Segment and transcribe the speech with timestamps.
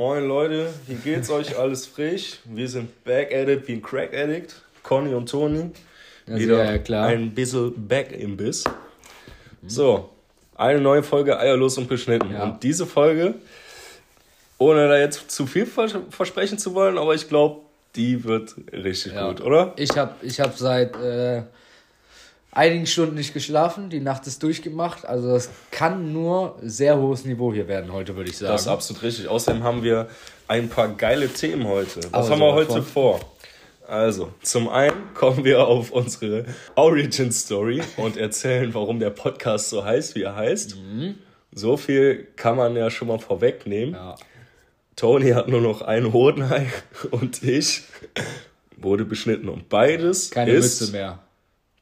[0.00, 1.58] Moin Leute, wie geht's euch?
[1.58, 2.38] Alles frisch?
[2.46, 4.54] Wir sind back at it wie ein Crack Addict.
[4.82, 5.72] Conny und Toni.
[6.26, 7.08] Ja, Wieder klar.
[7.08, 8.64] ein bisschen back im Biss.
[9.66, 10.08] So,
[10.56, 12.32] eine neue Folge Eierlos und beschnitten.
[12.32, 12.44] Ja.
[12.44, 13.34] Und diese Folge,
[14.56, 17.60] ohne da jetzt zu viel vers versprechen zu wollen, aber ich glaube,
[17.94, 19.28] die wird richtig Ja.
[19.28, 19.74] gut, oder?
[19.76, 21.42] Ich habe ich hab seit äh,
[22.52, 25.06] einigen Stunden nicht geschlafen, die Nacht ist durchgemacht.
[25.06, 28.52] Also das kann nur sehr hohes Niveau hier werden heute, würde ich sagen.
[28.52, 29.28] Das ist absolut richtig.
[29.28, 30.08] Außerdem haben wir
[30.48, 32.00] ein paar geile Themen heute.
[32.10, 33.20] Was Aber haben wir heute vor?
[33.86, 36.44] Also, zum einen kommen wir auf unsere
[36.76, 40.76] Origin Story und erzählen, warum der Podcast so heißt, wie er heißt.
[41.52, 43.94] So viel kann man ja schon mal vorwegnehmen.
[43.94, 44.14] ja.
[44.96, 46.66] Tony hat nur noch ein Hodenei
[47.10, 47.84] und ich
[48.76, 49.48] wurde beschnitten.
[49.48, 51.18] Und beides Keine ist, Mütze mehr.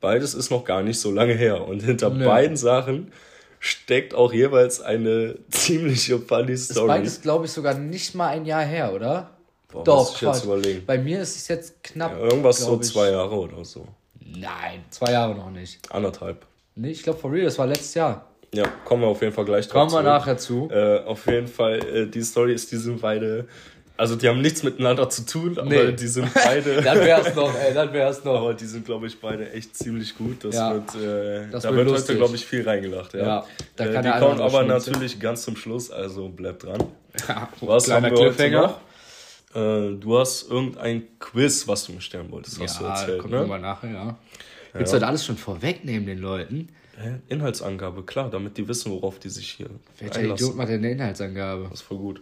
[0.00, 1.66] Beides ist noch gar nicht so lange her.
[1.66, 2.24] Und hinter Nö.
[2.24, 3.12] beiden Sachen
[3.60, 6.88] steckt auch jeweils eine ziemliche funny Ist Story.
[6.88, 9.30] beides, glaube ich, sogar nicht mal ein Jahr her, oder?
[9.70, 10.86] Boah, Doch, muss ich jetzt überlegen.
[10.86, 12.12] Bei mir ist es jetzt knapp.
[12.12, 12.86] Ja, irgendwas so ich.
[12.86, 13.86] zwei Jahre oder so.
[14.20, 15.78] Nein, zwei Jahre noch nicht.
[15.90, 16.46] Anderthalb.
[16.74, 18.24] Nee, ich glaube, for real, das war letztes Jahr.
[18.54, 20.70] Ja, kommen wir auf jeden Fall gleich drauf Kommen wir nachher zu.
[20.70, 23.46] Äh, auf jeden Fall, äh, die Story ist, die sind beide,
[23.98, 25.92] also die haben nichts miteinander zu tun, aber Nee.
[25.92, 28.40] die sind beide, Dann wär's noch, ey, dann wär's noch.
[28.40, 30.44] aber die sind, glaube ich, beide echt ziemlich gut.
[30.44, 30.72] Das Ja.
[30.74, 32.08] wird, äh, Das da wird lustig.
[32.10, 33.12] heute, glaube ich, viel reingelacht.
[33.12, 33.46] Ja, Ja,
[33.76, 36.82] da äh, kann die kommt aber natürlich ganz zum Schluss, also bleibt dran.
[37.28, 38.80] Ja, Was kleiner haben wir heute noch?
[39.54, 43.32] Äh, du hast irgendein Quiz, was du mir stellen wolltest, hast du Ja, erzählt, kommt
[43.32, 43.36] ne?
[43.38, 44.18] irgendwann nachher, ja.
[44.74, 46.68] Willst du das alles schon vorwegnehmen, den Leuten?
[47.28, 49.68] Inhaltsangabe, klar, damit die wissen, worauf die sich hier
[50.00, 50.46] Welcher einlassen.
[50.46, 51.64] Idiot macht denn eine Inhaltsangabe?
[51.70, 52.20] Das ist voll gut.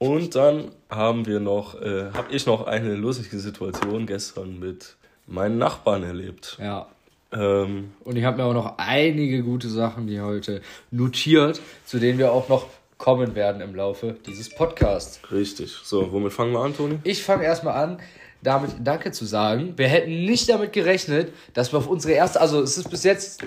[0.00, 5.58] Und dann haben wir noch, äh, habe ich noch eine lustige Situation gestern mit meinen
[5.58, 6.56] Nachbarn erlebt.
[6.58, 6.86] Ja.
[7.32, 12.18] Ähm, Und ich habe mir auch noch einige gute Sachen hier heute notiert, zu denen
[12.18, 15.20] wir auch noch kommen werden im Laufe dieses Podcasts.
[15.30, 15.76] richtig.
[15.84, 16.98] So, womit fangen wir an, Toni?
[17.04, 17.98] Ich fange erstmal an,
[18.42, 19.74] damit Danke zu sagen.
[19.76, 23.44] Wir hätten nicht damit gerechnet, dass wir auf unsere erste, also es ist bis jetzt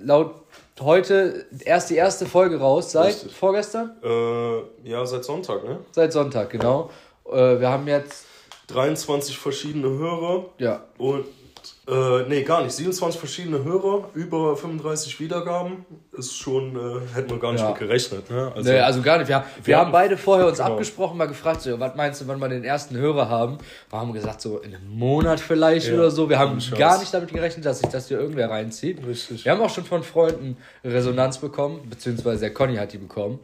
[0.00, 0.45] laut
[0.80, 3.34] heute erst die erste Folge raus, seit Richtig.
[3.34, 3.96] vorgestern?
[4.02, 5.80] Äh, ja, seit Sonntag, ne?
[5.92, 6.90] Seit Sonntag, genau.
[7.30, 8.26] Äh, wir haben jetzt,
[8.68, 11.24] 23 verschiedene Hörer ja, und,
[11.88, 12.72] äh, nee, gar nicht.
[12.74, 15.84] 27 verschiedene Hörer, über 35 Wiedergaben.
[16.16, 17.68] Ist schon, äh, hätten wir gar nicht Ja.
[17.70, 18.50] mit gerechnet, ne?
[18.54, 19.28] Also, Nee, also gar nicht.
[19.28, 20.72] Wir, wir Wir haben haben- beide vorher uns genau.
[20.72, 23.58] abgesprochen, mal gefragt, so, was meinst du, wann wir den ersten Hörer haben?
[23.90, 26.28] Wir haben gesagt, so in einem Monat vielleicht Ja, oder so.
[26.28, 29.06] Wir haben gar nicht damit gerechnet, dass sich das hier irgendwer reinzieht.
[29.06, 29.44] Richtig.
[29.44, 33.38] Wir haben auch schon von Freunden Resonanz bekommen, beziehungsweise der Conny hat die bekommen.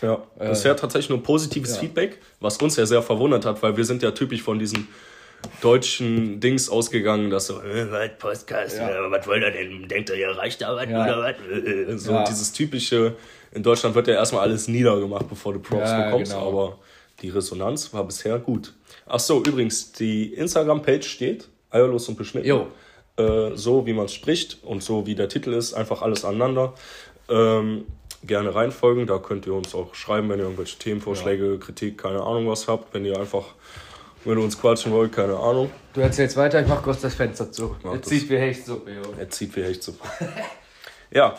[0.00, 1.80] Ja, bisher tatsächlich nur positives Äh.
[1.80, 4.86] Feedback, was uns ja sehr verwundert hat, weil wir sind ja typisch von diesen
[5.60, 8.88] deutschen Dings ausgegangen, dass so, äh, was, Podcast, Ja.
[9.06, 9.88] äh, was wollt ihr denn?
[9.88, 11.04] Denkt ihr, ihr reicht da was Ja.
[11.04, 11.34] oder was?
[11.50, 12.24] Äh, So Ja.
[12.24, 13.14] dieses typische,
[13.52, 16.48] in Deutschland wird ja erstmal alles niedergemacht, bevor du Props bekommst, genau.
[16.48, 16.78] aber
[17.22, 18.74] die Resonanz war bisher gut.
[19.06, 22.46] Ach so, übrigens, die Instagram-Page steht, eierlos und beschnitten.
[22.46, 22.68] Jo.
[23.16, 26.74] Äh, so wie man es spricht und so wie der Titel ist, einfach alles aneinander.
[27.28, 27.86] Ähm,
[28.24, 32.48] gerne reinfolgen, da könnt ihr uns auch schreiben, wenn ihr irgendwelche Themenvorschläge, Kritik, keine Ahnung
[32.48, 32.94] was habt.
[32.94, 33.44] Wenn ihr einfach
[34.28, 35.70] mit uns quatschen wollt, keine Ahnung.
[35.94, 37.74] Du erzählst weiter, ich mach kurz das Fenster zu.
[37.82, 38.02] Mach das.
[38.08, 39.02] zieht wie Hechtsuppe, jo.
[39.18, 39.94] Er zieht wie echt so.
[41.10, 41.34] ja,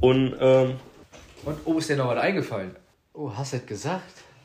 [0.00, 0.74] und ähm,
[1.44, 2.76] Und oh, ist dir noch was eingefallen?
[3.12, 4.02] Oh, hast du das gesagt?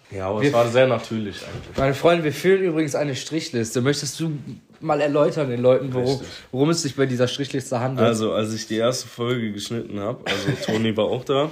[0.10, 1.78] ja, aber Wir- es war sehr natürlich eigentlich.
[1.78, 3.82] Meine Freunde, wir führen übrigens eine Strichliste.
[3.82, 4.32] Möchtest du
[4.80, 6.20] mal erläutern den Leuten, worum,
[6.52, 8.08] worum es sich bei dieser Strichliste handelt?
[8.08, 11.52] Also, als ich die erste Folge geschnitten habe, also Toni war auch da,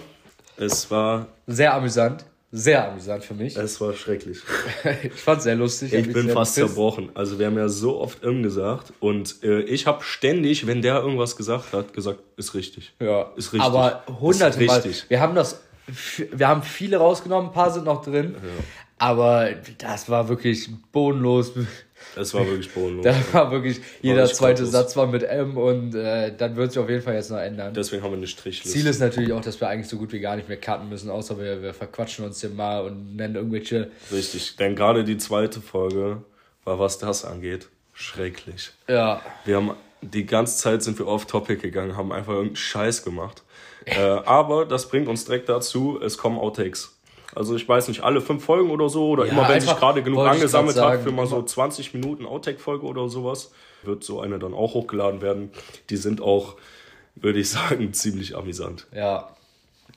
[0.58, 2.26] es war, Sehr amüsant.
[2.58, 3.56] Sehr amüsant für mich.
[3.58, 4.38] es war schrecklich.
[5.04, 5.94] Ich fand's sehr lustig.
[5.94, 6.74] Ich bin fast bepisst.
[6.76, 7.10] zerbrochen.
[7.14, 10.96] Also wir haben ja so oft im gesagt und äh, ich habe ständig, wenn der
[11.02, 12.94] irgendwas gesagt hat, gesagt, ist richtig.
[13.00, 13.62] Ja, Ist richtig.
[13.62, 14.76] Aber hunderte Mal.
[14.80, 15.06] richtig.
[15.10, 15.62] Wir haben das,
[16.32, 18.36] wir haben viele rausgenommen, ein paar sind noch drin.
[18.98, 21.52] Aber das war wirklich bodenlos.
[22.16, 23.06] Es war wirklich bodenlos.
[23.32, 24.72] Da war wirklich, jeder zweite gottlos.
[24.72, 27.74] Satz war mit M und äh, dann wird sich auf jeden Fall jetzt noch ändern.
[27.74, 28.70] Deswegen haben wir eine Strichliste.
[28.70, 31.10] Ziel ist natürlich auch, dass wir eigentlich so gut wie gar nicht mehr cutten müssen,
[31.10, 33.92] außer wir, wir verquatschen uns hier mal und nennen irgendwelche.
[34.12, 36.24] Richtig, denn gerade die zweite Folge
[36.64, 38.72] war, was das angeht, schrecklich.
[38.88, 43.04] Ja, Wir haben die ganze Zeit sind wir off Topic gegangen, haben einfach irgendeinen Scheiß
[43.04, 43.44] gemacht.
[43.86, 46.95] Äh, aber das bringt uns direkt dazu, es kommen Outtakes.
[47.36, 50.02] Also ich weiß nicht, alle fünf Folgen oder so, oder Ja, immer wenn sich gerade
[50.02, 53.52] genug angesammelt hat für mal so immer- 20 Minuten Outtake-Folge oder sowas,
[53.84, 55.52] wird so eine dann auch hochgeladen werden.
[55.90, 56.56] Die sind auch,
[57.16, 58.88] würde ich sagen, ziemlich amüsant.
[58.94, 59.30] ja.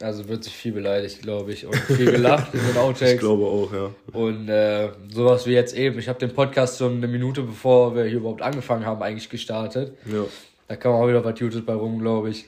[0.00, 3.14] Also wird sich viel beleidigt, glaube ich, und viel gelacht in den Outtakes.
[3.14, 3.91] Ich glaube auch, ja.
[4.12, 5.99] Und äh, sowas wie jetzt eben.
[5.99, 9.93] Ich habe den Podcast schon eine Minute bevor wir hier überhaupt angefangen haben, eigentlich gestartet.
[10.06, 10.25] ja.
[10.69, 12.44] Da kam auch wieder was Gutes bei rum, glaube ich.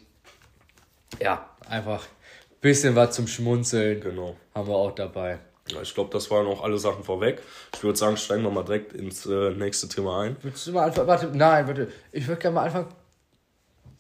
[1.20, 4.36] Ja, einfach ein bisschen was zum Schmunzeln Genau.
[4.60, 5.38] Haben wir auch dabei.
[5.68, 7.42] Ja, ich glaube, das waren auch alle Sachen vorweg.
[7.74, 10.36] Ich würde sagen, steigen wir mal direkt ins äh, nächste Thema ein.
[10.42, 11.06] Willst du mal anfangen?
[11.06, 11.92] Warte, nein, warte.
[12.12, 12.88] Ich würde gerne mal anfangen.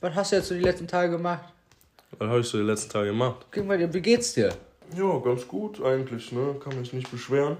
[0.00, 1.44] Was hast du jetzt so die letzten Tage gemacht?
[2.18, 3.46] Was habe ich so die letzten Tage gemacht?
[3.52, 4.54] Wie geht's dir?
[4.96, 6.56] Ja, ganz gut eigentlich, ne?
[6.62, 7.56] Kann mich nicht beschweren.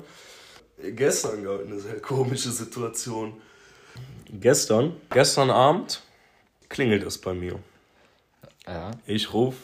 [0.83, 3.35] Gestern gab eine sehr komische Situation.
[4.33, 6.03] Gestern, gestern Abend
[6.69, 7.59] klingelt es bei mir.
[8.67, 8.93] Ja.
[9.07, 9.59] Ich rufe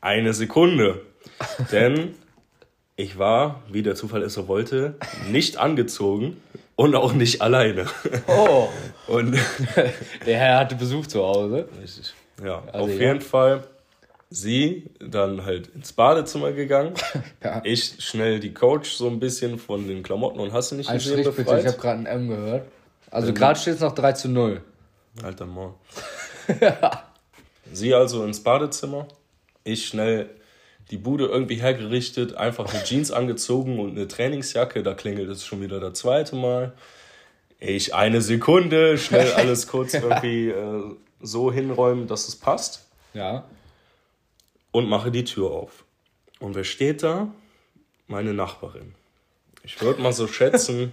[0.00, 1.02] eine Sekunde.
[1.70, 2.14] Denn
[2.96, 4.94] ich war, wie der Zufall es so wollte,
[5.30, 6.36] nicht angezogen
[6.76, 7.86] und auch nicht alleine.
[8.26, 8.68] Oh.
[9.06, 9.36] Und
[10.26, 11.68] Der Herr hatte Besuch zu Hause.
[11.80, 12.14] Richtig.
[12.44, 13.08] Ja, Also, auf ja.
[13.08, 13.64] jeden Fall
[14.30, 16.94] sie dann halt ins Badezimmer gegangen.
[17.42, 17.60] Ja.
[17.64, 20.98] Ich schnell die Couch so ein bisschen von den Klamotten und hast du nicht Ein
[20.98, 22.66] gesehen Strich bitte, ich habe gerade ein M gehört.
[23.10, 24.62] Also gerade steht es noch 3 zu 0.
[25.22, 25.74] Alter Mann.
[27.72, 29.06] sie also ins Badezimmer.
[29.64, 30.30] Ich schnell
[30.90, 34.82] die Bude irgendwie hergerichtet, einfach eine Jeans angezogen und eine Trainingsjacke.
[34.82, 36.74] Da klingelt es schon wieder das zweite Mal.
[37.58, 42.88] Ich eine Sekunde, schnell alles kurz irgendwie äh, so hinräumen, dass es passt.
[43.14, 43.44] Ja.
[44.70, 45.84] und mache die Tür auf.
[46.40, 47.28] Und wer steht da?
[48.06, 48.94] Meine Nachbarin.
[49.64, 50.92] Ich würde mal so schätzen,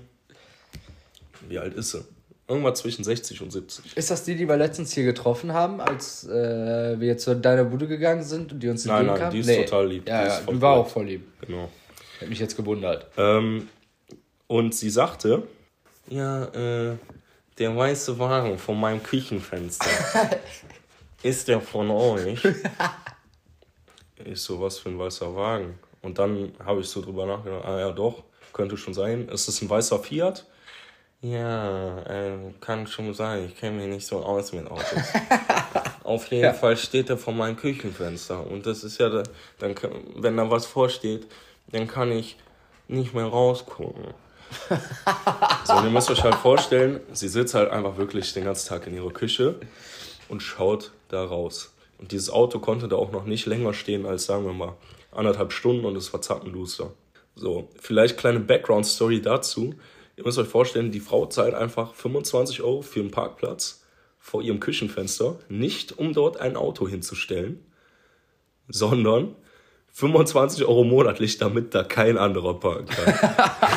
[1.48, 2.06] wie alt ist sie?
[2.50, 3.96] Irgendwas zwischen 60 und 70.
[3.96, 7.64] Ist das die, die wir letztens hier getroffen haben, als äh, wir jetzt zu deiner
[7.64, 10.10] Bude gegangen sind und die uns Nein, nein, die ist total lieb.
[10.10, 10.88] Ja, Die ja, ist die war korrekt.
[10.88, 11.28] auch voll lieb.
[11.46, 11.70] Genau.
[12.20, 13.06] Hat mich jetzt gewundert.
[13.18, 13.70] Ähm,
[14.48, 15.44] und sie sagte,
[16.10, 16.98] ja, äh,
[17.60, 19.86] der weiße Wagen von meinem Küchenfenster,
[21.24, 22.42] ist der von euch?
[24.26, 25.80] Ich so, was für ein weißer Wagen?
[26.02, 29.30] Und dann habe ich so drüber nachgedacht, ah ja doch, könnte schon sein.
[29.30, 30.46] Ist es ein weißer Fiat?
[31.22, 33.46] Ja, äh, kann schon sein.
[33.46, 34.86] Ich kenne mich nicht so aus mit Autos.
[36.04, 36.54] Auf jeden Ja.
[36.54, 38.46] Fall steht er vor meinem Küchenfenster.
[38.48, 39.24] Und das ist ja, da-
[39.60, 39.76] dann,
[40.16, 41.28] wenn da was vorsteht,
[41.72, 42.38] dann kann ich
[42.88, 44.14] nicht mehr rausgucken.
[45.66, 48.88] so, und ihr müsst euch halt vorstellen, sie sitzt halt einfach wirklich den ganzen Tag
[48.88, 49.56] in ihrer Küche
[50.30, 51.74] und schaut da raus.
[52.00, 54.74] Und dieses Auto konnte da auch noch nicht länger stehen als, sagen wir mal,
[55.12, 56.92] anderthalb Stunden und es war zappenduster.
[57.36, 59.76] So, vielleicht kleine Background-Story dazu.
[60.20, 63.86] Ihr müsst euch vorstellen, die Frau zahlt einfach 25 Euro für einen Parkplatz
[64.20, 67.66] vor ihrem Küchenfenster, nicht um dort ein Auto hinzustellen,
[68.68, 69.34] sondern
[69.94, 73.14] 25 Euro monatlich, damit da kein anderer parken kann.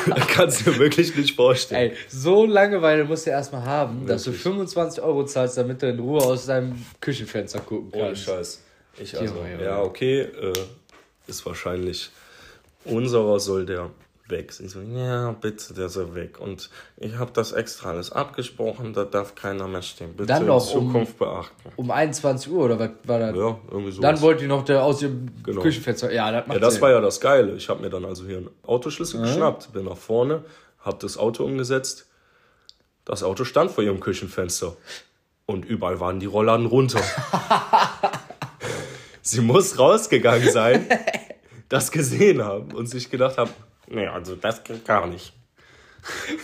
[0.16, 1.92] das kannst du dir wirklich nicht vorstellen.
[1.92, 4.42] Ey, so Langeweile musst du erstmal haben, dass du Wirklich.
[4.42, 8.24] 25 Euro zahlst, damit du in Ruhe aus deinem Küchenfenster gucken Ohne kannst.
[8.24, 8.62] Scheiß.
[8.98, 10.52] Ich also, ja, okay, äh,
[11.28, 12.10] ist wahrscheinlich
[12.84, 13.90] unserer soll der
[14.28, 14.52] weg.
[14.52, 16.40] Sie so, ja, bitte, der soll weg.
[16.40, 20.12] Und ich habe das extra alles abgesprochen, da darf keiner mehr stehen.
[20.14, 21.72] Bitte Dann in noch um- Zukunft beachten.
[21.76, 23.36] Um 21 Uhr oder was war das?
[23.36, 24.00] Ja, irgendwie so.
[24.00, 25.60] Dann wollte die noch der aus ihrem Genau.
[25.62, 26.12] Küchenfenster.
[26.12, 26.82] Ja, das macht Ja, das Sinn.
[26.82, 27.54] war ja das Geile.
[27.56, 30.44] Ich habe mir dann also hier einen Autoschlüssel geschnappt, bin nach vorne,
[30.80, 32.06] habe das Auto umgesetzt.
[33.04, 34.76] Das Auto stand vor ihrem Küchenfenster.
[35.44, 37.00] Und überall waren die Rollladen runter.
[39.22, 40.86] Sie muss rausgegangen sein,
[41.68, 43.50] das gesehen haben und sich gedacht haben,
[43.88, 45.32] nee, also das geht gar nicht.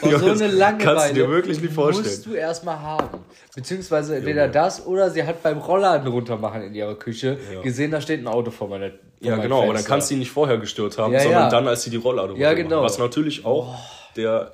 [0.03, 2.07] Und so eine Langeweile kannst du dir wirklich nicht vorstellen.
[2.07, 3.25] musst du erstmal haben.
[3.55, 7.61] Beziehungsweise entweder das oder sie hat beim Rollladen runtermachen in ihrer Küche Ja.
[7.63, 10.21] gesehen, da steht ein Auto vor meiner vor Ja, genau, aber dann kannst du ihn
[10.21, 11.49] nicht vorher gestört haben, Ja, sondern ja.
[11.49, 12.83] dann, als sie die Rolllade Ja, genau.
[12.83, 13.77] Was natürlich auch
[14.15, 14.53] der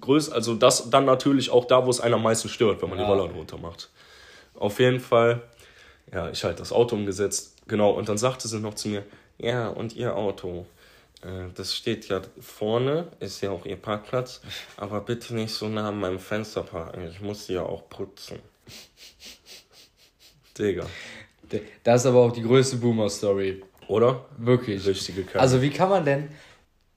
[0.00, 2.98] größte, also das dann natürlich auch da, wo es einen am meisten stört, wenn man
[2.98, 3.88] die Rolllade runter macht.
[4.58, 5.42] Auf jeden Fall,
[6.12, 9.04] ja, ich halt das Auto umgesetzt, genau, und dann sagte sie noch zu mir,
[9.38, 10.66] ja, und ihr Auto,
[11.54, 14.40] das steht ja vorne, ist ja auch ihr Parkplatz,
[14.76, 18.38] aber bitte nicht so nah an meinem Fenster parken, ich muss sie ja auch putzen.
[20.58, 20.86] Digga,
[21.84, 23.62] Das ist aber auch die größte Boomer-Story.
[23.88, 24.26] oder?
[24.38, 24.86] Wirklich.
[24.86, 25.40] Richtige Karte.
[25.40, 26.28] Also wie kann man denn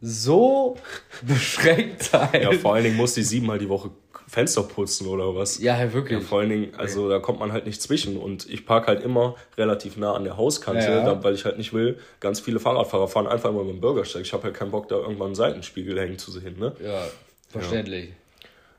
[0.02, 0.78] so
[1.22, 2.42] beschränkt sein?
[2.42, 3.92] Ja, vor allen Dingen muss die siebenmal die Woche
[4.34, 5.60] Fenster putzen oder was.
[5.60, 6.20] Ja, ja, wirklich.
[6.20, 8.18] Ja, vor allen Dingen, also da kommt man halt nicht zwischen.
[8.18, 11.06] Und ich park halt immer relativ nah an der Hauskante, Ja, ja.
[11.06, 14.24] Da, weil ich halt nicht will, ganz viele Fahrradfahrer fahren einfach immer mit dem Bürgersteig.
[14.24, 16.58] Ich habe halt keinen Bock, da irgendwann einen Seitenspiegel hängen zu sehen.
[16.58, 16.76] Ne?
[16.84, 17.06] Ja,
[17.48, 18.10] verständlich.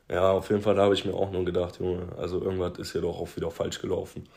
[0.09, 2.91] Ja, auf jeden Fall, da habe ich mir auch nur gedacht, Junge, also irgendwas ist
[2.91, 4.27] hier doch auch wieder falsch gelaufen.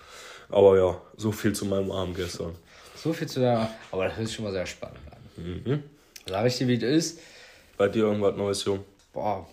[0.51, 2.55] Aber ja, so viel zu meinem Abend gestern.
[2.95, 3.69] So viel zu der.
[3.91, 5.45] Aber das sich schon mal sehr spannend an.
[5.45, 5.83] Mhm.
[6.29, 7.21] Sag ich dir, wie es ist?
[7.77, 8.85] Bei dir irgendwas Neues, Jung?
[9.13, 9.49] Boah.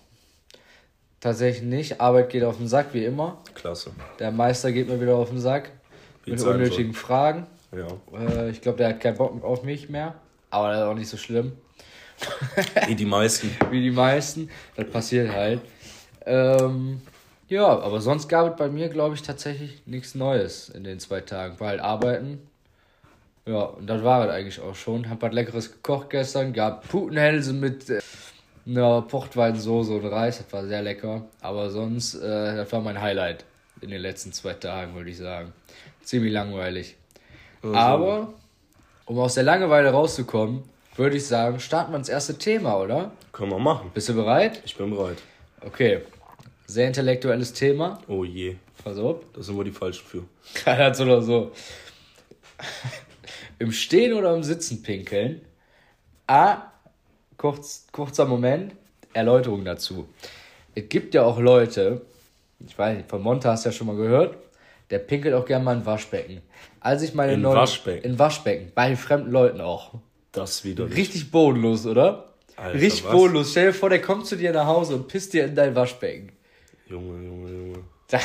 [1.26, 2.02] Tatsächlich nicht.
[2.02, 3.40] Arbeit geht auf den Sack, wie immer.
[3.56, 3.90] Klasse.
[4.20, 5.72] Der Meister geht mir wieder auf den Sack.
[6.24, 7.48] Wie mit unnötigen Fragen.
[7.76, 7.88] Ja.
[8.16, 10.14] Äh, ich glaube, der hat keinen Bock auf mich mehr.
[10.52, 11.54] Aber das ist auch nicht so schlimm.
[12.86, 13.50] Wie die meisten.
[13.72, 14.52] Wie die meisten.
[14.76, 15.62] Das passiert halt.
[16.28, 17.02] Ähm,
[17.50, 21.22] ja, aber sonst gab es bei mir, glaube ich, tatsächlich nichts Neues in den zwei
[21.22, 21.60] Tagen.
[21.60, 22.40] War halt arbeiten.
[23.48, 25.10] Ja, und das war es eigentlich auch schon.
[25.10, 28.00] Hab was Leckeres gekocht gestern, gab Putenhälse mit äh,
[28.66, 31.26] einer Pochtweinsoße und Reis, das war sehr lecker.
[31.42, 33.46] Aber sonst, äh, das war mein Highlight
[33.82, 35.54] in den letzten zwei Tagen, würde ich sagen.
[36.04, 36.96] Ziemlich langweilig.
[37.62, 38.34] Also, Aber,
[39.06, 40.64] um aus der Langeweile rauszukommen,
[40.96, 43.12] würde ich sagen, starten wir ins erste Thema, oder?
[43.32, 43.92] Können wir machen.
[43.94, 44.62] Bist du bereit?
[44.66, 45.18] Ich bin bereit.
[45.62, 46.02] Okay.
[46.68, 48.00] Sehr intellektuelles Thema.
[48.08, 48.56] Oh je.
[48.84, 49.22] Pass auf.
[49.34, 50.24] Da sind wir die Falschen für.
[50.54, 51.52] Keiner so oder so.
[53.60, 55.42] Im Stehen oder im Sitzen pinkeln.
[56.28, 56.72] A.
[57.38, 58.74] Kurz, kurzer Moment.
[59.14, 60.08] Erläuterung dazu.
[60.74, 62.02] Es gibt ja auch Leute,
[62.66, 64.36] ich weiß nicht, von Monta hast du ja schon mal gehört,
[64.90, 66.42] der pinkelt auch gerne mal in Waschbecken.
[66.82, 68.04] Als ich meine In neuen- Waschbecken?
[68.12, 68.72] In Waschbecken.
[68.76, 69.94] Bei fremden Leuten auch.
[70.32, 70.90] Das wieder.
[70.90, 72.34] Richtig bodenlos, oder?
[72.58, 73.12] Alter, Richtig was?
[73.14, 73.52] bodenlos.
[73.52, 76.32] Stell dir vor, der kommt zu dir nach Hause und pisst dir in dein Waschbecken.
[76.88, 77.78] Junge, Junge, Junge.
[78.08, 78.20] Da-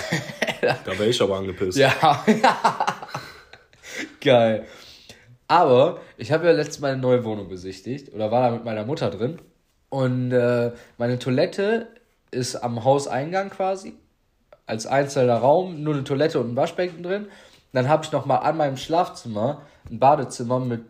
[0.84, 1.78] Da wäre ich aber angepisst.
[1.78, 1.94] Ja.
[4.20, 4.66] Geil.
[5.50, 8.84] Aber ich habe ja letztes Mal eine neue Wohnung besichtigt oder war da mit meiner
[8.84, 9.40] Mutter drin.
[9.88, 11.88] Und äh, meine Toilette
[12.30, 13.94] ist am Hauseingang quasi.
[14.66, 17.26] Als einzelner Raum, nur eine Toilette und ein Waschbecken drin.
[17.72, 20.82] Dann habe ich nochmal an meinem Schlafzimmer ein Badezimmer mit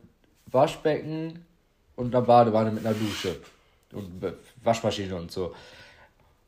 [0.45, 1.43] Waschbecken
[1.97, 3.37] und einer Badewanne mit einer Dusche.
[3.95, 4.23] Und
[4.63, 5.55] Waschmaschine und so.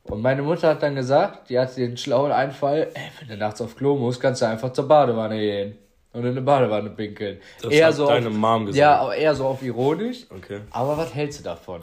[0.03, 3.59] Und meine Mutter hat dann gesagt, die hatte den schlauen Einfall, ey, wenn du nachts
[3.59, 5.82] auf Klo musst, kannst du einfach zur Badewanne gehen
[6.13, 7.39] und in eine Badewanne pinkeln.
[7.61, 8.79] Das hat deine auf, Mom gesagt.
[8.79, 10.25] Ja, aber eher so auf ironisch.
[10.29, 10.61] Okay.
[10.71, 11.81] Aber was hältst du davon?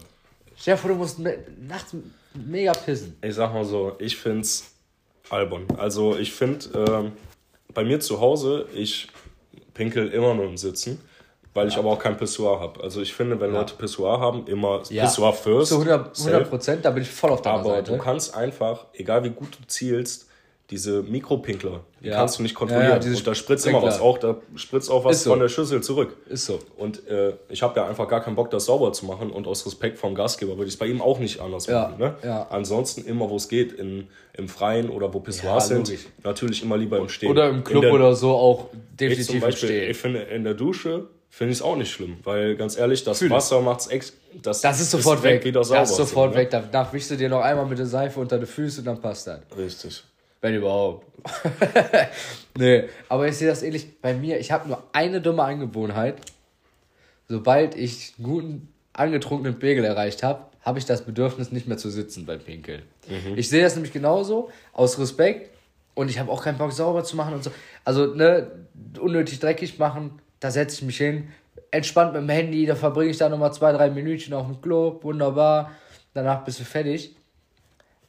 [0.56, 1.94] Stell dir vor, du musst me nachts
[2.34, 3.16] mega pissen.
[3.22, 4.72] Ich sag mal so, ich find's
[5.30, 5.66] albern.
[5.76, 7.12] Also ich find, ähm,
[7.74, 9.08] bei mir zu Hause, ich
[9.74, 11.00] pinkel immer nur im Sitzen,
[11.54, 12.82] weil ich aber auch kein Pissoir habe.
[12.82, 15.04] Also ich finde, wenn Leute Pissoir haben, immer Ja.
[15.04, 15.70] Pissoir first.
[15.70, 16.44] Zu 100 safe.
[16.44, 17.92] Prozent, da bin ich voll auf deiner Aber Seite.
[17.92, 20.28] du kannst einfach, egal wie gut du zielst,
[20.70, 22.16] diese Mikropinkler, die Ja.
[22.16, 22.90] kannst du nicht Ja, kontrollieren.
[22.92, 23.94] ja, diese und da spritzt immer Sprinkler.
[23.96, 25.30] was auch, da spritzt auch was Ist so.
[25.30, 26.16] von der Schüssel zurück.
[26.28, 26.60] Ist so.
[26.76, 29.30] Und äh, ich habe ja einfach gar keinen Bock, das sauber zu machen.
[29.30, 31.98] Und aus Respekt vom Gastgeber würde ich es bei ihm auch nicht anders Ja, machen.
[31.98, 32.14] Ne?
[32.24, 32.46] ja.
[32.50, 36.06] Ansonsten immer, wo es geht, in, im Freien oder wo Ja, Pissoirs sind, logisch.
[36.22, 37.30] natürlich immer lieber im Stehen.
[37.30, 39.90] Oder im Club der, oder so auch ich definitiv zum im Beispiel, Stehen.
[39.90, 42.18] ich finde, in der Dusche finde ich es auch nicht schlimm.
[42.24, 43.32] Weil ganz ehrlich, das Fühl ich.
[43.34, 44.12] Wasser macht es
[44.42, 45.44] das, Das ist sofort weg.
[45.44, 45.80] Wieder sauber.
[45.80, 46.44] das ist sofort so, ne?
[46.44, 46.50] weg.
[46.50, 49.26] Danach wischst du dir noch einmal mit der Seife unter die Füße und dann passt
[49.26, 49.40] das.
[49.58, 50.04] Richtig.
[50.40, 51.06] Wenn überhaupt.
[52.58, 54.38] nee, aber ich sehe das ähnlich bei mir.
[54.38, 56.16] Ich habe nur eine dumme Angewohnheit.
[57.28, 61.90] Sobald ich einen guten, angetrunkenen Pegel erreicht habe, habe ich das Bedürfnis, nicht mehr zu
[61.90, 62.82] sitzen beim Pinkeln.
[63.36, 65.50] Ich sehe das nämlich genauso, aus Respekt.
[65.94, 67.50] Und ich habe auch keinen Bock, sauber zu machen und so.
[67.84, 68.50] Also, ne,
[68.98, 71.28] unnötig dreckig machen, da setze ich mich hin.
[71.70, 74.98] Entspannt mit dem Handy, da verbringe ich da nochmal zwei, drei Minütchen auf dem Klo.
[75.02, 75.72] Wunderbar.
[76.14, 77.14] Danach bist du fertig.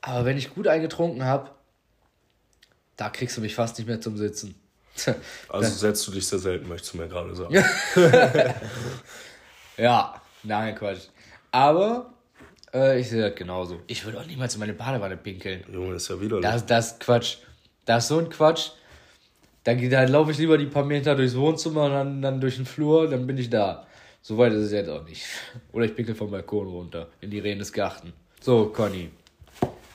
[0.01, 1.51] Aber wenn ich gut eingetrunken habe,
[2.98, 4.55] da kriegst du mich fast nicht mehr zum Sitzen.
[5.50, 7.55] Also setzt du dich sehr selten, möchtest du mir gerade sagen.
[9.77, 11.07] ja, nein, Quatsch.
[11.51, 12.13] Aber
[12.74, 13.81] äh, ich sehe das genauso.
[13.88, 15.63] Ich würde auch niemals in meine Badewanne pinkeln.
[15.71, 16.50] Junge, ist ja widerlich.
[16.50, 17.38] Das, das ist Quatsch.
[17.86, 18.71] Das ist so ein Quatsch.
[19.63, 22.65] Da, da laufe ich lieber die paar Meter durchs Wohnzimmer und dann, dann durch den
[22.65, 23.86] Flur, dann bin ich da.
[24.21, 25.25] So weit ist es jetzt auch nicht.
[25.71, 28.13] Oder ich pinkel vom Balkon runter in die Rehen des Garten.
[28.39, 29.10] So, Conny.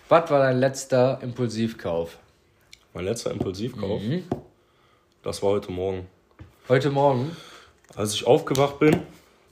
[0.08, 2.18] Was war dein letzter Impulsivkauf?
[2.96, 4.22] Mein letzter Impulsivkauf, Mhm.
[5.22, 6.06] das war heute Morgen.
[6.66, 7.36] Heute Morgen?
[7.94, 9.02] Als ich aufgewacht bin,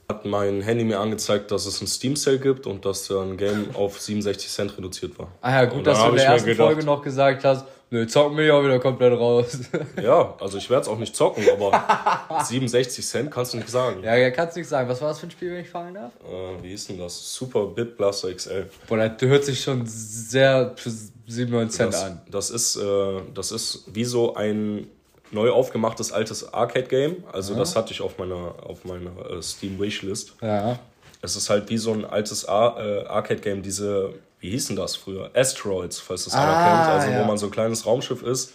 [0.09, 3.67] hat mein Handy mir angezeigt, dass es ein Steam Sale gibt und dass ein Game
[3.75, 5.27] auf 67 Cent reduziert war.
[5.41, 8.37] Ah ja, gut, dass du in der ersten gedacht- Folge noch gesagt hast, nö, zocken
[8.37, 9.59] wir ja wieder komplett raus.
[10.01, 14.03] Ja, also ich werde es auch nicht zocken, aber 67 Cent kannst du nicht sagen.
[14.03, 14.87] ja, ja, kannst nicht sagen.
[14.89, 16.11] Was war das für ein Spiel, wenn ich fragen darf?
[16.23, 17.33] Äh, wie hieß denn das?
[17.33, 18.69] Super Bit Blaster XL.
[18.87, 20.91] Boah, das hört sich schon sehr für
[21.27, 22.21] 97 Cent Das, an.
[22.29, 24.87] das, ist, äh, das ist wie so ein
[25.31, 27.23] neu aufgemachtes altes Arcade-Game.
[27.31, 30.33] Also das hatte ich auf meiner, auf meiner äh, Steam Wishlist.
[30.41, 30.77] Ja.
[31.21, 34.13] Es ist halt wie so ein altes Ar äh, Arcade-Game, diese,
[34.45, 35.31] wie hießen das früher?
[35.33, 36.93] Asteroids, falls das einer Ah, kennt.
[37.01, 37.21] Also ja.
[37.21, 38.53] wo man so ein kleines Raumschiff ist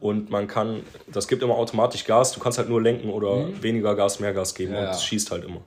[0.00, 3.94] und man kann, das gibt immer automatisch Gas, du kannst halt nur lenken oder weniger
[3.96, 4.76] Gas, mehr Gas geben Mhm.
[4.78, 5.62] Ja, und es schießt halt immer.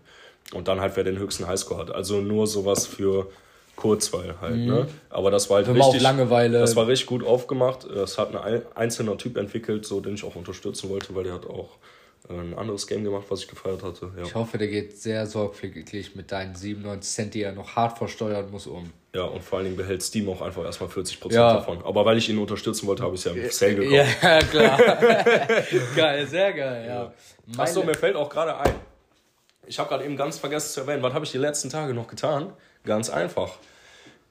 [0.54, 1.92] Und dann halt, wer den höchsten Highscore hat.
[1.92, 3.30] Also nur sowas für
[3.76, 4.88] Kurzweil halt, ne?
[5.10, 5.82] Aber das war halt Mhm.
[5.82, 7.84] Auf richtig, Langeweile- das war richtig gut aufgemacht.
[7.84, 11.34] Es hat ein ein- einzelner Typ entwickelt, so den ich auch unterstützen wollte, weil der
[11.34, 11.70] hat auch
[12.30, 14.12] äh, ein anderes Game gemacht, was ich gefeiert hatte.
[14.18, 14.24] Ja.
[14.24, 18.50] Ich hoffe, der geht sehr sorgfältig mit deinen 97 Cent, die er noch hart versteuern
[18.50, 18.90] muss, um.
[19.16, 21.54] Ja, und vor allen Dingen behält Steam auch einfach erstmal 40% Ja.
[21.54, 21.80] davon.
[21.86, 24.18] Aber weil ich ihn unterstützen wollte, habe ich es ja im Sale gekauft.
[24.22, 24.78] Ja, klar.
[25.96, 27.14] geil, sehr geil, ja.
[27.62, 28.76] Achso, Meine- mir fällt auch gerade ein.
[29.68, 32.08] Ich habe gerade eben ganz vergessen zu erwähnen, was habe ich die letzten Tage noch
[32.08, 32.52] getan?
[32.84, 33.54] Ganz einfach.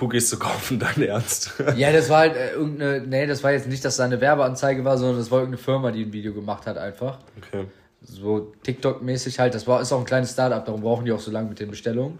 [0.00, 1.52] Cookies zu kaufen, dein Ernst.
[1.76, 4.84] Ja, das war halt äh, irgendeine, nee, das war jetzt nicht, dass da eine Werbeanzeige
[4.84, 7.18] war, sondern das war irgendeine Firma, die ein Video gemacht hat einfach.
[7.38, 7.64] Okay.
[8.02, 9.54] So TikTok-mäßig halt.
[9.54, 11.70] Das war, ist auch ein kleines Startup, darum brauchen die auch so lange mit den
[11.70, 12.18] Bestellungen.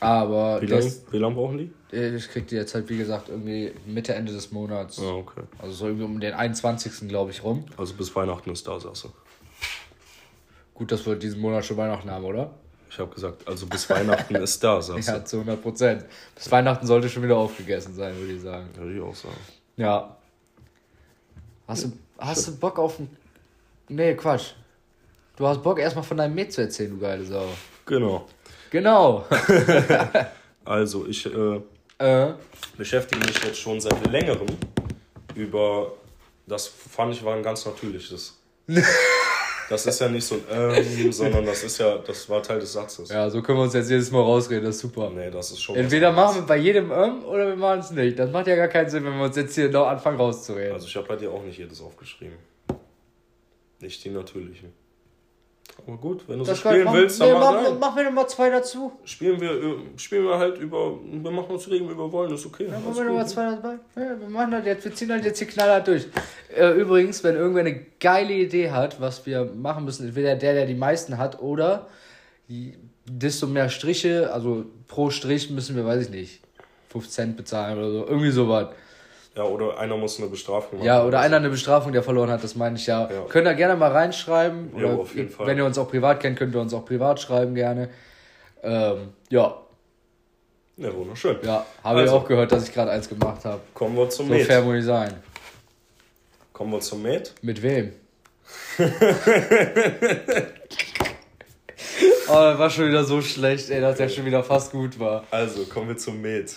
[0.00, 0.62] Aber Mhm.
[0.62, 1.96] Wie lange lang brauchen die?
[1.96, 5.00] äh, ich krieg die jetzt halt, wie gesagt, irgendwie Mitte, Ende des Monats.
[5.00, 5.42] Ah, okay.
[5.58, 7.08] Also so irgendwie um den 21.
[7.08, 7.64] glaube ich rum.
[7.78, 9.08] Also bis Weihnachten ist da, sagst du.
[10.74, 12.50] Gut, dass wir diesen Monat schon Weihnachten haben, oder?
[12.88, 15.24] Ich habe gesagt, also bis Weihnachten ist da, sagst Ja, du.
[15.24, 16.04] zu 100 Prozent.
[16.34, 18.68] Bis Weihnachten sollte schon wieder aufgegessen sein, würde ich sagen.
[18.76, 19.36] Würde ich auch sagen.
[19.76, 20.16] Ja.
[21.68, 23.14] Hast du, hast du Bock auf ein.
[23.88, 24.52] Nee, Quatsch.
[25.36, 27.46] Du hast Bock, erstmal von deinem Met zu erzählen, du geile Sau.
[27.84, 28.26] Genau.
[28.70, 29.24] Genau.
[30.64, 31.60] Also ich äh,
[31.98, 32.34] äh,
[32.76, 34.48] beschäftige mich jetzt schon seit längerem
[35.36, 35.92] über,
[36.48, 38.36] das fand ich war ein ganz natürliches.
[39.68, 42.72] Das ist ja nicht so ein ähm, sondern das ist ja, das war Teil des
[42.72, 43.08] Satzes.
[43.08, 45.10] ja, so können wir uns jetzt jedes Mal rausreden, das ist super.
[45.10, 45.76] Nee, das ist schon.
[45.76, 48.18] Entweder machen wir bei jedem ähm oder wir machen es nicht.
[48.18, 50.72] Das macht ja gar keinen Sinn, wenn wir uns jetzt hier noch anfangen rauszureden.
[50.72, 52.36] Also ich habe bei dir auch nicht jedes aufgeschrieben.
[53.80, 54.72] Nicht die natürlichen.
[55.86, 57.76] Aber gut, wenn du so das kann- spielen mach- willst, nee, dann mach mach, rein.
[57.78, 58.92] mach mir noch mal zwei dazu.
[59.04, 62.66] Spielen wir, äh, spielen wir halt über, wir machen uns Regeln über Wollen, ist okay.
[62.68, 63.30] Alles machen wir noch mal gut.
[63.30, 63.74] zwei dabei.
[63.96, 66.06] Ja, wir machen das jetzt, wir ziehen das jetzt hier knallhart durch.
[66.56, 70.66] Äh, übrigens, wenn irgendwer eine geile Idee hat, was wir machen müssen, entweder der, der
[70.66, 71.88] die meisten hat, oder
[72.48, 72.74] die-
[73.08, 76.40] desto mehr Striche, also pro Strich müssen wir, weiß ich nicht,
[76.88, 78.68] 5 Cent bezahlen oder so, irgendwie sowas.
[79.36, 80.86] Ja, oder einer muss eine Bestrafung machen.
[80.86, 83.02] Ja, oder einer eine Bestrafung, der verloren hat, das meine ich ja.
[83.10, 83.20] Ja.
[83.28, 84.70] Könnt ihr gerne mal reinschreiben.
[84.78, 85.46] Ja, Oder auf jeden Fall.
[85.46, 87.90] wenn ihr uns auch privat kennt, könnt ihr uns auch privat schreiben gerne.
[88.62, 89.54] Ähm, ja,
[90.78, 91.36] Ja, wunderschön.
[91.42, 92.16] ja, habe ich Also.
[92.16, 93.60] auch gehört, dass ich gerade eins gemacht habe.
[93.74, 94.46] Kommen wir zum So Met.
[94.46, 95.12] fair muss ich sein.
[96.54, 97.34] Kommen wir zum Met.
[97.42, 97.92] Mit wem?
[102.28, 105.24] oh, das war schon wieder so schlecht, ey, dass der schon wieder fast gut war.
[105.30, 106.54] Also, kommen wir zum Met.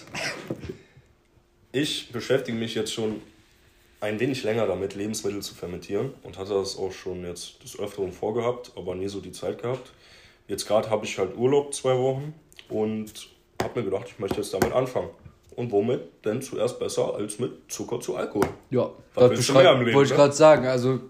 [1.72, 3.22] Ich beschäftige mich jetzt schon
[4.02, 8.12] ein wenig länger damit, Lebensmittel zu fermentieren und hatte das auch schon jetzt des Öfteren
[8.12, 9.92] vorgehabt, aber nie so die Zeit gehabt.
[10.48, 12.34] Jetzt gerade habe ich halt Urlaub zwei Wochen
[12.70, 13.12] und
[13.62, 15.10] habe mir gedacht, ich möchte jetzt damit anfangen.
[15.56, 18.48] Und womit denn zuerst besser als mit Zucker zu Alkohol?
[18.72, 20.16] Ja, Was das Leben, wollte ich ne?
[20.16, 20.66] gerade sagen.
[20.66, 21.02] Also,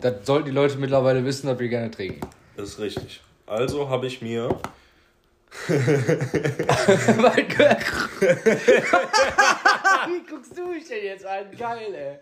[0.00, 2.20] das sollten die Leute mittlerweile wissen, dass wir gerne trinken.
[2.56, 3.20] Das ist richtig.
[3.46, 4.48] Also habe ich mir
[5.68, 7.78] Mein Gott.
[10.06, 11.50] Wie guckst du mich denn jetzt an?
[11.56, 12.18] Geil, ey.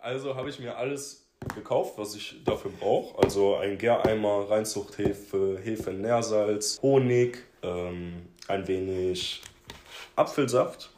[0.00, 3.18] Also habe ich mir alles gekauft, was ich dafür brauche.
[3.22, 9.42] Also ein Gäreimer, Reinzuchthefe, Hefe, Nährsalz, Honig, ähm, ein wenig
[10.16, 10.90] Apfelsaft.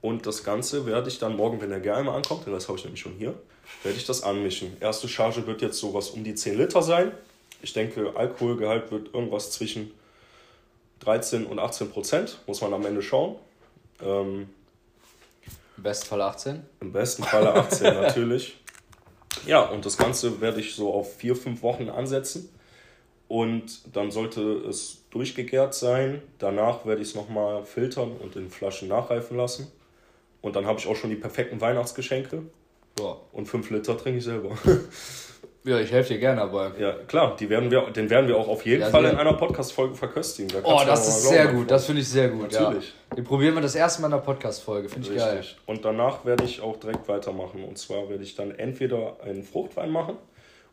[0.00, 2.84] Und das Ganze werde ich dann morgen, wenn der Gäreimer ankommt, denn das habe ich
[2.84, 3.34] nämlich schon hier,
[3.82, 4.76] werde ich das anmischen.
[4.80, 7.12] Erste Charge wird jetzt sowas um die 10 Liter sein.
[7.62, 9.92] Ich denke, Alkoholgehalt wird irgendwas zwischen
[11.00, 12.40] 13 und 18 Prozent.
[12.46, 13.36] Muss man am Ende schauen.
[14.02, 14.48] Ähm,
[15.76, 16.62] Im besten Fall 18.
[16.80, 18.58] im besten Falle 18 natürlich.
[19.46, 22.48] Ja, und das Ganze werde ich so auf vier, fünf Wochen ansetzen.
[23.28, 26.22] Und dann sollte es durchgegärt sein.
[26.38, 29.70] Danach werde ich es nochmal filtern und in Flaschen nachreifen lassen.
[30.42, 32.42] Und dann habe ich auch schon die perfekten Weihnachtsgeschenke.
[32.98, 33.16] Ja.
[33.32, 34.56] Und fünf Liter trinke ich selber.
[35.66, 36.70] Ja, ich helfe dir gerne dabei.
[36.78, 39.32] ja, klar, die werden wir, den werden wir auch auf jeden Ja, Fall in einer
[39.34, 40.48] Podcast-Folge verköstigen.
[40.48, 41.70] Da Oh, das ist sehr gut.
[41.70, 42.52] Das finde ich sehr gut.
[42.52, 42.94] Natürlich.
[43.10, 43.16] Ja.
[43.16, 44.88] Den probieren wir das erste Mal in der Podcast-Folge.
[44.88, 45.44] Finde ich geil.
[45.66, 47.64] Und danach werde ich auch direkt weitermachen.
[47.64, 50.16] Und zwar werde ich dann entweder einen Fruchtwein machen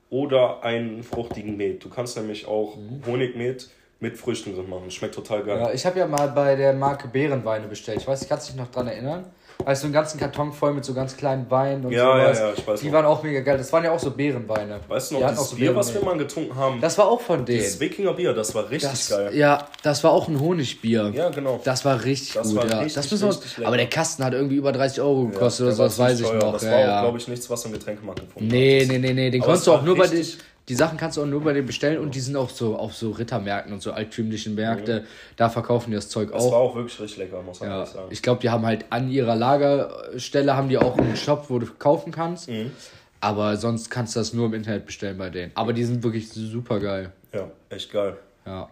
[0.09, 1.83] oder einen fruchtigen Met.
[1.83, 2.77] Du kannst nämlich auch
[3.07, 4.91] Honigmet mit Früchten drin machen.
[4.91, 5.59] Schmeckt total geil.
[5.59, 7.99] Ja, ich habe ja mal bei der Marke Bärenweine bestellt.
[8.01, 9.25] Ich weiß nicht, kannst du dich noch dran erinnern?
[9.65, 12.39] Weißt du, einen ganzen Karton voll mit so ganz kleinen Weinen und ja, sowas.
[12.39, 12.93] Ja, ja, ich weiß Die noch.
[12.93, 13.57] waren auch mega geil.
[13.57, 14.79] Das waren ja auch so Beerenweine.
[14.87, 16.81] Weißt du noch, das so Bier, was wir mal getrunken haben?
[16.81, 17.63] Das war auch von denen.
[17.63, 19.35] Das Wikinger Bier, das war richtig das, geil.
[19.35, 21.11] Ja, das war auch ein Honigbier.
[21.15, 21.61] Ja, genau.
[21.63, 22.77] Das war richtig das gut, war ja.
[22.79, 25.75] Richtig, das müssen wir, aber der Kasten hat irgendwie über 30 Euro gekostet ja, oder
[25.75, 26.53] so, das weiß ich noch.
[26.53, 29.29] Das war auch, glaube ich, nichts, was im Getränkemarkt gefunden Nee, nee, nee, nee.
[29.29, 30.25] Den aber konntest du auch nur bei den
[30.69, 32.93] die Sachen kannst du auch nur bei denen bestellen und die sind auch so auf
[32.95, 35.01] so Rittermärkten und so altümlichen Märkte.
[35.01, 35.05] Mhm.
[35.35, 36.37] Da verkaufen die das Zeug auch.
[36.37, 38.07] Das war auch wirklich richtig lecker, muss man ja, sagen.
[38.11, 41.67] Ich glaube, die haben halt an ihrer Lagerstelle haben die auch einen Shop, wo du
[41.77, 42.49] kaufen kannst.
[42.49, 42.71] Mhm.
[43.19, 45.51] Aber sonst kannst du das nur im Internet bestellen bei denen.
[45.55, 47.11] Aber die sind wirklich super geil.
[47.33, 48.17] Ja, echt geil.
[48.45, 48.69] Ja.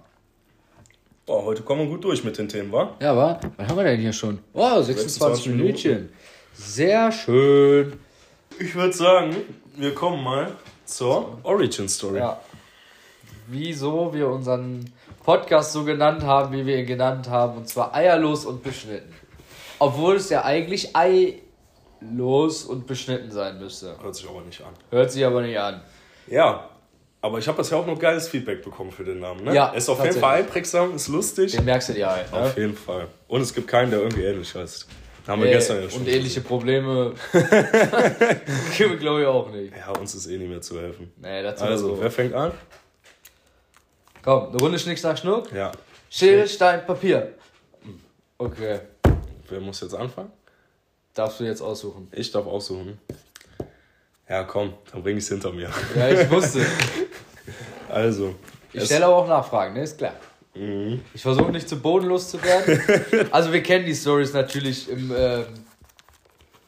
[1.25, 2.95] Boah, heute kommen wir gut durch mit den Themen, wa?
[2.99, 3.39] Ja, wa?
[3.55, 4.39] Was haben wir denn hier schon?
[4.53, 5.91] Oh, 26, 26 Minütchen.
[5.91, 6.13] Minuten.
[6.53, 7.93] Sehr schön.
[8.59, 9.35] Ich würde sagen,
[9.77, 10.51] wir kommen mal
[10.91, 12.19] zur Origin Story.
[12.19, 12.39] Ja.
[13.47, 14.91] Wieso wir unseren
[15.23, 19.13] Podcast so genannt haben, wie wir ihn genannt haben, und zwar eierlos und beschnitten.
[19.79, 23.95] Obwohl es ja eigentlich eilos und beschnitten sein müsste.
[24.01, 24.73] Hört sich aber nicht an.
[24.89, 25.81] Hört sich aber nicht an.
[26.27, 26.69] Ja,
[27.21, 29.43] aber ich habe das ja auch noch geiles Feedback bekommen für den Namen.
[29.43, 29.53] Ne?
[29.53, 31.51] Ja, ist auf jeden Fall einprägsam, ist lustig.
[31.51, 32.31] Den merkst du dir halt.
[32.31, 32.39] Ne?
[32.39, 33.07] Auf jeden Fall.
[33.27, 34.87] Und es gibt keinen, der irgendwie ähnlich heißt.
[35.31, 36.01] Haben wir äh, gestern ja schon.
[36.01, 39.73] Und ähnliche Probleme wir, glaube ich, auch nicht.
[39.75, 41.13] Ja, uns ist eh nicht mehr zu helfen.
[41.15, 42.01] Nee, dazu also, so.
[42.01, 42.51] wer fängt an?
[44.21, 45.49] Komm, eine Runde Schnick, Schnack, Schnuck.
[45.53, 45.71] Ja.
[46.09, 47.33] Schere, Stein, Papier.
[48.37, 48.81] Okay.
[49.47, 50.33] Wer muss jetzt anfangen?
[51.13, 52.09] Darfst du jetzt aussuchen?
[52.11, 52.99] Ich darf aussuchen.
[54.27, 55.69] Ja, komm, dann bring ich es hinter mir.
[55.95, 56.65] Ja, ich wusste.
[57.89, 58.35] also.
[58.73, 59.83] Ich stelle aber auch Nachfragen, ne?
[59.83, 60.13] Ist klar.
[60.53, 61.01] Mhm.
[61.13, 62.81] Ich versuche nicht zu bodenlos zu werden.
[63.31, 65.43] also wir kennen die Stories natürlich im, äh,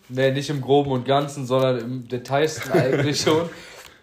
[0.10, 3.50] ne, nicht im Groben und Ganzen, sondern im Detailsten eigentlich schon.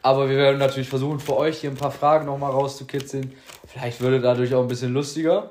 [0.02, 3.32] Aber wir werden natürlich versuchen, für euch hier ein paar Fragen nochmal rauszukitzeln.
[3.66, 5.50] Vielleicht würde dadurch auch ein bisschen lustiger.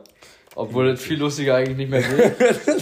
[0.56, 2.36] Obwohl es viel lustiger eigentlich nicht mehr geht.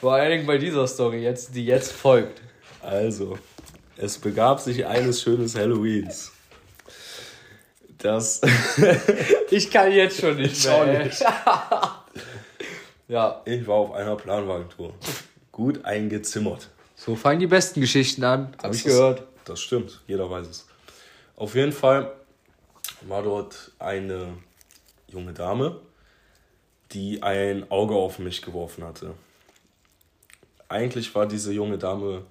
[0.00, 2.40] Vor allen Dingen bei dieser Story jetzt, die jetzt folgt.
[2.80, 3.38] Also,
[3.96, 6.32] es begab sich eines schönes Halloweens
[7.98, 8.40] das.
[9.50, 11.04] ich kann jetzt schon nicht mehr.
[11.04, 11.20] Nicht.
[13.08, 13.42] ja.
[13.44, 14.94] Ich war auf einer Planwagentour.
[15.52, 16.68] Gut eingezimmert.
[16.96, 19.22] So fangen die besten Geschichten an, habe ich gehört.
[19.44, 20.66] Das stimmt, jeder weiß es.
[21.36, 22.12] Auf jeden Fall
[23.02, 24.34] war dort eine
[25.06, 25.80] junge Dame,
[26.92, 29.14] die ein Auge auf mich geworfen hatte.
[30.68, 32.26] Eigentlich war diese junge Dame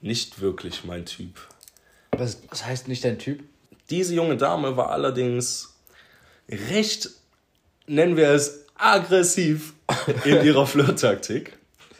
[0.00, 1.40] nicht wirklich mein Typ.
[2.12, 3.42] Was, was heißt nicht dein Typ?
[3.92, 5.78] Diese junge Dame war allerdings
[6.48, 7.10] recht,
[7.86, 9.74] nennen wir es, aggressiv
[10.24, 11.58] in ihrer Flirttaktik.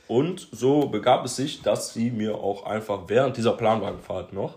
[0.08, 4.56] Und so begab es sich, dass sie mir auch einfach während dieser Planwagenfahrt noch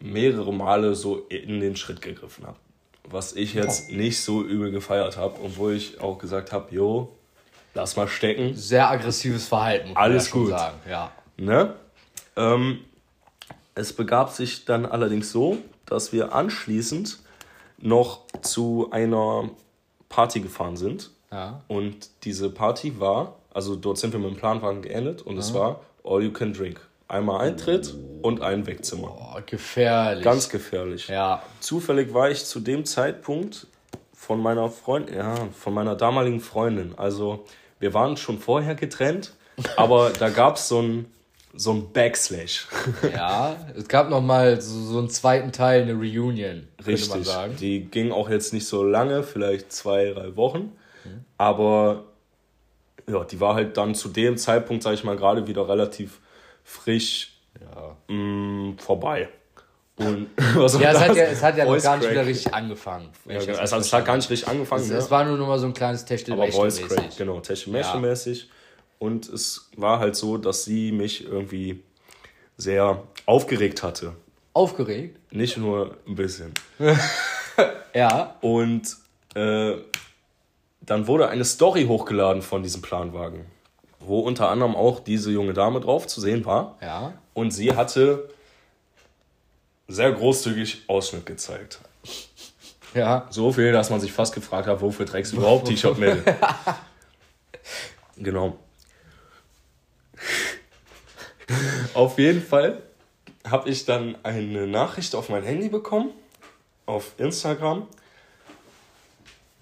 [0.00, 2.56] mehrere Male so in den Schritt gegriffen hat.
[3.04, 3.94] Was ich jetzt oh.
[3.94, 7.16] nicht so übel gefeiert habe, obwohl ich auch gesagt habe, jo,
[7.74, 8.56] lass mal stecken.
[8.56, 9.92] Sehr aggressives Verhalten.
[9.94, 10.48] Alles ja gut.
[10.48, 10.78] Sagen.
[10.90, 11.12] Ja.
[11.36, 11.74] Ne?
[12.34, 12.80] Ähm,
[13.76, 15.56] es begab sich dann allerdings so,
[15.90, 17.18] dass wir anschließend
[17.78, 19.50] noch zu einer
[20.08, 21.10] Party gefahren sind.
[21.30, 21.62] Ja.
[21.68, 25.40] Und diese Party war, also dort sind wir mit dem Planwagen geendet und ja.
[25.40, 26.80] es war All You Can Drink.
[27.08, 29.34] Einmal Eintritt und ein Wegzimmer.
[29.34, 30.22] Oh, gefährlich.
[30.22, 31.08] Ganz gefährlich.
[31.08, 31.42] Ja.
[31.58, 33.66] Zufällig war ich zu dem Zeitpunkt
[34.14, 36.94] von meiner Freundin, ja, von meiner damaligen Freundin.
[36.96, 37.44] Also
[37.80, 39.32] wir waren schon vorher getrennt,
[39.76, 41.06] aber da gab es so ein
[41.54, 42.66] so ein Backslash.
[43.12, 47.10] ja, es gab noch mal so, so einen zweiten Teil, eine Reunion, Richtig.
[47.10, 47.56] man sagen.
[47.58, 50.72] Die ging auch jetzt nicht so lange, vielleicht zwei, drei Wochen.
[51.04, 51.24] Mhm.
[51.38, 52.04] Aber
[53.08, 56.20] ja, die war halt dann zu dem Zeitpunkt, sag ich mal, gerade wieder relativ
[56.62, 57.96] frisch ja.
[58.08, 59.28] mh, mm, vorbei.
[59.96, 63.10] Und was ja, es hat ja, es hat ja noch gar nicht wieder richtig angefangen.
[63.26, 63.58] Ja, genau.
[63.58, 64.82] also, es hat gar nicht richtig angefangen.
[64.82, 64.96] Es, ja.
[64.96, 68.44] es war nur noch mal so ein kleines Crack, genau, Techtelmäßig.
[68.44, 68.54] Ja.
[69.00, 71.82] Und es war halt so, dass sie mich irgendwie
[72.58, 74.14] sehr aufgeregt hatte.
[74.52, 75.18] Aufgeregt?
[75.32, 76.52] Nicht nur ein bisschen.
[77.94, 78.36] ja.
[78.42, 78.94] Und
[79.34, 79.76] äh,
[80.82, 83.46] dann wurde eine Story hochgeladen von diesem Planwagen,
[84.00, 86.76] wo unter anderem auch diese junge Dame drauf zu sehen war.
[86.82, 87.14] Ja.
[87.32, 88.28] Und sie hatte
[89.88, 91.80] sehr großzügig Ausschnitt gezeigt.
[92.94, 93.26] Ja.
[93.30, 96.22] So viel, dass man sich fast gefragt hat, wofür trägst du überhaupt T-Shirt-Mädel?
[98.18, 98.58] genau.
[101.94, 102.82] Auf jeden Fall
[103.48, 106.10] habe ich dann eine Nachricht auf mein Handy bekommen,
[106.86, 107.86] auf Instagram.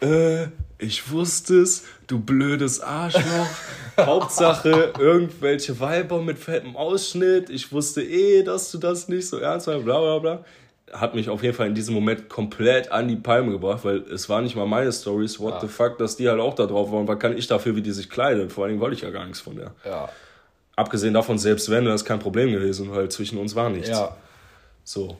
[0.00, 0.46] Äh,
[0.78, 3.48] ich wusste es, du blödes Arschloch.
[3.98, 7.50] Hauptsache irgendwelche Weiber mit fettem Ausschnitt.
[7.50, 10.44] Ich wusste eh, dass du das nicht so ernst meinst, bla bla bla.
[10.92, 14.28] Hat mich auf jeden Fall in diesem Moment komplett an die Palme gebracht, weil es
[14.28, 15.40] war nicht mal meine Stories.
[15.40, 15.60] What ja.
[15.62, 17.08] the fuck, dass die halt auch da drauf waren.
[17.08, 18.52] Was kann ich dafür, wie die sich kleidet?
[18.52, 19.74] Vor allen Dingen wollte ich ja gar nichts von der.
[19.84, 20.08] Ja.
[20.78, 23.88] Abgesehen davon, selbst wenn, das ist kein Problem gewesen, weil zwischen uns war nichts.
[23.88, 24.16] Ja.
[24.84, 25.18] So.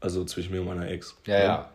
[0.00, 1.16] Also zwischen mir und meiner Ex.
[1.26, 1.70] Ja, ja.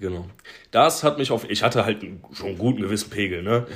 [0.00, 0.26] Genau.
[0.70, 1.48] Das hat mich auf.
[1.48, 3.66] Ich hatte halt schon einen guten gewissen Pegel, ne?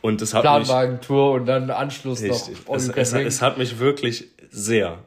[0.00, 0.52] Und das hat mich.
[0.52, 2.66] Planwagentour und dann Anschluss Richtig.
[2.66, 2.76] noch.
[2.76, 4.98] Es, es, es hat mich wirklich sehr,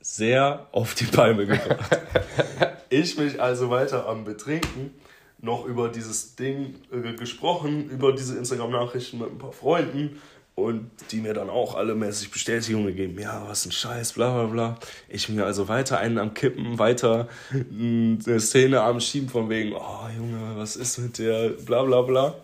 [0.00, 1.98] sehr auf die Palme gebracht.
[2.90, 4.92] ich mich also weiter am Betrinken
[5.40, 10.20] noch über dieses Ding äh, gesprochen, über diese Instagram-Nachrichten mit ein paar Freunden
[10.58, 14.46] und die mir dann auch alle mäßig Bestätigung gegeben, ja, was ein Scheiß, bla bla
[14.46, 14.78] bla.
[15.08, 20.08] Ich mir also weiter einen am Kippen, weiter eine Szene am Schieben von wegen, oh
[20.16, 22.34] Junge, was ist mit der, bla bla bla.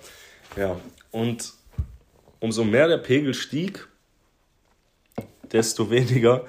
[0.57, 0.77] Ja,
[1.11, 1.53] und
[2.39, 3.89] umso mehr der Pegel stieg,
[5.51, 6.45] desto weniger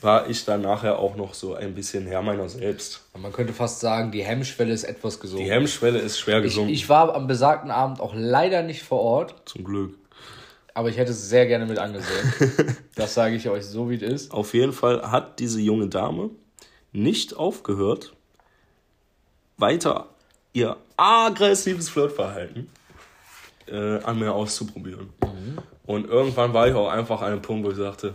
[0.00, 3.02] war ich dann nachher auch noch so ein bisschen Herr meiner selbst.
[3.16, 5.44] Man könnte fast sagen, die Hemmschwelle ist etwas gesunken.
[5.44, 6.72] Die Hemmschwelle ist schwer ich, gesunken.
[6.72, 9.94] ich war am besagten Abend auch leider nicht vor Ort, Zum Glück.
[10.74, 12.76] Aber ich hätte es sehr gerne mit angesehen.
[12.94, 14.32] das sage ich euch so, wie es ist.
[14.32, 16.30] Auf jeden Fall hat diese junge Dame
[16.92, 18.12] nicht aufgehört,
[19.56, 20.08] weiter
[20.52, 22.68] ihr aggressives Flirtverhalten
[23.66, 25.10] äh, an mir auszuprobieren.
[25.84, 28.14] Und irgendwann war ich auch einfach an einem Punkt, wo ich sagte,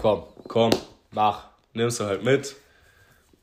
[0.00, 0.70] Komm, komm,
[1.12, 1.46] mach.
[1.74, 2.56] nimmst du halt mit.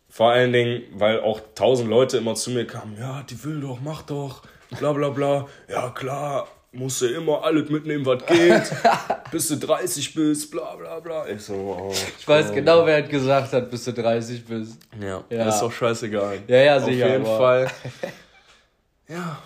[0.10, 3.80] Vor allen Dingen, weil auch tausend Leute immer zu mir kamen, ja, die will doch,
[3.82, 4.42] mach doch,
[4.78, 5.48] bla bla bla.
[5.70, 8.72] Ja klar, musst du immer alles mitnehmen, was geht,
[9.32, 11.28] bis du 30 bist, bla bla bla.
[11.28, 14.78] Ich so, oh, Ich weiß genau, wer hat gesagt hat, bis du 30 bist.
[15.02, 15.50] Ja, Ja.
[15.50, 16.44] ist doch scheißegal.
[16.48, 17.72] Ja, ja, Auf sicher, jeden aber- Fall.
[19.08, 19.42] Ja.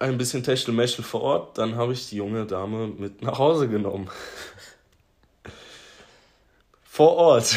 [0.00, 4.10] Ein bisschen Techtelmechtel vor Ort, dann habe ich die junge Dame mit nach Hause genommen.
[6.84, 7.56] Vor Ort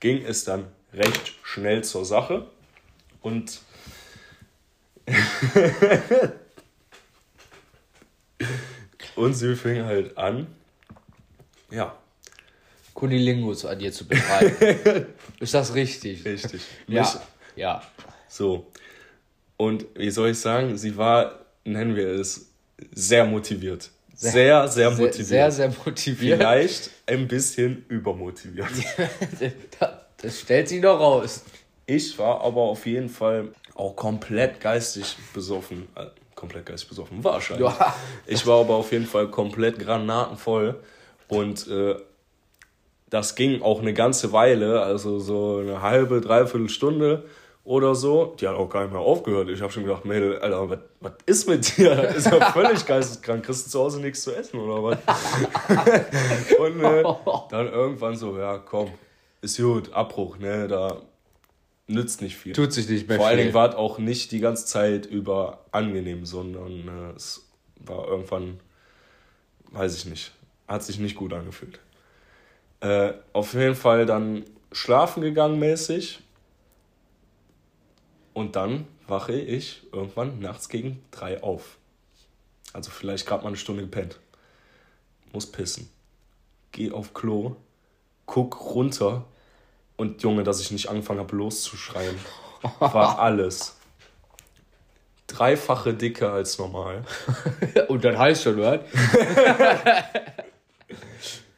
[0.00, 2.46] ging es dann recht schnell zur Sache
[3.20, 3.60] und
[9.18, 10.46] und sie fing halt an,
[11.70, 11.94] ja,
[12.94, 15.06] Kunilingus an dir zu betreiben.
[15.40, 16.24] ist das richtig?
[16.24, 16.62] richtig.
[16.86, 17.02] Ja.
[17.02, 17.10] Mich-
[17.56, 17.82] Ja.
[18.28, 18.66] So.
[19.56, 22.46] Und wie soll ich sagen, sie war, nennen wir es,
[22.92, 23.90] sehr motiviert.
[24.14, 25.26] Sehr, sehr, motiviert.
[25.26, 26.38] Sehr, sehr motiviert.
[26.38, 28.68] Vielleicht ein bisschen übermotiviert.
[30.20, 31.42] Das stellt sich noch raus.
[31.86, 35.86] Ich war aber auf jeden Fall auch komplett geistig besoffen.
[36.38, 37.68] Komplett geistig besoffen, wahrscheinlich.
[37.68, 37.94] Ja.
[38.24, 40.76] Ich war aber auf jeden Fall komplett granatenvoll.
[41.26, 41.96] Und äh,
[43.10, 47.24] das ging auch eine ganze Weile, also so eine halbe, dreiviertel Stunde
[47.64, 48.36] oder so.
[48.38, 49.48] Die hat auch gar nicht mehr aufgehört.
[49.48, 51.96] Ich habe schon gedacht, Mädel, Alter, was, was ist mit dir?
[51.96, 53.44] Das ist ja völlig geisteskrank.
[53.44, 54.98] Kriegst du zu Hause nichts zu essen oder was?
[56.60, 57.02] Und äh,
[57.50, 58.92] dann irgendwann so, ja, komm,
[59.40, 60.98] ist gut, Abbruch, ne, da
[61.88, 62.52] nützt nicht viel.
[62.52, 63.44] Tut sich nicht mehr Vor allen viel.
[63.46, 68.60] Dingen war es auch nicht die ganze Zeit über angenehm, sondern äh, es war irgendwann,
[69.72, 70.32] weiß ich nicht,
[70.68, 71.80] hat sich nicht gut angefühlt.
[72.80, 76.20] Äh, auf jeden Fall dann schlafen gegangen mäßig.
[78.34, 81.78] Und dann wache ich irgendwann nachts gegen drei auf.
[82.72, 84.20] Also vielleicht gerade mal eine Stunde gepennt.
[85.32, 85.90] Muss pissen.
[86.70, 87.56] Geh auf Klo,
[88.26, 89.24] guck runter
[89.98, 92.16] und Junge, dass ich nicht angefangen habe loszuschreien,
[92.78, 93.76] war alles.
[95.26, 97.04] Dreifache dicker als normal.
[97.88, 98.80] Und dann heißt schon, was?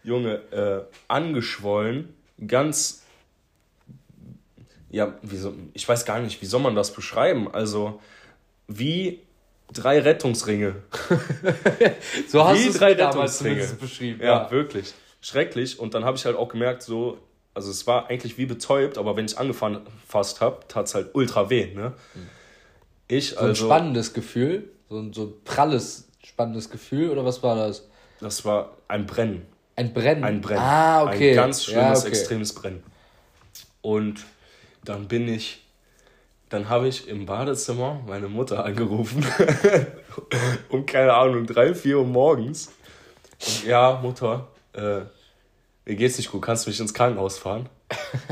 [0.02, 2.12] Junge, äh, angeschwollen,
[2.44, 3.04] ganz.
[4.90, 7.54] Ja, wie so, ich weiß gar nicht, wie soll man das beschreiben?
[7.54, 8.00] Also,
[8.66, 9.20] wie
[9.72, 10.74] drei Rettungsringe.
[12.26, 13.40] So hast Wie du es damals
[13.78, 14.20] beschrieben.
[14.20, 14.94] Ja, wirklich.
[15.20, 15.78] Schrecklich.
[15.78, 17.18] Und dann habe ich halt auch gemerkt, so,
[17.60, 21.50] also es war eigentlich wie betäubt, aber wenn ich angefasst habe, tat es halt ultra
[21.50, 21.92] weh, ne?
[23.06, 24.70] Ich, So ein also, spannendes Gefühl.
[24.88, 27.10] So ein, so ein pralles, spannendes Gefühl.
[27.10, 27.86] Oder was war das?
[28.20, 29.46] das war ein Brennen.
[29.76, 30.24] Ein Brennen.
[30.24, 30.60] Ein Brennen.
[30.60, 31.30] Ah, okay.
[31.30, 32.08] Ein ganz schlimmes, ja, okay.
[32.08, 32.82] extremes Brennen.
[33.82, 34.24] Und
[34.82, 35.62] dann bin ich,
[36.48, 39.26] dann habe ich im Badezimmer meine Mutter angerufen.
[40.70, 42.72] um, keine Ahnung, drei, vier Uhr morgens.
[43.38, 45.02] Und, ja, Mutter, äh,
[45.84, 47.68] mir geht's nicht gut, kannst du mich ins Krankenhaus fahren?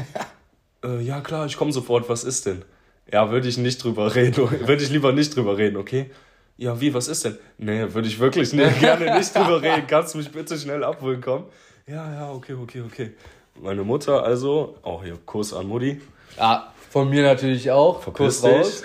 [0.85, 2.65] äh, ja, klar, ich komme sofort, was ist denn?
[3.13, 6.11] Ja, würde ich nicht drüber reden, würde ich lieber nicht drüber reden, okay?
[6.57, 7.39] Ja, wie, was ist denn?
[7.57, 9.87] Nee, würde ich wirklich nicht, gerne nicht drüber reden.
[9.87, 11.45] Kannst du mich bitte schnell abholen kommen?
[11.87, 13.13] Ja, ja, okay, okay, okay.
[13.61, 16.01] Meine Mutter also, auch hier, Kuss an Mutti.
[16.37, 18.03] Ah, von mir natürlich auch.
[18.03, 18.83] Verpiss Kuss raus.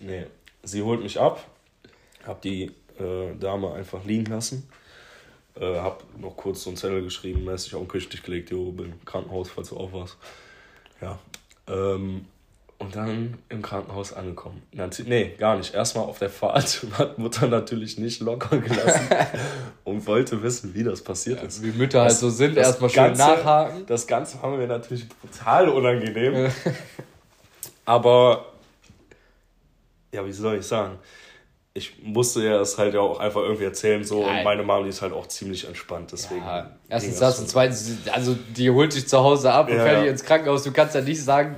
[0.00, 0.26] Nee,
[0.62, 1.44] sie holt mich ab,
[2.26, 4.68] hab die äh, Dame einfach liegen lassen,
[5.60, 8.86] äh, hab noch kurz so einen Zettel geschrieben, mäßig auf den Küchentisch gelegt, jo, bin
[8.86, 10.16] im Krankenhaus, falls du auch warst.
[11.00, 11.18] Ja,
[11.68, 12.26] ähm,
[12.78, 14.62] Und dann im Krankenhaus angekommen.
[15.06, 15.74] Nee, gar nicht.
[15.74, 19.08] Erstmal auf der Fahrt hat Mutter natürlich nicht locker gelassen
[19.84, 21.62] und wollte wissen, wie das passiert ja, ist.
[21.62, 23.86] Wie Mütter halt so sind, erstmal schön Ganze, nachhaken.
[23.86, 26.50] Das Ganze haben wir natürlich brutal unangenehm.
[27.84, 28.46] Aber,
[30.12, 30.98] ja, wie soll ich sagen?
[31.76, 34.84] Ich musste ja es halt ja auch einfach irgendwie erzählen so ja, und meine Mama
[34.84, 38.94] die ist halt auch ziemlich entspannt deswegen ja, erstens das und zweitens also die holt
[38.94, 40.62] dich zu Hause ab und ja, fährt dich ins Krankenhaus.
[40.62, 41.56] Du kannst ja nicht sagen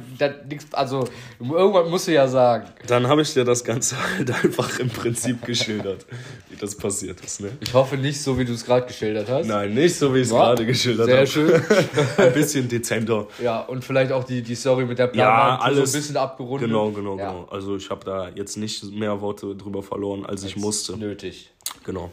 [0.49, 1.07] nix, also
[1.39, 2.67] irgendwann musst du ja sagen.
[2.87, 6.07] Dann habe ich dir das Ganze halt einfach im Prinzip geschildert
[6.49, 7.51] wie das passiert ist ne?
[7.61, 9.47] Ich hoffe nicht so wie du es gerade geschildert hast.
[9.47, 11.67] Nein nicht so wie ich es gerade geschildert habe sehr hab.
[11.69, 11.87] schön.
[12.17, 13.27] Ein bisschen dezenter.
[13.43, 16.17] Ja und vielleicht auch die die Story mit der Planwand ja, alles so ein bisschen
[16.17, 16.69] abgerundet.
[16.69, 17.49] Genau genau genau.
[17.51, 20.97] Also ich habe da jetzt nicht mehr Worte drüber verloren verloren, als ich musste.
[20.97, 21.51] Nötig.
[21.85, 22.11] Genau.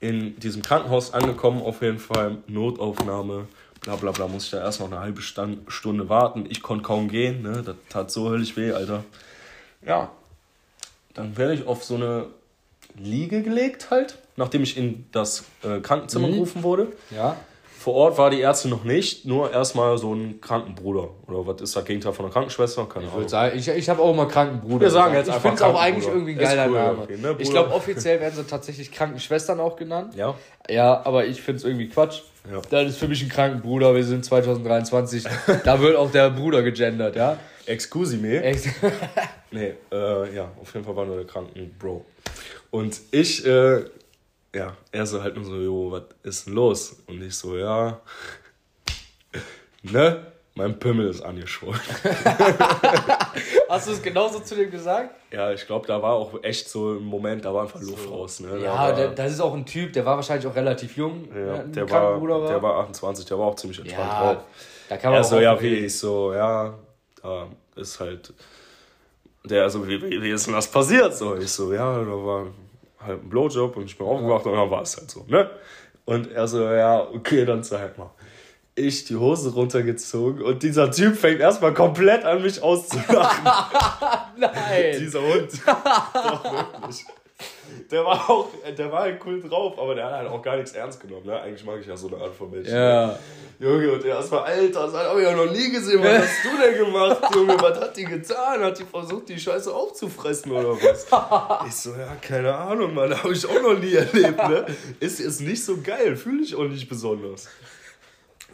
[0.00, 3.48] In diesem Krankenhaus angekommen, auf jeden Fall Notaufnahme,
[3.80, 6.46] bla bla bla, muss ich da erst noch eine halbe Stunde warten.
[6.48, 7.62] Ich konnte kaum gehen, ne?
[7.64, 9.04] das tat so höllisch weh, Alter.
[9.84, 10.10] Ja,
[11.14, 12.26] dann werde ich auf so eine
[12.98, 16.32] Liege gelegt halt, nachdem ich in das äh, Krankenzimmer mhm.
[16.32, 16.92] gerufen wurde.
[17.10, 17.36] Ja.
[17.86, 21.08] Vor Ort war die Ärztin noch nicht, nur erstmal so ein Krankenbruder.
[21.28, 22.84] Oder was ist das Gegenteil von einer Krankenschwester?
[22.86, 24.80] Keine ich sagen, ich, ich habe auch immer Krankenbruder.
[24.80, 26.98] Wir sagen jetzt Ich finde es auch eigentlich irgendwie ein geiler cool, Name.
[27.02, 30.16] Okay, ne, ich glaube, offiziell werden sie tatsächlich Krankenschwestern auch genannt.
[30.16, 30.34] Ja.
[30.68, 32.22] Ja, aber ich finde es irgendwie Quatsch.
[32.50, 32.60] Ja.
[32.70, 33.94] Das ist für mich ein Krankenbruder.
[33.94, 35.22] Wir sind 2023.
[35.64, 37.38] da wird auch der Bruder gegendert, ja.
[37.66, 38.42] Excuse me.
[38.42, 38.64] Ex
[39.52, 42.04] nee, äh, ja, auf jeden Fall war nur der Krankenbro.
[42.72, 43.84] Und ich äh,
[44.56, 46.96] ja, er so halt nur so, jo, was ist denn los?
[47.06, 48.00] Und ich so, ja,
[49.82, 50.32] ne?
[50.58, 51.78] Mein Pimmel ist angeschwollen.
[53.68, 55.14] Hast du es genauso zu dem gesagt?
[55.30, 58.14] Ja, ich glaube, da war auch echt so ein Moment, da war einfach Luft so.
[58.14, 58.40] raus.
[58.40, 58.60] Ne?
[58.62, 61.28] Ja, war, der, das ist auch ein Typ, der war wahrscheinlich auch relativ jung.
[61.28, 64.44] Ja, ne, der, war, war, der war 28, der war auch ziemlich entspannt ja, drauf.
[64.88, 66.72] Da kann man er so, ja, wie ich so, ja,
[67.22, 68.32] da ist halt.
[69.44, 71.14] Der so, wie, wie, wie ist denn das passiert?
[71.14, 72.46] So, ich so, ja, da war
[72.98, 75.50] halt einen Blowjob und ich bin aufgewacht und dann war es halt so, ne?
[76.04, 78.10] Und er so, ja, okay, dann zeig mal.
[78.74, 83.44] Ich die Hose runtergezogen und dieser Typ fängt erstmal komplett an mich auszulachen.
[84.36, 84.98] Nein!
[84.98, 85.50] dieser Hund.
[86.14, 87.06] Doch, wirklich
[87.90, 90.72] der war auch, der war halt cool drauf, aber der hat halt auch gar nichts
[90.72, 91.26] ernst genommen.
[91.26, 91.40] Ne?
[91.40, 92.74] Eigentlich mag ich ja so eine Art von Menschen.
[92.74, 93.06] Ja.
[93.06, 93.18] Ne?
[93.58, 96.02] Junge, und der erstmal, Alter, das habe ich ja noch nie gesehen.
[96.02, 97.56] Was hast du denn gemacht, Junge?
[97.58, 98.60] Was hat die getan?
[98.60, 101.06] Hat die versucht, die Scheiße aufzufressen oder was?
[101.66, 104.36] ich so, ja, keine Ahnung, Mann, habe ich auch noch nie erlebt.
[104.36, 104.66] Ne?
[105.00, 107.48] Ist, ist nicht so geil, fühle ich auch nicht besonders.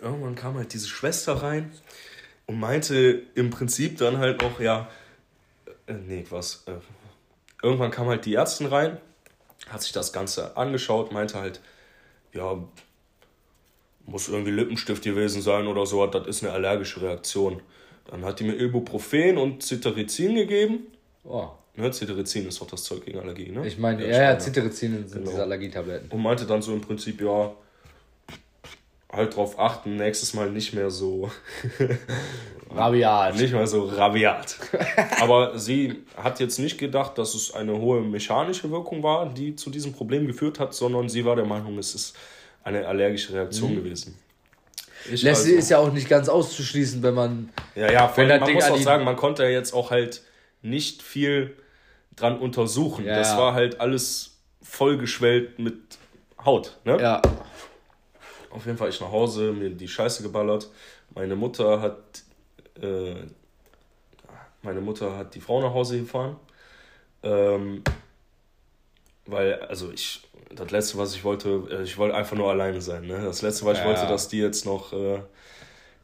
[0.00, 1.72] Irgendwann kam halt diese Schwester rein
[2.46, 4.88] und meinte im Prinzip dann halt noch, ja,
[5.86, 6.72] äh, nee, was, äh,
[7.62, 8.98] irgendwann kam halt die Ärztin rein
[9.68, 11.60] hat sich das Ganze angeschaut, meinte halt,
[12.32, 12.62] ja,
[14.04, 17.62] muss irgendwie Lippenstift gewesen sein oder so, das ist eine allergische Reaktion.
[18.10, 20.88] Dann hat die mir Ibuprofen und Cetirizin gegeben.
[21.24, 21.48] Oh.
[21.76, 23.66] Ne, Cetirizin ist doch das Zeug gegen Allergie, ne?
[23.66, 25.30] Ich meine, ja, ja, Cetirizin sind genau.
[25.30, 26.10] diese Allergietabletten.
[26.10, 27.54] Und meinte dann so im Prinzip, ja,
[29.10, 31.30] halt drauf achten, nächstes Mal nicht mehr so
[32.74, 33.36] rabiat.
[33.36, 34.56] Nicht mehr so rabiat.
[35.20, 39.70] Aber sie hat jetzt nicht gedacht, dass es eine hohe mechanische Wirkung war, die zu
[39.70, 42.16] diesem Problem geführt hat, sondern sie war der Meinung, es ist
[42.64, 43.76] eine allergische Reaktion mhm.
[43.76, 44.18] gewesen.
[45.10, 47.50] Ich Lassie also, ist ja auch nicht ganz auszuschließen, wenn man.
[47.74, 50.22] Ja, ja, wenn man Ding muss auch sagen, man konnte ja jetzt auch halt
[50.62, 51.56] nicht viel
[52.14, 53.04] dran untersuchen.
[53.04, 53.38] Ja, das ja.
[53.38, 55.76] war halt alles vollgeschwellt mit
[56.44, 56.78] Haut.
[56.84, 57.00] Ne?
[57.00, 57.22] Ja.
[58.50, 60.68] Auf jeden Fall ich nach Hause, mir die Scheiße geballert.
[61.14, 62.22] Meine Mutter hat
[62.80, 63.14] äh,
[64.62, 66.36] meine Mutter hat die Frau nach Hause gefahren.
[67.22, 67.82] Ähm,
[69.26, 70.22] weil, also ich,
[70.54, 73.06] das letzte, was ich wollte, äh, ich wollte einfach nur alleine sein.
[73.06, 73.20] Ne?
[73.22, 75.20] Das letzte, was ich ja, wollte, dass die jetzt noch äh,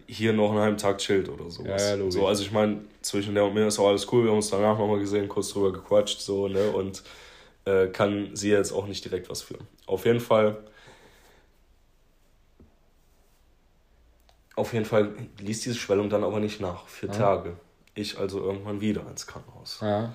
[0.06, 1.82] hier noch einen halben Tag chillt oder sowas.
[1.82, 4.24] Ja, ja, so, also ich meine, zwischen der und mir ist auch alles cool.
[4.24, 6.70] Wir haben uns danach nochmal gesehen, kurz drüber gequatscht, so, ne?
[6.70, 7.02] Und
[7.64, 9.66] äh, kann sie jetzt auch nicht direkt was führen.
[9.86, 10.56] Auf jeden Fall
[14.58, 17.14] Auf jeden Fall ließ diese Schwellung dann aber nicht nach, vier ja.
[17.14, 17.56] Tage.
[17.94, 19.78] Ich also irgendwann wieder ins Krankenhaus.
[19.80, 20.14] Ja.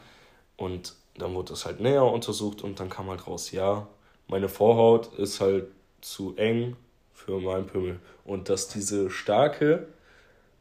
[0.57, 3.87] Und dann wurde das halt näher untersucht und dann kam halt raus, ja,
[4.27, 5.67] meine Vorhaut ist halt
[6.01, 6.75] zu eng
[7.13, 7.99] für meinen Pimmel.
[8.25, 9.87] Und dass diese starke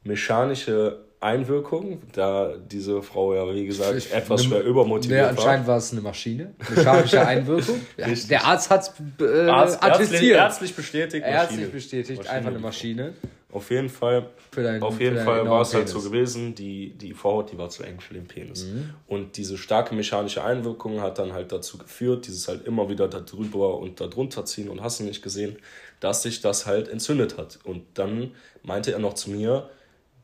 [0.04, 5.30] mechanische Einwirkung, da diese Frau ja, wie gesagt, ich, etwas schwer übermotiviert nee, war.
[5.30, 7.80] Anscheinend war es eine Maschine, mechanische Einwirkung.
[7.96, 10.36] Der Arzt hat es äh, Arzt, attestiert.
[10.36, 11.22] Ärztlich bestätigt.
[11.22, 11.40] Maschine.
[11.40, 12.36] Ärztlich bestätigt, Maschine.
[12.36, 13.12] einfach eine Maschine.
[13.52, 17.52] Auf jeden Fall, dein, auf jeden Fall war es halt so gewesen, die, die Vorhaut,
[17.52, 18.64] die war zu eng für den Penis.
[18.64, 18.94] Mhm.
[19.06, 23.20] Und diese starke mechanische Einwirkung hat dann halt dazu geführt, dieses halt immer wieder da
[23.20, 25.58] drüber und da drunter ziehen und hast du nicht gesehen,
[26.00, 27.58] dass sich das halt entzündet hat.
[27.64, 28.30] Und dann
[28.62, 29.68] meinte er noch zu mir,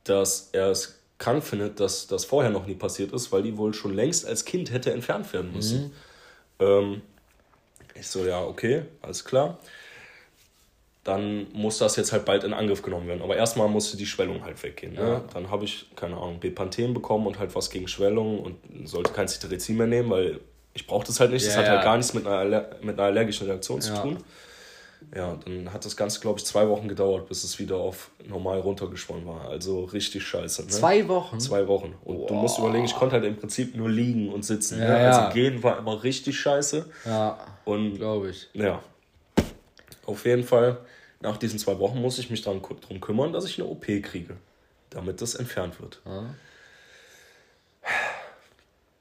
[0.05, 3.75] dass er es krank findet, dass das vorher noch nie passiert ist, weil die wohl
[3.75, 5.93] schon längst als Kind hätte entfernt werden müssen.
[6.59, 6.67] Mhm.
[6.67, 7.03] Ähm,
[7.95, 9.59] ich so, ja, okay, alles klar.
[11.09, 13.23] Dann muss das jetzt halt bald in Angriff genommen werden.
[13.23, 14.93] Aber erstmal musste die Schwellung halt weggehen.
[14.93, 15.01] Ne?
[15.01, 15.25] Ja.
[15.33, 18.57] Dann habe ich, keine Ahnung, Bepanthen bekommen und halt was gegen Schwellung und
[18.87, 20.41] sollte kein Cetirizin mehr nehmen, weil
[20.75, 21.45] ich brauche das halt nicht.
[21.45, 21.77] Ja, das hat halt ja.
[21.77, 24.19] halt gar nichts mit einer, Aller mit einer allergischen Reaktion zu tun.
[25.17, 28.61] Ja, dann hat das Ganze, glaube ich, zwei Wochen gedauert, bis es wieder auf normal
[28.61, 29.49] runtergeschwommen war.
[29.49, 30.65] Also richtig scheiße.
[30.65, 30.69] Ne?
[30.69, 31.41] Zwei Wochen?
[31.41, 31.95] Zwei Wochen.
[32.05, 32.27] Und Boah.
[32.27, 34.79] du musst überlegen, ich konnte halt im Prinzip nur liegen und sitzen.
[34.79, 34.97] Ja, ne?
[35.11, 36.85] Also gehen war immer richtig scheiße.
[37.07, 38.49] Ja, glaube ich.
[38.53, 38.83] Ja.
[40.05, 40.79] Auf jeden Fall,
[41.21, 44.37] nach diesen zwei Wochen muss ich mich dann darum kümmern, dass ich eine OP kriege,
[44.91, 46.01] damit das entfernt wird.
[46.05, 46.35] Ja.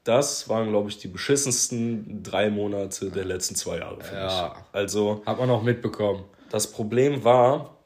[0.04, 4.54] Das waren, glaube ich, die beschissensten drei Monate der letzten zwei Jahre für ja.
[4.54, 4.64] mich.
[4.72, 5.22] Also.
[5.26, 6.24] Hat man auch mitbekommen.
[6.50, 7.76] Das Problem war,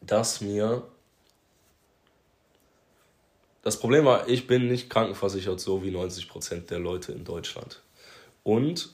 [0.00, 0.82] dass mir.
[3.62, 7.80] Das Problem war, ich bin nicht krankenversichert, so wie 90% der Leute in Deutschland.
[8.42, 8.92] Und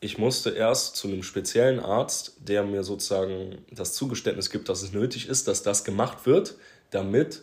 [0.00, 4.92] ich musste erst zu einem speziellen Arzt, der mir sozusagen das Zugeständnis gibt, dass es
[4.92, 6.54] nötig ist, dass das gemacht wird,
[6.90, 7.42] damit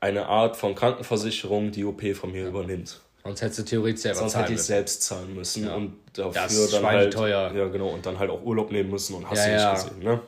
[0.00, 3.00] eine Art von Krankenversicherung die OP von mir übernimmt.
[3.22, 4.66] Sonst hättest du theoretisch selber Sonst hätte ich müssen.
[4.66, 5.74] selbst zahlen müssen ja.
[5.74, 7.50] und dafür das dann halt teuer.
[7.54, 9.74] ja genau und dann halt auch Urlaub nehmen müssen und hast ja, du nicht ja.
[9.74, 10.20] gesehen, ne?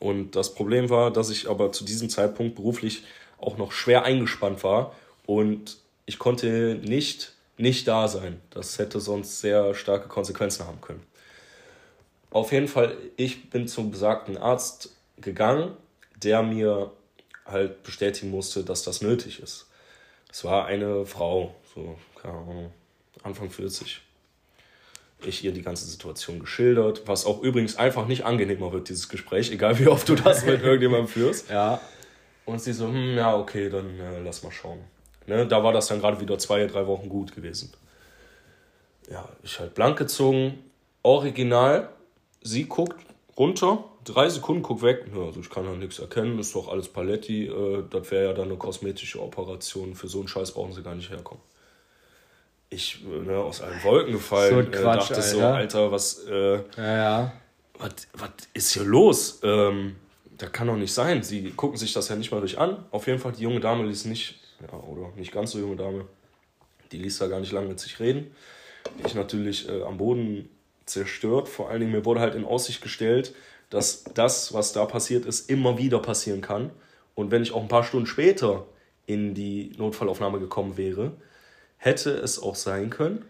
[0.00, 3.02] Und das Problem war, dass ich aber zu diesem Zeitpunkt beruflich
[3.38, 4.94] auch noch schwer eingespannt war
[5.26, 5.76] und
[6.06, 8.40] ich konnte nicht nicht da sein.
[8.50, 11.02] Das hätte sonst sehr starke Konsequenzen haben können.
[12.30, 15.76] Auf jeden Fall, ich bin zum besagten Arzt gegangen,
[16.16, 16.92] der mir
[17.44, 19.66] halt bestätigen musste, dass das nötig ist.
[20.30, 22.72] Es war eine Frau, so, keine Ahnung,
[23.22, 24.02] Anfang 40.
[25.26, 29.50] Ich ihr die ganze Situation geschildert, was auch übrigens einfach nicht angenehmer wird, dieses Gespräch,
[29.52, 31.50] egal wie oft du das mit irgendjemandem führst.
[31.50, 31.80] Ja.
[32.44, 34.80] Und sie so, hm, ja, okay, dann äh, lass mal schauen.
[35.28, 37.70] Ne, da war das dann gerade wieder zwei, drei Wochen gut gewesen.
[39.10, 40.58] Ja, ich halt blank gezogen,
[41.02, 41.90] original.
[42.40, 42.96] Sie guckt
[43.36, 45.04] runter, drei Sekunden, guck weg.
[45.14, 47.46] Ja, also ich kann da nichts erkennen, ist doch alles Paletti.
[47.46, 49.94] Äh, das wäre ja dann eine kosmetische Operation.
[49.94, 51.42] Für so einen Scheiß brauchen sie gar nicht herkommen.
[52.70, 54.50] Ich ne, aus allen Wolken gefallen.
[54.50, 55.22] So ein äh, Quatsch, äh, dachte Alter.
[55.22, 57.32] so, Alter, was, äh, ja, ja.
[57.78, 59.40] was, was ist hier los?
[59.42, 59.96] Ähm,
[60.38, 61.22] das kann doch nicht sein.
[61.22, 62.84] Sie gucken sich das ja nicht mal durch an.
[62.92, 66.06] Auf jeden Fall, die junge Dame ließ nicht, ja, oder nicht ganz so junge Dame,
[66.92, 68.34] die ließ da gar nicht lange mit sich reden.
[69.04, 70.48] Ich natürlich äh, am Boden
[70.86, 71.48] zerstört.
[71.48, 73.34] Vor allen Dingen, mir wurde halt in Aussicht gestellt,
[73.70, 76.70] dass das, was da passiert ist, immer wieder passieren kann.
[77.14, 78.66] Und wenn ich auch ein paar Stunden später
[79.06, 81.12] in die Notfallaufnahme gekommen wäre,
[81.76, 83.24] hätte es auch sein können,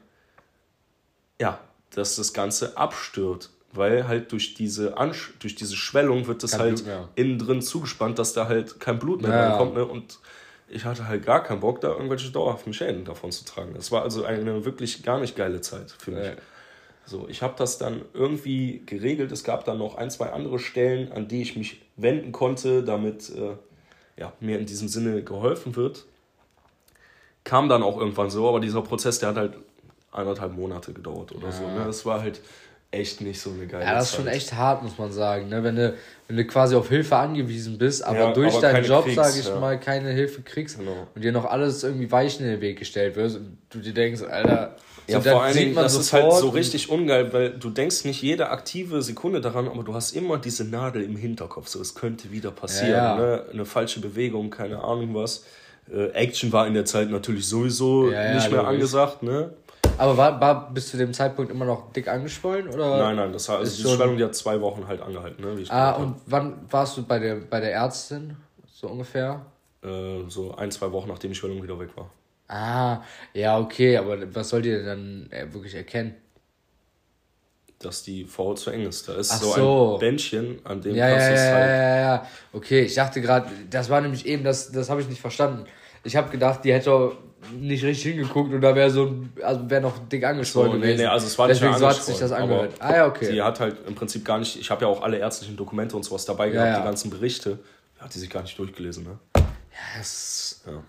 [1.41, 1.61] ja,
[1.95, 3.53] dass das Ganze abstürzt.
[3.73, 6.83] Weil halt durch diese, Ansch durch diese Schwellung wird das halt
[7.17, 9.49] innen drin zugespannt, dass da halt kein Blut mehr ja.
[9.51, 9.75] reinkommt.
[9.75, 9.85] Ne?
[9.85, 10.21] Und
[10.69, 13.75] ich hatte halt gar keinen Bock, da irgendwelche dauerhaften Schäden davon zu tragen.
[13.75, 16.27] Das war also eine wirklich gar nicht geile Zeit für mich.
[16.27, 16.33] Ja.
[17.07, 19.33] So, ich habe das dann irgendwie geregelt.
[19.33, 23.31] Es gab dann noch ein, zwei andere Stellen, an die ich mich wenden konnte, damit
[23.31, 23.57] äh,
[24.19, 26.05] ja, mir in diesem Sinne geholfen wird.
[27.45, 29.57] Kam dann auch irgendwann so, aber dieser Prozess, der hat halt
[30.11, 31.53] anderthalb Monate gedauert oder ja.
[31.53, 31.67] so.
[31.67, 31.85] Ne?
[31.87, 32.43] Das war halt
[32.91, 33.93] echt nicht so eine geile Zeit.
[33.93, 35.49] Ja, das ist schon echt hart, muss man sagen.
[35.49, 35.63] Ne?
[35.63, 35.95] Wenn, du,
[36.27, 39.47] wenn du quasi auf Hilfe angewiesen bist, aber ja, durch aber deinen Job, sage ich
[39.47, 39.59] ja.
[39.59, 41.07] mal, keine Hilfe kriegst genau.
[41.15, 44.23] und dir noch alles irgendwie weich in den Weg gestellt wird und du dir denkst,
[44.23, 44.77] Alter,
[45.07, 48.51] ja, vor allen Dingen, das ist halt so richtig ungeil, weil du denkst nicht jede
[48.51, 52.51] aktive Sekunde daran, aber du hast immer diese Nadel im Hinterkopf, so es könnte wieder
[52.51, 53.17] passieren, ja.
[53.17, 53.45] Ne?
[53.53, 55.45] eine falsche Bewegung, keine Ahnung was.
[55.91, 59.53] Äh, Action war in der Zeit natürlich sowieso nicht mehr angesagt, ne?
[59.99, 62.69] Aber war, war bis zu dem Zeitpunkt immer noch dick angeschwollen?
[62.69, 65.45] Oder nein, nein, das hat, also die Schwellung, die hat zwei Wochen halt angehalten.
[65.45, 66.21] Ne, ah, und hab.
[66.27, 68.37] wann warst du bei der, bei der Ärztin?
[68.73, 69.45] So ungefähr?
[69.83, 72.11] Äh, so ein, zwei Wochen, nachdem die Schwellung wieder weg war.
[72.49, 73.03] Ah,
[73.35, 76.15] ja, okay, aber was sollt ihr denn dann äh, wirklich erkennen?
[77.79, 79.09] Dass die Vorhaut zu eng ist.
[79.09, 81.69] Da ist so, so, ein Bändchen, an dem ja, kannst ja, es ja, halt.
[81.69, 82.27] Ja, ja, ja.
[82.53, 85.65] Okay, ich dachte gerade, das war nämlich eben, das, das habe ich nicht verstanden.
[86.05, 87.13] Ich habe gedacht, die hätte
[87.59, 90.97] nicht richtig hingeguckt und da wäre so ein, also wäre noch dick angeschwollen so, gewesen.
[90.97, 92.75] Nee, nee, also es war Deswegen nicht so hat sich das angehört.
[92.79, 93.33] Ah ja, okay.
[93.33, 96.05] Die hat halt im Prinzip gar nicht, ich habe ja auch alle ärztlichen Dokumente und
[96.05, 96.79] sowas dabei gehabt, ja.
[96.79, 97.59] die ganzen Berichte.
[97.99, 99.19] Hat die sich gar nicht durchgelesen, ne?
[99.37, 99.43] Ja,
[99.97, 100.63] das.
[100.67, 100.83] Ja.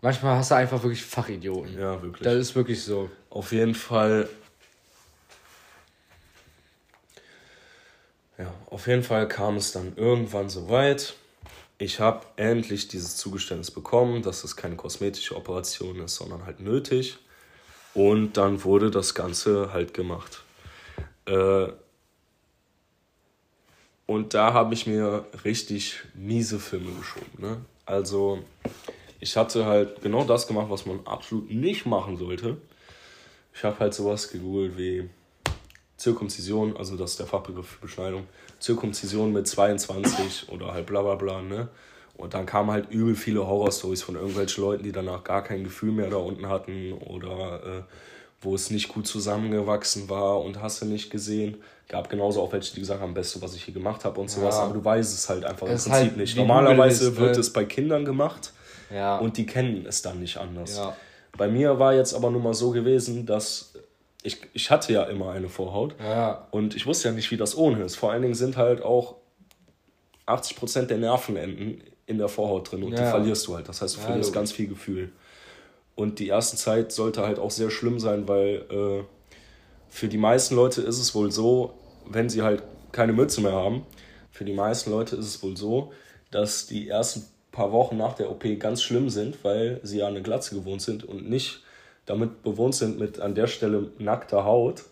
[0.00, 1.78] Manchmal hast du einfach wirklich Fachidioten.
[1.78, 2.22] Ja, wirklich.
[2.22, 3.10] Das ist wirklich so.
[3.30, 4.28] Auf jeden Fall.
[8.38, 11.14] Ja, auf jeden Fall kam es dann irgendwann so weit.
[11.78, 17.18] Ich habe endlich dieses Zugeständnis bekommen, dass es keine kosmetische Operation ist, sondern halt nötig.
[17.94, 20.42] Und dann wurde das Ganze halt gemacht.
[21.26, 21.68] Äh,
[24.06, 27.30] und da habe ich mir richtig miese Filme geschoben.
[27.38, 27.60] Ne?
[27.86, 28.42] Also
[29.20, 32.56] ich hatte halt genau das gemacht, was man absolut nicht machen sollte.
[33.54, 35.10] Ich habe halt sowas gegoogelt wie
[35.98, 38.26] Zirkumzision, also das ist der Fachbegriff für Beschneidung.
[38.60, 41.68] Zirkumzision mit 22 oder halt bla bla bla, ne?
[42.16, 45.92] Und dann kamen halt übel viele Horrorstories von irgendwelchen Leuten, die danach gar kein Gefühl
[45.92, 47.82] mehr da unten hatten oder äh,
[48.40, 51.58] wo es nicht gut zusammengewachsen war und hast du nicht gesehen.
[51.88, 54.56] Gab genauso auch welche, die gesagt haben, Beste, was ich hier gemacht habe und sowas,
[54.56, 54.62] ja.
[54.62, 56.36] aber du weißt es halt einfach es im Prinzip halt, nicht.
[56.36, 57.40] Normalerweise ist, wird ne?
[57.40, 58.52] es bei Kindern gemacht
[58.92, 59.18] ja.
[59.18, 60.76] und die kennen es dann nicht anders.
[60.76, 60.96] Ja.
[61.36, 63.72] Bei mir war jetzt aber nur mal so gewesen, dass
[64.22, 66.46] ich, ich hatte ja immer eine Vorhaut ja.
[66.50, 67.96] und ich wusste ja nicht, wie das ohne ist.
[67.96, 69.16] Vor allen Dingen sind halt auch
[70.26, 73.68] 80% der Nervenenden in der Vorhaut drin und die verlierst du halt.
[73.68, 75.12] Das heißt, du verlierst ganz viel Gefühl.
[75.94, 79.04] Und die erste Zeit sollte halt auch sehr schlimm sein, weil äh,
[79.88, 81.74] für die meisten Leute ist es wohl so,
[82.06, 82.62] wenn sie halt
[82.92, 83.84] keine Mütze mehr haben,
[84.30, 85.92] für die meisten Leute ist es wohl so,
[86.30, 90.22] dass die ersten paar Wochen nach der OP ganz schlimm sind, weil sie ja eine
[90.22, 91.62] Glatze gewohnt sind und nicht
[92.08, 94.84] damit bewohnt sind, mit an der Stelle nackter Haut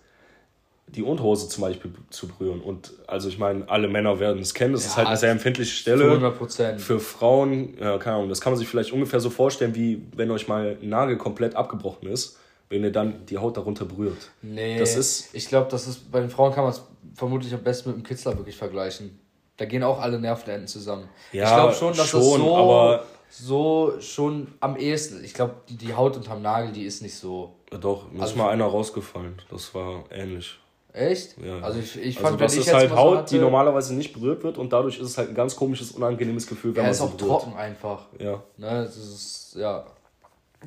[0.88, 2.60] die Unterhose zum Beispiel zu berühren.
[2.60, 5.32] Und also ich meine, alle Männer werden es kennen, das ja, ist halt eine sehr
[5.32, 6.04] empfindliche Stelle.
[6.04, 6.78] 100%.
[6.78, 10.30] Für Frauen, ja, keine Ahnung, das kann man sich vielleicht ungefähr so vorstellen, wie wenn
[10.30, 12.38] euch mal ein Nagel komplett abgebrochen ist,
[12.68, 14.30] wenn ihr dann die Haut darunter berührt.
[14.42, 16.82] Nee, das ist, ich glaube, das ist, bei den Frauen kann man es
[17.14, 19.18] vermutlich am besten mit dem Kitzler wirklich vergleichen.
[19.56, 21.08] Da gehen auch alle Nervenenden zusammen.
[21.32, 25.24] Ja, ich glaube schon, dass schon, das so, aber so schon am ehesten.
[25.24, 27.54] Ich glaube, die Haut unterm Nagel, die ist nicht so.
[27.72, 29.42] Ja, doch, mir also ist mal einer rausgefallen.
[29.50, 30.58] Das war ähnlich.
[30.92, 31.36] Echt?
[31.44, 31.60] Ja.
[31.60, 34.42] Also ich, ich also fand, also das ist halt Haut, hatte, die normalerweise nicht berührt
[34.42, 36.96] wird und dadurch ist es halt ein ganz komisches, unangenehmes Gefühl, wenn ja, man es
[36.96, 37.42] ist auch berührt.
[37.42, 38.06] trocken einfach.
[38.18, 38.42] Ja.
[38.56, 39.84] Ne, das ist, ja.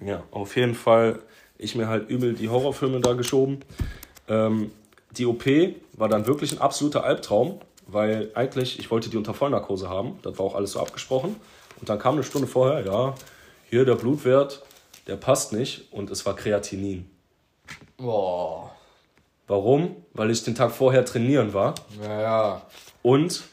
[0.06, 1.20] Ja, auf jeden Fall
[1.60, 3.60] ich mir halt übel die Horrorfilme da geschoben.
[4.28, 4.72] Ähm,
[5.18, 5.46] die OP
[5.94, 10.40] war dann wirklich ein absoluter Albtraum, weil eigentlich, ich wollte die unter Vollnarkose haben, das
[10.40, 11.36] war auch alles so abgesprochen.
[11.80, 13.16] Und dann kam eine Stunde vorher, ja,
[13.70, 14.64] hier der Blutwert,
[15.08, 17.10] der passt nicht und es war Kreatinin.
[17.98, 18.72] Boah.
[19.48, 19.96] Warum?
[20.14, 21.76] Weil ich den Tag vorher trainieren war.
[22.02, 22.62] Ja, ja.
[23.02, 23.44] Und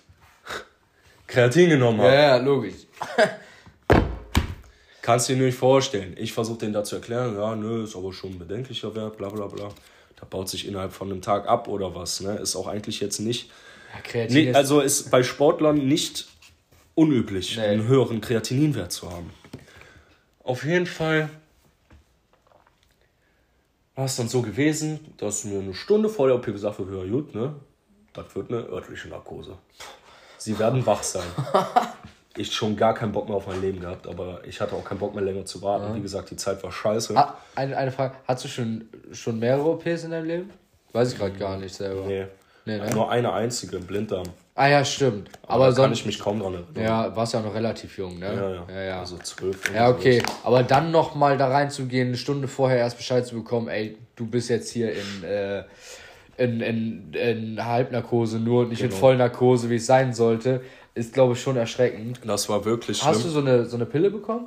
[1.26, 2.12] Kreatin genommen habe.
[2.12, 2.86] Ja, ja, logisch.
[5.02, 6.16] Kannst du dir nicht vorstellen.
[6.18, 9.28] Ich versuche denen da zu erklären, ja, nö, ist aber schon ein bedenklicher Wert, bla
[9.28, 9.68] bla bla.
[10.16, 12.20] Da baut sich innerhalb von einem Tag ab oder was.
[12.20, 12.36] Ne?
[12.36, 13.50] Ist auch eigentlich jetzt nicht.
[13.94, 16.26] Ja, Kreatin nee, also ist bei Sportlern nicht
[16.96, 17.62] unüblich, nee.
[17.62, 19.30] einen höheren Kreatininwert zu haben.
[20.42, 21.30] Auf jeden Fall
[23.94, 27.10] war es dann so gewesen, dass mir eine Stunde vor der OP gesagt wurde, ja
[27.10, 27.54] gut, ne,
[28.12, 29.56] das wird eine örtliche Narkose.
[30.38, 31.26] Sie werden wach sein.
[32.36, 34.98] ich schon gar keinen Bock mehr auf mein Leben gehabt, aber ich hatte auch keinen
[34.98, 35.88] Bock mehr länger zu warten.
[35.88, 35.94] Ja.
[35.94, 37.16] Wie gesagt, die Zeit war scheiße.
[37.16, 40.50] Ah, eine, eine Frage, hast du schon, schon mehrere OPs in deinem Leben?
[40.92, 42.06] Weiß ich gerade gar nicht selber.
[42.06, 42.26] Nee.
[42.64, 42.90] nee ne?
[42.90, 44.28] Nur eine einzige, Blinddarm.
[44.58, 45.28] Ah ja, stimmt.
[45.46, 46.82] Aber, aber kann ich mich kaum dran erinnern.
[46.82, 48.26] Ja, warst ja noch relativ jung, ne?
[48.26, 48.66] Ja, ja.
[48.70, 49.00] ja, ja.
[49.00, 49.70] Also zwölf.
[49.72, 50.22] Ja, okay.
[50.44, 54.48] Aber dann nochmal da reinzugehen, eine Stunde vorher erst Bescheid zu bekommen, ey, du bist
[54.48, 55.64] jetzt hier in, äh,
[56.38, 58.94] in, in, in Halbnarkose nur und nicht genau.
[58.94, 60.62] in Vollnarkose, wie es sein sollte,
[60.94, 62.20] ist, glaube ich, schon erschreckend.
[62.24, 63.10] Das war wirklich schlimm.
[63.10, 64.46] Hast du so eine, so eine Pille bekommen?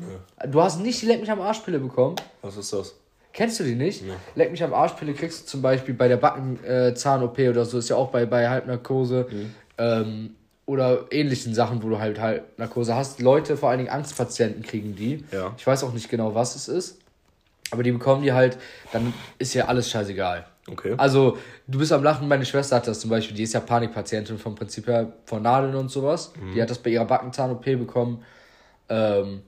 [0.00, 0.50] Nee.
[0.50, 2.16] Du hast nicht die Leck mich am Arsch Pille bekommen?
[2.42, 2.96] Was ist das?
[3.36, 4.02] Kennst du die nicht?
[4.02, 4.14] Ja.
[4.34, 7.90] Leck mich am Arschpille kriegst du zum Beispiel bei der Backenzahn-OP äh, oder so, ist
[7.90, 9.26] ja auch bei, bei Halbnarkose.
[9.30, 9.54] Mhm.
[9.76, 10.30] Ähm,
[10.64, 13.20] oder ähnlichen Sachen, wo du halt Halbnarkose hast.
[13.20, 15.22] Leute, vor allen Dingen Angstpatienten kriegen die.
[15.32, 15.52] Ja.
[15.58, 16.98] Ich weiß auch nicht genau, was es ist.
[17.70, 18.56] Aber die bekommen die halt,
[18.92, 20.46] dann ist ja alles scheißegal.
[20.68, 20.94] Okay.
[20.96, 24.38] Also, du bist am Lachen, meine Schwester hat das zum Beispiel, die ist ja Panikpatientin
[24.38, 26.32] vom Prinzip her von Nadeln und sowas.
[26.40, 26.54] Mhm.
[26.54, 28.24] Die hat das bei ihrer Backenzahn-OP bekommen.
[28.88, 29.42] Ähm,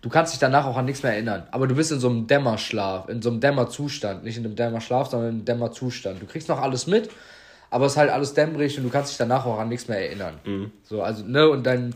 [0.00, 1.46] Du kannst dich danach auch an nichts mehr erinnern.
[1.50, 4.22] Aber du bist in so einem Dämmerschlaf, in so einem Dämmerzustand.
[4.22, 6.22] Nicht in einem Dämmerschlaf, sondern in einem Dämmerzustand.
[6.22, 7.10] Du kriegst noch alles mit,
[7.70, 9.98] aber es ist halt alles dämmerig und du kannst dich danach auch an nichts mehr
[9.98, 10.38] erinnern.
[10.44, 10.72] Mhm.
[10.84, 11.94] So, also, ne, und dein,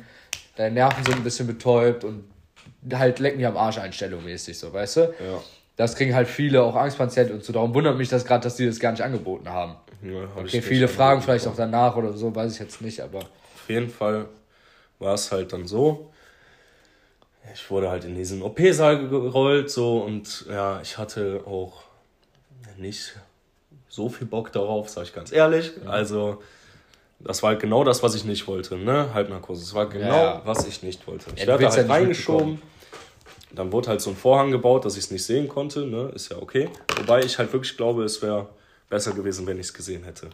[0.56, 2.24] deine Nerven sind ein bisschen betäubt und
[2.92, 5.00] halt lecken die am Arsch Einstellung mäßig, so, weißt du?
[5.00, 5.42] Ja.
[5.76, 7.52] Das kriegen halt viele, auch Angstpatienten und so.
[7.52, 9.76] Darum wundert mich das gerade, dass die das gar nicht angeboten haben.
[10.02, 13.20] Ja, hab okay, viele fragen vielleicht auch danach oder so, weiß ich jetzt nicht, aber.
[13.20, 14.26] Auf jeden Fall
[14.98, 16.11] war es halt dann so
[17.54, 21.82] ich wurde halt in diesen OP-Saal gerollt so und ja, ich hatte auch
[22.78, 23.14] nicht
[23.88, 25.72] so viel Bock darauf, sag ich ganz ehrlich.
[25.76, 25.88] Mhm.
[25.88, 26.42] Also
[27.20, 29.12] das war halt genau das, was ich nicht wollte, ne?
[29.14, 29.60] Halbnarkose.
[29.60, 30.42] Das war genau, ja.
[30.44, 31.26] was ich nicht wollte.
[31.36, 32.60] Ich werde halt reingeschoben.
[33.54, 36.10] Dann wurde halt so ein Vorhang gebaut, dass ich es nicht sehen konnte, ne?
[36.14, 36.68] Ist ja okay.
[36.96, 38.48] Wobei ich halt wirklich glaube, es wäre
[38.88, 40.30] besser gewesen, wenn ich es gesehen hätte.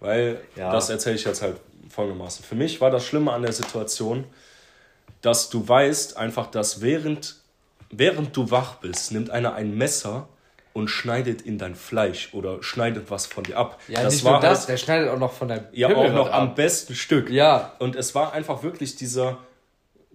[0.00, 1.56] Weil, das erzähle ich jetzt halt
[1.88, 2.44] folgendermaßen.
[2.44, 4.24] Für mich war das Schlimme an der Situation,
[5.24, 7.36] dass du weißt einfach, dass während,
[7.90, 10.28] während du wach bist, nimmt einer ein Messer
[10.74, 13.80] und schneidet in dein Fleisch oder schneidet was von dir ab.
[13.88, 16.10] Ja, das nicht war nur das, halt, der schneidet auch noch von deinem Ja, Pimmel
[16.10, 17.30] auch noch am besten Stück.
[17.30, 17.72] Ja.
[17.78, 19.38] Und es war einfach wirklich dieser,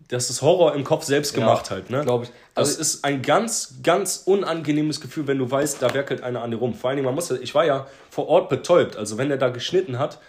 [0.10, 2.04] das ist Horror im Kopf selbst gemacht ja, halt, ne?
[2.04, 2.32] Glaube ich.
[2.54, 6.52] Also das ist ein ganz, ganz unangenehmes Gefühl, wenn du weißt, da werkelt einer an
[6.52, 6.76] dir rum.
[6.76, 8.96] Vor allen Dingen, man muss, ich war ja vor Ort betäubt.
[8.96, 10.20] Also wenn er da geschnitten hat,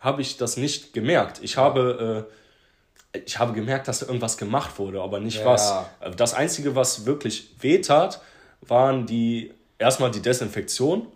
[0.00, 1.40] habe ich das nicht gemerkt.
[1.42, 2.32] Ich habe, äh,
[3.26, 5.46] ich habe gemerkt, dass da irgendwas gemacht wurde, aber nicht ja.
[5.46, 5.74] was.
[6.16, 8.20] Das Einzige, was wirklich wehtat,
[8.60, 11.06] waren die, erstmal die Desinfektion.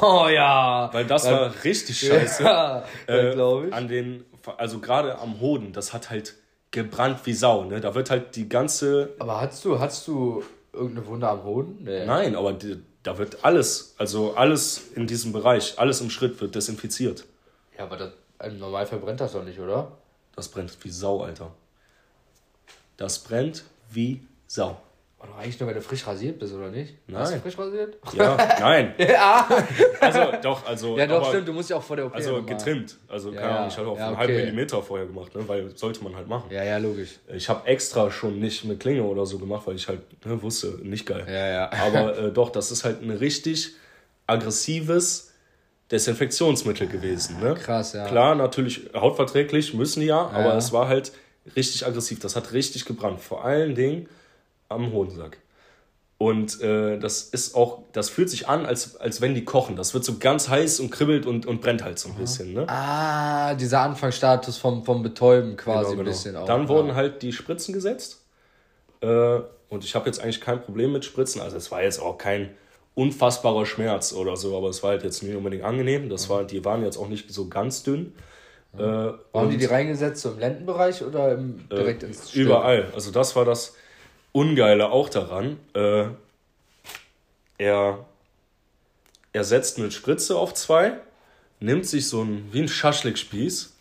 [0.00, 0.88] Oh ja.
[0.92, 2.42] Weil das Dann, war richtig scheiße.
[2.44, 3.74] Ja, äh, glaube ich.
[3.74, 4.24] An den,
[4.56, 6.34] also gerade am Hoden, das hat halt
[6.70, 7.64] gebrannt wie Sau.
[7.64, 7.80] Ne?
[7.80, 9.10] Da wird halt die ganze.
[9.18, 10.42] Aber hast du, hast du
[10.72, 11.78] irgendeine Wunde am Hoden?
[11.82, 12.06] Nee.
[12.06, 16.54] Nein, aber die, da wird alles, also alles in diesem Bereich, alles im Schritt wird
[16.54, 17.24] desinfiziert.
[17.76, 18.12] Ja, aber das,
[18.44, 19.92] im Normalfall brennt das doch nicht, oder?
[20.34, 21.52] Das brennt wie Sau, Alter.
[22.96, 24.80] Das brennt wie Sau.
[25.22, 26.94] Oder eigentlich nur, wenn du frisch rasiert bist, oder nicht?
[27.06, 27.20] Nein.
[27.20, 27.96] Hast du frisch rasiert?
[28.12, 28.94] Ja, nein.
[28.98, 29.48] ja.
[30.00, 30.98] Also, doch, also.
[30.98, 32.14] Ja, doch, aber, stimmt, du musst ja auch vor der OP.
[32.14, 32.96] Also, getrimmt.
[33.06, 35.76] Also, keine ja, Ahnung, ich habe auch ja, einen halben Millimeter vorher gemacht, ne, weil
[35.76, 36.50] sollte man halt machen.
[36.50, 37.20] Ja, ja, logisch.
[37.32, 40.78] Ich habe extra schon nicht mit Klinge oder so gemacht, weil ich halt ne, wusste,
[40.82, 41.24] nicht geil.
[41.28, 41.72] Ja, ja.
[41.72, 43.74] Aber äh, doch, das ist halt ein richtig
[44.26, 45.31] aggressives
[45.92, 47.38] Desinfektionsmittel gewesen.
[47.40, 47.54] Ne?
[47.54, 48.06] Krass, ja.
[48.06, 51.12] Klar, natürlich hautverträglich, müssen ja, aber es war halt
[51.54, 52.18] richtig aggressiv.
[52.20, 53.20] Das hat richtig gebrannt.
[53.20, 54.08] Vor allen Dingen
[54.68, 55.38] am Hodensack.
[56.16, 59.74] Und äh, das ist auch, das fühlt sich an, als, als wenn die kochen.
[59.74, 62.54] Das wird so ganz heiß und kribbelt und, und brennt halt so ein bisschen.
[62.54, 62.64] Ne?
[62.68, 66.00] Ah, dieser Anfangsstatus vom, vom Betäuben quasi genau, genau.
[66.00, 66.46] ein bisschen auch.
[66.46, 66.94] Dann wurden ja.
[66.94, 68.22] halt die Spritzen gesetzt.
[69.00, 71.40] Äh, und ich habe jetzt eigentlich kein Problem mit Spritzen.
[71.40, 72.50] Also es war jetzt auch kein
[72.94, 76.08] unfassbarer Schmerz oder so, aber es war halt jetzt nicht unbedingt angenehm.
[76.08, 78.12] Das war, die waren jetzt auch nicht so ganz dünn.
[78.72, 78.80] Mhm.
[78.80, 82.46] Äh, Haben die die reingesetzt so im Lendenbereich oder im, direkt äh, ins Stirn?
[82.46, 82.92] Überall.
[82.94, 83.74] Also das war das
[84.32, 86.06] Ungeile auch daran, äh,
[87.58, 88.06] er,
[89.32, 90.94] er setzt eine Spritze auf zwei,
[91.60, 93.71] nimmt sich so ein, wie ein Schaschlikspieß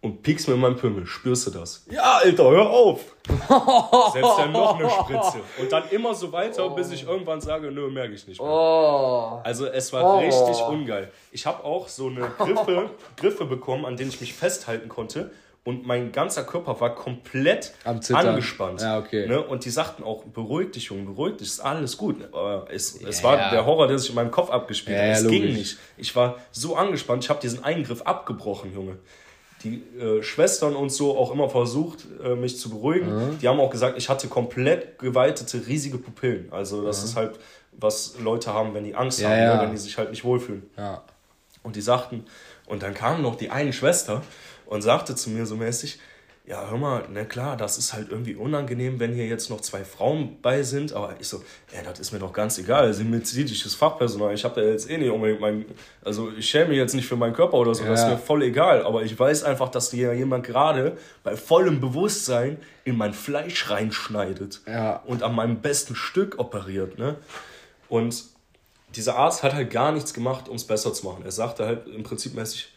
[0.00, 1.06] und piekst mir in meinen Pimmel.
[1.06, 1.84] Spürst du das?
[1.90, 3.00] Ja, Alter, hör auf!
[3.28, 5.40] Setzt er noch eine Spritze.
[5.60, 6.74] Und dann immer so weiter, oh.
[6.74, 8.50] bis ich irgendwann sage, nö, merke ich nicht mehr.
[8.50, 9.40] Oh.
[9.42, 10.18] Also es war oh.
[10.18, 11.10] richtig ungeil.
[11.32, 15.30] Ich habe auch so eine Griffe, Griffe bekommen, an denen ich mich festhalten konnte
[15.68, 18.80] und mein ganzer Körper war komplett angespannt.
[18.80, 19.26] Ja, okay.
[19.26, 19.42] Ne?
[19.42, 22.24] Und die sagten auch, beruhig dich, Junge, beruhig dich, ist alles gut.
[22.32, 25.08] Aber es, ja, es war der Horror, der sich in meinem Kopf abgespielt hat.
[25.08, 25.76] Es ging nicht.
[25.98, 28.96] Ich war so angespannt, ich habe diesen Eingriff abgebrochen, Junge.
[29.64, 33.12] Die äh, Schwestern und so auch immer versucht, äh, mich zu beruhigen.
[33.12, 33.38] Mhm.
[33.40, 36.52] Die haben auch gesagt, ich hatte komplett geweitete, riesige Pupillen.
[36.52, 37.04] Also das mhm.
[37.04, 37.38] ist halt,
[37.72, 39.58] was Leute haben, wenn die Angst haben, ne?
[39.60, 40.68] wenn die sich halt nicht wohlfühlen.
[41.62, 42.24] Und die sagten,
[42.66, 44.22] und dann kam noch die eine Schwester,
[44.68, 45.98] und sagte zu mir so mäßig,
[46.48, 49.84] ja, hör mal, na klar, das ist halt irgendwie unangenehm, wenn hier jetzt noch zwei
[49.84, 51.44] Frauen bei sind, aber ich so,
[51.74, 54.96] ja, das ist mir doch ganz egal, sie medizinisches Fachpersonal, ich habe da jetzt eh
[54.96, 55.66] nicht unbedingt mein,
[56.02, 57.90] also ich schäme mich jetzt nicht für meinen Körper oder so, ja.
[57.90, 61.82] das ist mir voll egal, aber ich weiß einfach, dass hier jemand gerade bei vollem
[61.82, 65.02] Bewusstsein in mein Fleisch reinschneidet ja.
[65.04, 67.16] und an meinem besten Stück operiert, ne?
[67.90, 68.24] Und
[68.96, 71.24] dieser Arzt hat halt gar nichts gemacht, um es besser zu machen.
[71.24, 72.72] Er sagte halt im Prinzip mäßig,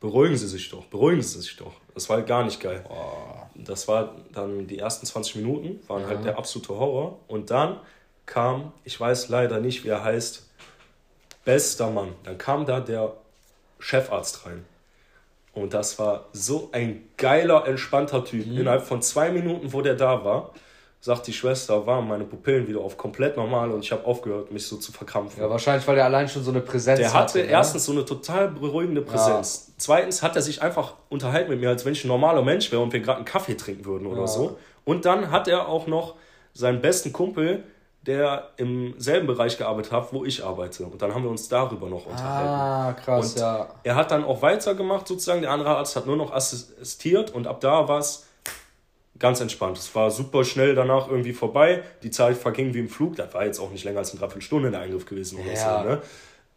[0.00, 1.72] beruhigen Sie sich doch, beruhigen Sie sich doch.
[1.94, 2.84] Das war halt gar nicht geil.
[2.88, 3.46] Oh.
[3.54, 6.16] Das war dann die ersten 20 Minuten, waren halt ja.
[6.16, 7.18] halt der absolute Horror.
[7.26, 7.80] Und dann
[8.26, 10.48] kam, ich weiß leider nicht, wie er heißt,
[11.44, 12.14] bester Mann.
[12.24, 13.14] Dann kam da der
[13.80, 14.64] Chefarzt rein.
[15.54, 18.46] Und das war so ein geiler, entspannter Typ.
[18.46, 18.58] Mhm.
[18.58, 20.54] Innerhalb von zwei Minuten, wo der da war,
[21.00, 24.66] sagt die Schwester, waren meine Pupillen wieder auf komplett normal und ich habe aufgehört, mich
[24.66, 25.40] so zu verkrampfen.
[25.40, 27.38] Ja, wahrscheinlich, weil er allein schon so eine Präsenz Der hatte.
[27.38, 29.66] hatte erstens so eine total beruhigende Präsenz.
[29.68, 29.74] Ja.
[29.78, 32.82] Zweitens hat er sich einfach unterhalten mit mir, als wenn ich ein normaler Mensch wäre
[32.82, 34.26] und wir gerade einen Kaffee trinken würden oder ja.
[34.26, 34.58] so.
[34.84, 36.16] Und dann hat er auch noch
[36.52, 37.62] seinen besten Kumpel,
[38.06, 40.84] der im selben Bereich gearbeitet hat, wo ich arbeite.
[40.84, 42.48] Und dann haben wir uns darüber noch unterhalten.
[42.48, 43.68] Ah, krass, und ja.
[43.84, 45.42] Er hat dann auch weitergemacht sozusagen.
[45.42, 48.27] Der andere Arzt hat nur noch assistiert und ab da war es
[49.18, 49.78] ganz entspannt.
[49.78, 51.82] Es war super schnell danach irgendwie vorbei.
[52.02, 53.16] Die Zeit verging wie im Flug.
[53.16, 55.82] Das war jetzt auch nicht länger als eine Dreiviertelstunde der Eingriff gewesen oder ja.
[55.82, 55.88] so.
[55.88, 56.00] Ne?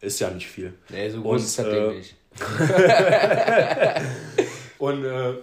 [0.00, 0.74] Ist ja nicht viel.
[0.88, 2.14] Nee, so groß und, ist das äh, Ding nicht.
[4.78, 5.34] und äh,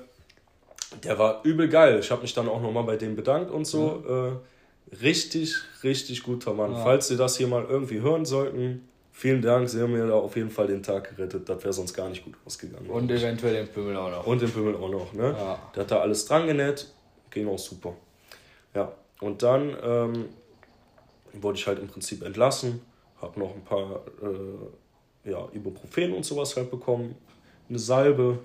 [1.04, 2.00] der war übel geil.
[2.00, 4.04] Ich habe mich dann auch nochmal bei dem bedankt und so.
[4.06, 4.40] Mhm.
[4.92, 6.74] Äh, richtig, richtig guter Mann.
[6.74, 6.84] Ja.
[6.84, 9.70] Falls Sie das hier mal irgendwie hören sollten, vielen Dank.
[9.70, 11.48] Sie haben mir da auf jeden Fall den Tag gerettet.
[11.48, 12.90] Das wäre sonst gar nicht gut ausgegangen.
[12.90, 14.26] Und eventuell den Pimmel auch noch.
[14.26, 15.14] Und den Pimmel auch noch.
[15.14, 15.36] Ne?
[15.38, 15.60] Ja.
[15.76, 16.88] Der hat da alles dran genäht
[17.30, 17.94] ging auch super.
[18.74, 20.26] Ja, und dann ähm,
[21.34, 22.82] wurde ich halt im Prinzip entlassen,
[23.22, 27.16] habe noch ein paar äh, ja, Ibuprofen und sowas halt bekommen,
[27.68, 28.40] eine Salbe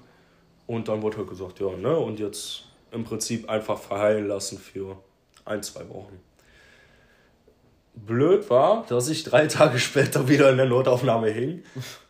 [0.67, 4.99] und dann wurde halt gesagt, ja, ne, und jetzt im Prinzip einfach verheilen lassen für
[5.45, 6.21] ein, zwei Wochen.
[7.95, 11.63] Blöd war, dass ich drei Tage später wieder in der Notaufnahme hing,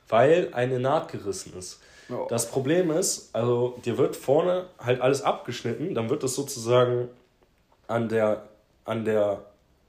[0.09, 1.81] weil eine Naht gerissen ist.
[2.29, 7.09] Das Problem ist, also dir wird vorne halt alles abgeschnitten, dann wird das sozusagen
[7.87, 8.45] an der,
[8.85, 9.41] an der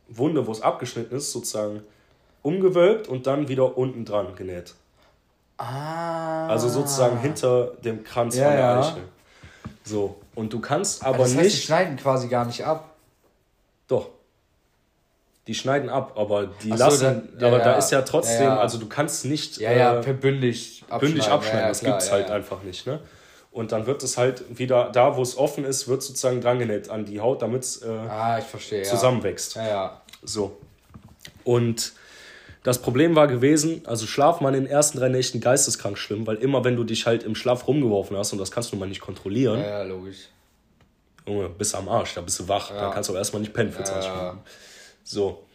[0.08, 1.82] Wunde, wo es abgeschnitten ist, sozusagen
[2.42, 4.76] umgewölbt und dann wieder unten dran genäht.
[5.58, 6.48] Ah.
[6.48, 8.80] Also sozusagen hinter dem Kranz ja, von der ja.
[8.80, 9.04] Eichel.
[9.84, 10.16] So.
[10.36, 11.58] Und du kannst aber das heißt, nicht.
[11.58, 12.96] Die schneiden quasi gar nicht ab.
[13.88, 14.10] Doch.
[15.48, 17.04] Die schneiden ab, aber die so, lassen.
[17.04, 19.58] Dann, ja, aber da ist ja trotzdem, also du kannst nicht.
[19.58, 21.00] Ja, ja, äh, bündig abschneiden.
[21.00, 23.00] Bündig abschneiden, das gibt es halt einfach nicht, ne?
[23.52, 27.06] Und dann wird es halt wieder, da wo es offen ist, wird sozusagen drangenäht an
[27.06, 28.40] die Haut, damit es äh, ah,
[28.84, 29.56] zusammenwächst.
[29.56, 29.68] Ja.
[29.68, 30.02] ja.
[30.24, 30.58] So.
[31.46, 31.94] Und
[32.64, 36.38] das Problem war gewesen, also Schlaf war in den ersten drei Nächten geisteskrank schlimm, weil
[36.38, 39.02] immer wenn du dich halt im Schlaf rumgeworfen hast, und das kannst du mal nicht
[39.02, 39.60] kontrollieren.
[39.62, 40.30] Ja, ja logisch.
[41.28, 42.82] Junge, bist am Arsch, da bist du wach, ja.
[42.82, 44.18] da kannst du auch erstmal nicht pennen für 20 ja.
[44.18, 44.40] Minuten.
[45.06, 45.46] So.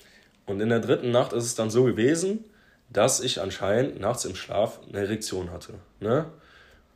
[0.46, 2.44] Und in der dritten Nacht ist es dann so gewesen,
[2.88, 5.74] dass ich anscheinend nachts im Schlaf eine Erektion hatte.
[6.00, 6.26] Ne?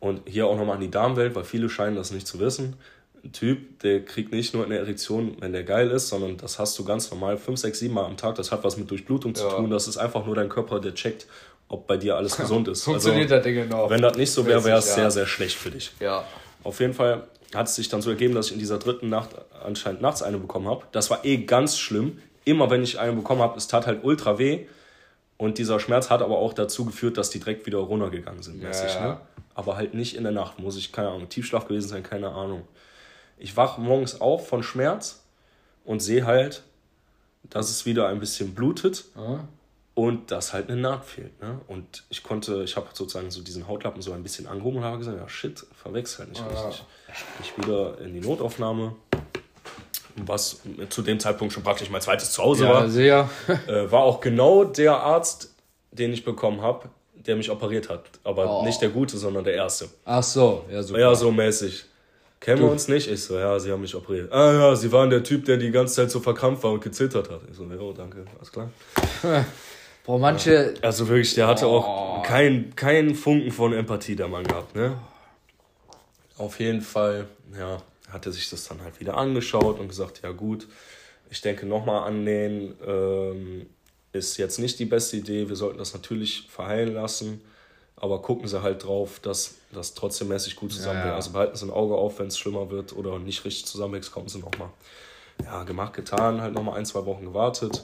[0.00, 2.76] Und hier auch nochmal an die Damenwelt, weil viele scheinen das nicht zu wissen.
[3.22, 6.78] Ein Typ, der kriegt nicht nur eine Erektion, wenn der geil ist, sondern das hast
[6.78, 8.34] du ganz normal fünf, sechs, sieben Mal am Tag.
[8.34, 9.40] Das hat was mit Durchblutung ja.
[9.40, 9.70] zu tun.
[9.70, 11.26] Das ist einfach nur dein Körper, der checkt,
[11.68, 12.82] ob bei dir alles gesund ist.
[12.82, 13.88] Funktioniert also, das Ding genau.
[13.88, 14.94] Wenn das nicht so wäre, wäre es ja.
[14.94, 15.92] sehr, sehr schlecht für dich.
[16.00, 16.24] Ja.
[16.64, 19.30] Auf jeden Fall hat es sich dann so ergeben, dass ich in dieser dritten Nacht
[19.64, 20.84] anscheinend nachts eine bekommen habe.
[20.92, 22.18] Das war eh ganz schlimm.
[22.44, 24.66] Immer wenn ich eine bekommen habe, es tat halt ultra weh.
[25.36, 28.62] Und dieser Schmerz hat aber auch dazu geführt, dass die direkt wieder runtergegangen sind.
[28.62, 29.20] Mäßig, ja, Ne?
[29.54, 30.58] aber halt nicht in der Nacht.
[30.58, 32.66] Muss ich, keine Ahnung, Tiefschlaf gewesen sein, keine Ahnung.
[33.38, 35.24] Ich wache morgens auf von Schmerz
[35.84, 36.62] und sehe halt,
[37.50, 39.40] dass es wieder ein bisschen blutet mhm.
[39.94, 41.40] und dass halt eine Naht fehlt.
[41.40, 41.60] Ne?
[41.68, 44.98] Und ich konnte, ich habe sozusagen so diesen Hautlappen so ein bisschen angehoben und habe
[44.98, 46.48] gesagt, ja shit, verwechselt nicht ah.
[46.48, 46.84] richtig.
[47.42, 48.96] Ich wieder in die Notaufnahme,
[50.16, 52.88] was zu dem Zeitpunkt schon praktisch mein zweites Zuhause ja, war.
[52.88, 53.28] Sehr.
[53.66, 55.54] äh, war auch genau der Arzt,
[55.90, 58.04] den ich bekommen habe, der mich operiert hat.
[58.22, 58.64] Aber oh.
[58.64, 59.88] nicht der Gute, sondern der Erste.
[60.04, 61.00] Ach so, ja, super.
[61.00, 61.86] Ja, so mäßig.
[62.40, 63.10] Kennen wir uns nicht?
[63.10, 64.30] Ich so, ja, sie haben mich operiert.
[64.30, 67.30] Ah ja, sie waren der Typ, der die ganze Zeit so verkrampft war und gezittert
[67.30, 67.40] hat.
[67.50, 68.70] Ich so, ja, danke, alles klar.
[70.04, 70.74] Boah, manche.
[70.82, 71.78] Also wirklich, der hatte oh.
[71.78, 74.98] auch keinen kein Funken von Empathie, der Mann gehabt, ne?
[76.36, 77.26] Auf jeden Fall,
[77.58, 77.78] ja,
[78.14, 80.66] hat er sich das dann halt wieder angeschaut und gesagt, ja gut,
[81.30, 83.66] ich denke nochmal annähen, ähm,
[84.12, 85.48] ist jetzt nicht die beste Idee.
[85.48, 87.42] Wir sollten das natürlich verheilen lassen,
[87.96, 91.04] aber gucken Sie halt drauf, dass das trotzdem mäßig gut zusammenwächst.
[91.04, 91.16] Ja, ja.
[91.16, 94.28] Also behalten Sie ein Auge auf, wenn es schlimmer wird oder nicht richtig zusammenwächst, kommen
[94.28, 94.70] Sie nochmal.
[95.42, 97.82] Ja, gemacht, getan, halt nochmal ein, zwei Wochen gewartet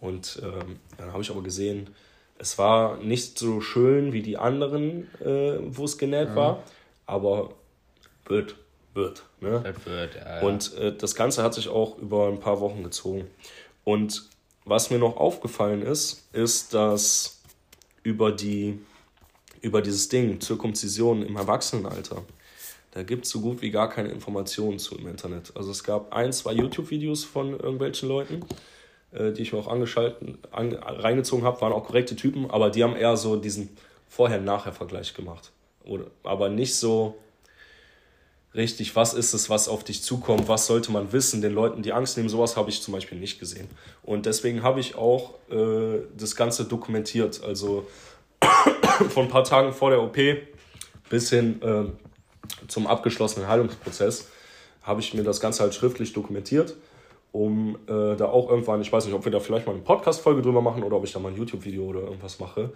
[0.00, 1.90] und ähm, dann habe ich aber gesehen,
[2.38, 6.36] es war nicht so schön wie die anderen, äh, wo es genäht ja.
[6.36, 6.62] war,
[7.06, 7.54] aber
[8.26, 8.56] wird,
[8.94, 9.24] wird.
[9.42, 9.60] Ne?
[9.64, 10.42] Das wird, ja, ja.
[10.42, 13.26] Und äh, das Ganze hat sich auch über ein paar Wochen gezogen.
[13.84, 14.28] Und
[14.64, 17.42] was mir noch aufgefallen ist, ist, dass
[18.04, 18.78] über, die,
[19.60, 22.22] über dieses Ding, Zirkumzision im Erwachsenenalter,
[22.92, 25.52] da gibt es so gut wie gar keine Informationen zu im Internet.
[25.56, 28.44] Also es gab ein, zwei YouTube-Videos von irgendwelchen Leuten,
[29.10, 32.84] äh, die ich mir auch angeschalten, an, reingezogen habe, waren auch korrekte Typen, aber die
[32.84, 33.70] haben eher so diesen
[34.08, 35.50] Vorher-Nachher-Vergleich gemacht.
[35.84, 37.16] Oder, aber nicht so,
[38.54, 41.92] richtig, was ist es, was auf dich zukommt, was sollte man wissen, den Leuten die
[41.92, 43.68] Angst nehmen, sowas habe ich zum Beispiel nicht gesehen.
[44.02, 47.42] Und deswegen habe ich auch äh, das Ganze dokumentiert.
[47.42, 47.86] Also
[49.10, 50.18] von ein paar Tagen vor der OP
[51.08, 51.84] bis hin äh,
[52.68, 54.28] zum abgeschlossenen Heilungsprozess
[54.82, 56.74] habe ich mir das Ganze halt schriftlich dokumentiert,
[57.30, 60.42] um äh, da auch irgendwann, ich weiß nicht, ob wir da vielleicht mal eine Podcast-Folge
[60.42, 62.72] drüber machen oder ob ich da mal ein YouTube-Video oder irgendwas mache,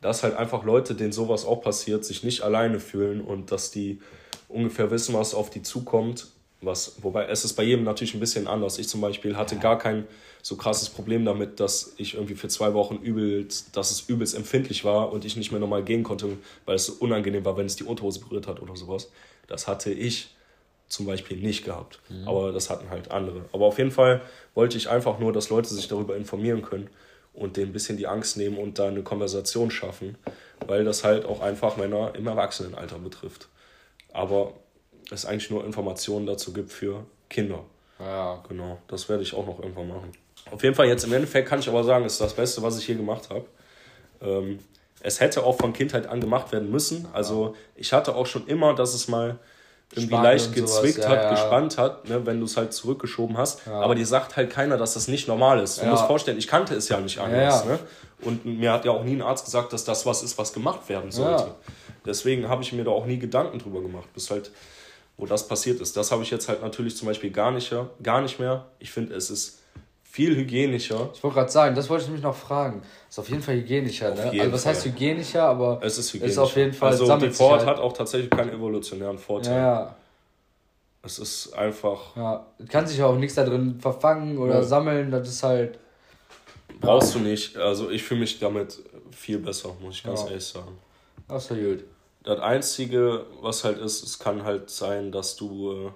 [0.00, 4.00] dass halt einfach Leute, denen sowas auch passiert, sich nicht alleine fühlen und dass die
[4.48, 6.28] ungefähr wissen, was auf die zukommt.
[6.60, 8.80] Was, wobei es ist bei jedem natürlich ein bisschen anders.
[8.80, 10.08] Ich zum Beispiel hatte gar kein
[10.42, 14.84] so krasses Problem damit, dass ich irgendwie für zwei Wochen übelst, dass es übelst empfindlich
[14.84, 16.36] war und ich nicht mehr normal gehen konnte,
[16.66, 19.10] weil es so unangenehm war, wenn es die Unterhose berührt hat oder sowas.
[19.46, 20.34] Das hatte ich
[20.88, 22.00] zum Beispiel nicht gehabt.
[22.08, 22.26] Mhm.
[22.26, 23.44] Aber das hatten halt andere.
[23.52, 24.20] Aber auf jeden Fall
[24.54, 26.90] wollte ich einfach nur, dass Leute sich darüber informieren können
[27.34, 30.18] und denen ein bisschen die Angst nehmen und da eine Konversation schaffen,
[30.66, 33.48] weil das halt auch einfach Männer im Erwachsenenalter betrifft
[34.18, 34.52] aber
[35.10, 37.60] es eigentlich nur Informationen dazu gibt für Kinder.
[37.98, 38.42] Ja.
[38.48, 40.12] Genau, das werde ich auch noch irgendwann machen.
[40.50, 42.78] Auf jeden Fall jetzt im Endeffekt kann ich aber sagen, es ist das Beste, was
[42.78, 43.44] ich hier gemacht habe.
[44.22, 44.58] Ähm,
[45.00, 47.06] es hätte auch von Kindheit an gemacht werden müssen.
[47.12, 49.38] Also ich hatte auch schon immer, dass es mal
[49.92, 51.30] irgendwie Spannend leicht gezwickt ja, hat, ja.
[51.30, 53.66] gespannt hat, ne, wenn du es halt zurückgeschoben hast.
[53.68, 55.80] Aber dir sagt halt keiner, dass das nicht normal ist.
[55.80, 57.64] Du musst vorstellen, ich kannte es ja nicht anders.
[57.64, 57.78] Ne?
[58.20, 60.88] Und mir hat ja auch nie ein Arzt gesagt, dass das was ist, was gemacht
[60.88, 61.54] werden sollte.
[62.08, 64.50] Deswegen habe ich mir da auch nie Gedanken drüber gemacht, bis halt,
[65.18, 65.96] wo das passiert ist.
[65.96, 68.64] Das habe ich jetzt halt natürlich zum Beispiel gar nicht, gar nicht mehr.
[68.78, 69.60] Ich finde, es ist
[70.02, 71.10] viel hygienischer.
[71.14, 72.82] Ich wollte gerade sagen, das wollte ich mich noch fragen.
[73.10, 74.40] Ist auf jeden Fall hygienischer, auf ne?
[74.40, 74.74] Also was Fall.
[74.74, 76.32] heißt hygienischer, aber es ist hygienischer.
[76.32, 77.68] Ist auf jeden Fall also Vorhaut halt.
[77.68, 79.54] hat auch tatsächlich keinen evolutionären Vorteil.
[79.54, 79.96] Ja, ja.
[81.02, 82.16] Es ist einfach.
[82.16, 84.62] Ja, kann sich auch nichts da drin verfangen oder ja.
[84.62, 85.78] sammeln, das ist halt.
[86.80, 87.56] Brauchst du nicht.
[87.56, 88.78] Also ich fühle mich damit
[89.10, 90.28] viel besser, muss ich ganz ja.
[90.28, 90.78] ehrlich sagen.
[91.28, 91.84] Das ist gut.
[92.28, 95.90] Das Einzige, was halt ist, es kann halt sein, dass du, äh,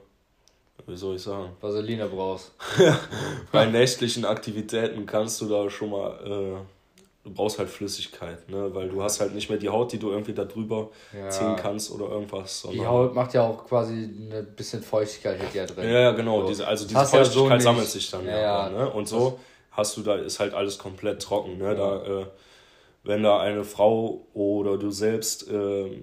[0.87, 1.51] wie soll ich sagen?
[1.61, 2.53] Vaseline brauchst.
[3.53, 8.75] Bei nächtlichen Aktivitäten kannst du da schon mal, äh, du brauchst halt Flüssigkeit, ne?
[8.75, 11.29] weil du hast halt nicht mehr die Haut, die du irgendwie da drüber ja.
[11.29, 12.67] ziehen kannst oder irgendwas.
[12.73, 15.87] Die Haut macht ja auch quasi ein bisschen Feuchtigkeit halt ja drin.
[15.87, 16.41] Ja, genau.
[16.41, 16.49] So.
[16.49, 18.41] Diese, also diese Feuchtigkeit ja so sammelt sich dann ja.
[18.41, 18.91] ja ne?
[18.91, 19.39] Und so
[19.71, 21.59] hast du da, ist halt alles komplett trocken.
[21.59, 21.77] Ne?
[21.77, 22.27] Da, äh,
[23.05, 26.03] wenn da eine Frau oder du selbst äh,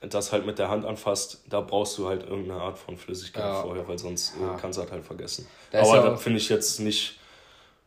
[0.00, 3.62] das halt mit der Hand anfasst, da brauchst du halt irgendeine Art von Flüssigkeit ja.
[3.62, 4.56] vorher, weil sonst äh, ja.
[4.56, 5.46] kannst du das halt vergessen.
[5.70, 7.18] Das Aber ja das finde ich jetzt nicht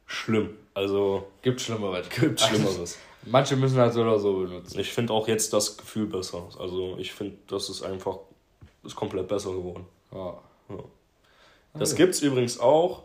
[0.05, 0.55] schlimm.
[0.75, 1.27] Also.
[1.41, 2.09] Gibt Schlimmeres.
[2.19, 2.97] Gibt Schlimmeres.
[3.25, 4.79] Manche müssen halt so oder so benutzen.
[4.79, 6.43] Ich finde auch jetzt das Gefühl besser.
[6.59, 8.19] Also ich finde, das ist einfach
[8.83, 9.85] ist komplett besser geworden.
[10.11, 10.37] Ja.
[10.69, 10.83] ja.
[11.73, 13.03] Das gibt es übrigens auch.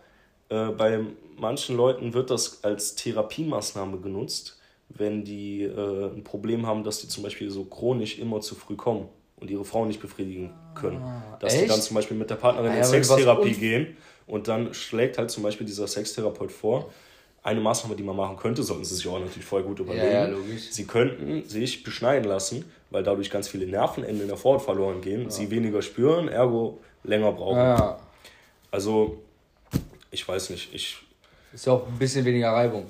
[0.48, 1.00] Äh, bei
[1.36, 4.57] manchen Leuten wird das als Therapiemaßnahme genutzt
[4.88, 8.76] wenn die äh, ein Problem haben, dass die zum Beispiel so chronisch immer zu früh
[8.76, 11.02] kommen und ihre Frau nicht befriedigen können.
[11.02, 11.64] Ah, dass echt?
[11.64, 15.30] die dann zum Beispiel mit der Partnerin ah, in Sextherapie gehen und dann schlägt halt
[15.30, 16.90] zum Beispiel dieser Sextherapeut vor,
[17.42, 20.06] eine Maßnahme, die man machen könnte, sollten sie sich auch natürlich voll gut überlegen.
[20.06, 20.36] Ja, ja,
[20.70, 25.24] sie könnten sich beschneiden lassen, weil dadurch ganz viele Nervenenden in der Vorhaut verloren gehen,
[25.24, 25.30] ja.
[25.30, 27.96] sie weniger spüren, ergo länger brauchen.
[28.70, 29.22] Also,
[30.10, 30.98] ich weiß nicht, ich.
[31.52, 32.86] Ist ja auch ein bisschen weniger Reibung.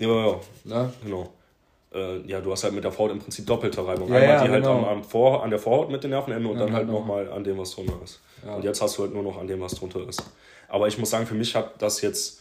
[0.00, 0.40] Ja, ja.
[0.64, 0.92] Ne?
[1.04, 1.32] Genau.
[1.92, 4.08] Äh, ja, du hast halt mit der Haut im Prinzip doppelte Reibung.
[4.08, 4.78] Ja, Einmal ja, die halt genau.
[4.78, 7.00] am, am Vor, an der Vorhaut mit den Nervenenden und ja, dann halt genau.
[7.00, 8.20] nochmal an dem, was drunter ist.
[8.44, 10.22] Und jetzt hast du halt nur noch an dem, was drunter ist.
[10.68, 12.40] Aber ich muss sagen, für mich hat das jetzt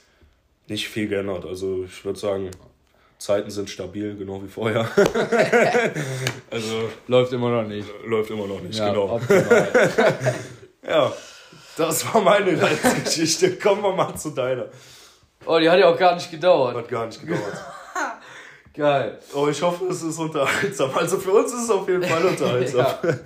[0.67, 1.45] nicht viel geändert.
[1.45, 2.51] Also ich würde sagen,
[3.17, 4.87] Zeiten sind stabil, genau wie vorher.
[6.51, 7.87] also läuft immer noch nicht.
[8.05, 9.19] Läuft immer noch nicht, ja, genau.
[10.87, 11.11] ja,
[11.75, 12.57] das war meine
[13.03, 13.57] Geschichte.
[13.57, 14.67] Kommen wir mal zu deiner.
[15.45, 16.75] Oh, die hat ja auch gar nicht gedauert.
[16.75, 17.65] Hat gar nicht gedauert.
[18.73, 19.19] Geil.
[19.33, 20.91] Oh, ich hoffe, es ist unterhaltsam.
[20.95, 22.85] Also für uns ist es auf jeden Fall unterhaltsam.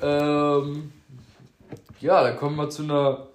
[0.00, 0.58] ja.
[0.58, 0.92] ähm,
[2.00, 3.26] ja, dann kommen wir zu einer,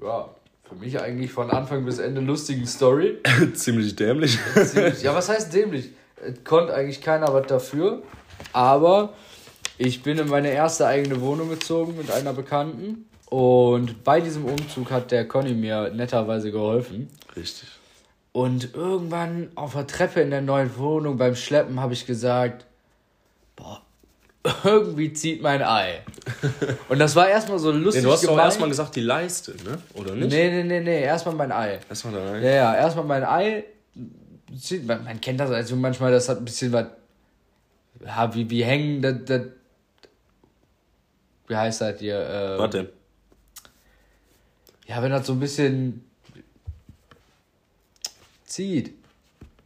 [0.00, 0.28] ja,
[0.68, 3.18] für mich eigentlich von Anfang bis Ende lustigen Story.
[3.54, 4.38] Ziemlich dämlich.
[4.64, 5.90] Ziemlich, ja, was heißt dämlich?
[6.44, 8.02] Konnte eigentlich keiner was dafür.
[8.52, 9.12] Aber
[9.78, 13.08] ich bin in meine erste eigene Wohnung gezogen mit einer Bekannten.
[13.32, 17.08] Und bei diesem Umzug hat der Conny mir netterweise geholfen.
[17.34, 17.66] Richtig.
[18.32, 22.66] Und irgendwann auf der Treppe in der neuen Wohnung beim Schleppen habe ich gesagt,
[23.56, 23.80] boah,
[24.64, 26.02] irgendwie zieht mein Ei.
[26.90, 28.02] Und das war erstmal so lustig.
[28.02, 29.78] Nee, du hast doch erstmal gesagt, die Leiste, ne?
[29.94, 30.28] Oder nicht?
[30.30, 31.80] Nee, nee, nee, nee, erstmal mein Ei.
[31.88, 32.44] Erstmal dein Ei?
[32.44, 33.64] Ja, ja, erstmal mein Ei.
[34.84, 36.88] Man, man kennt das also manchmal, das hat ein bisschen was.
[38.04, 39.40] Ja, wie, wie hängen, das, das,
[41.46, 42.58] wie heißt das hier?
[42.60, 42.88] Ähm, denn?
[44.86, 46.04] Ja, wenn das so ein bisschen
[48.44, 48.94] zieht.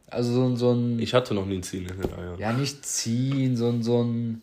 [0.09, 0.99] Also so, so ein.
[0.99, 2.39] Ich hatte noch nie ein Ziehen in den Eiern.
[2.39, 4.41] Ja, nicht ziehen, so, so ein.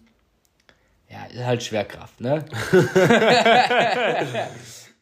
[1.09, 2.45] Ja, ist halt Schwerkraft, ne?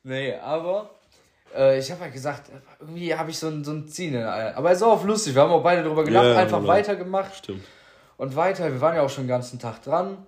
[0.02, 0.90] nee, aber
[1.54, 2.50] äh, ich habe halt gesagt,
[2.80, 4.54] irgendwie habe ich so ein, so ein Ziehen in den Eiern.
[4.54, 6.68] Aber es ist auch lustig, wir haben auch beide drüber gelacht, ja, einfach genau.
[6.68, 7.34] weitergemacht.
[7.36, 7.64] Stimmt.
[8.18, 10.18] Und weiter, wir waren ja auch schon den ganzen Tag dran.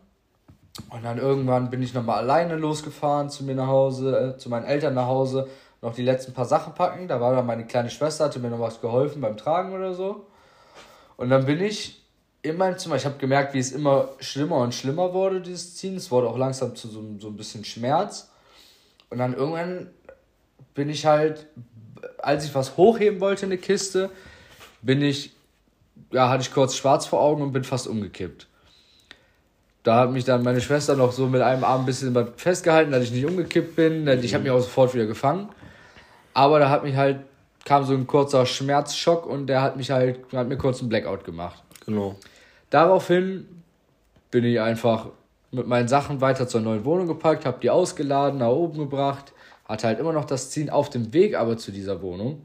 [0.91, 4.65] Und dann irgendwann bin ich nochmal alleine losgefahren zu mir nach Hause, äh, zu meinen
[4.65, 5.49] Eltern nach Hause,
[5.83, 7.07] noch die letzten paar Sachen packen.
[7.07, 10.27] Da war dann meine kleine Schwester, hatte mir noch was geholfen beim Tragen oder so.
[11.17, 12.03] Und dann bin ich
[12.43, 15.97] in meinem Zimmer, ich habe gemerkt, wie es immer schlimmer und schlimmer wurde, dieses Ziehen.
[15.97, 18.31] Es wurde auch langsam zu so, so ein bisschen Schmerz.
[19.11, 19.91] Und dann irgendwann
[20.75, 21.47] bin ich halt,
[22.19, 24.11] als ich was hochheben wollte, eine Kiste,
[24.83, 25.35] bin ich,
[26.11, 28.49] ja, hatte ich kurz schwarz vor Augen und bin fast umgekippt
[29.85, 33.05] da hat mich dann meine Schwester noch so mit einem Arm ein bisschen festgehalten, dass
[33.05, 34.09] ich nicht umgekippt bin.
[34.23, 35.51] Ich habe mich auch sofort wieder gefangen.
[36.33, 37.19] Aber da hat mich halt,
[37.67, 41.25] kam so ein kurzer Schmerzschock und der hat mich halt, hat mir kurz einen Blackout
[41.25, 41.63] gemacht.
[41.85, 42.17] Genau.
[42.71, 43.47] Daraufhin
[44.31, 45.09] bin ich einfach
[45.53, 49.33] mit meinen Sachen weiter zur neuen Wohnung gepackt, habe die ausgeladen, nach oben gebracht,
[49.69, 52.41] hatte halt immer noch das Ziehen auf dem Weg aber zu dieser Wohnung.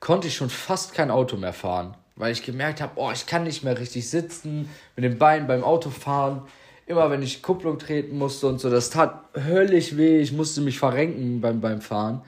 [0.00, 3.44] Konnte ich schon fast kein Auto mehr fahren weil ich gemerkt habe, oh, ich kann
[3.44, 6.42] nicht mehr richtig sitzen, mit den Beinen beim Autofahren.
[6.86, 10.20] Immer wenn ich Kupplung treten musste und so, das tat höllisch weh.
[10.20, 12.22] Ich musste mich verrenken beim, beim Fahren.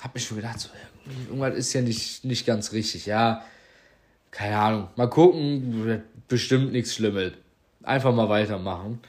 [0.00, 0.68] Hab mir schon gedacht, so,
[1.28, 3.06] irgendwas ist ja nicht, nicht ganz richtig.
[3.06, 3.42] Ja,
[4.30, 4.88] keine Ahnung.
[4.96, 7.32] Mal gucken, bestimmt nichts Schlimmes.
[7.82, 9.00] Einfach mal weitermachen.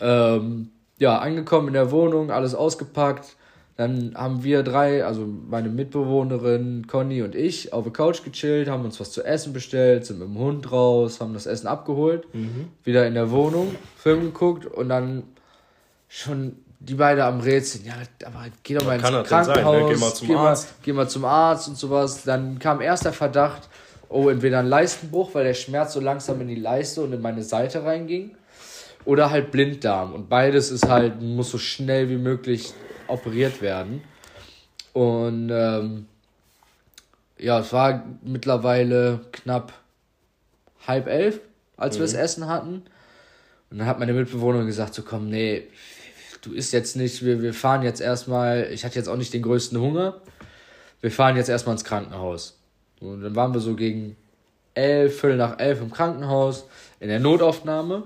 [0.00, 3.36] Ähm, ja, angekommen in der Wohnung, alles ausgepackt.
[3.80, 8.84] Dann haben wir drei, also meine Mitbewohnerin Conny und ich, auf der Couch gechillt, haben
[8.84, 12.68] uns was zu essen bestellt, sind mit dem Hund raus, haben das Essen abgeholt, mhm.
[12.84, 15.22] wieder in der Wohnung, Film geguckt und dann
[16.08, 17.94] schon die beide am Rätseln, ja,
[18.26, 19.94] aber geh doch mal ins Krankenhaus, sein, ne?
[19.94, 20.66] geh mal zum geh Arzt.
[20.66, 22.22] Mal, geh mal zum Arzt und sowas.
[22.24, 23.70] Dann kam erst der Verdacht,
[24.10, 27.42] oh, entweder ein Leistenbruch, weil der Schmerz so langsam in die Leiste und in meine
[27.42, 28.32] Seite reinging,
[29.06, 30.12] oder halt Blinddarm.
[30.12, 32.74] Und beides ist halt, muss so schnell wie möglich
[33.10, 34.02] operiert werden.
[34.92, 36.06] Und ähm,
[37.38, 39.72] ja, es war mittlerweile knapp
[40.86, 41.40] halb elf,
[41.76, 42.00] als mhm.
[42.00, 42.82] wir das Essen hatten.
[43.70, 45.68] Und dann hat meine Mitbewohnerin gesagt, so komm, nee,
[46.42, 49.42] du isst jetzt nicht, wir, wir fahren jetzt erstmal, ich hatte jetzt auch nicht den
[49.42, 50.20] größten Hunger,
[51.00, 52.58] wir fahren jetzt erstmal ins Krankenhaus.
[53.00, 54.16] Und dann waren wir so gegen
[54.74, 56.64] elf, Viertel nach elf im Krankenhaus,
[56.98, 58.02] in der Notaufnahme.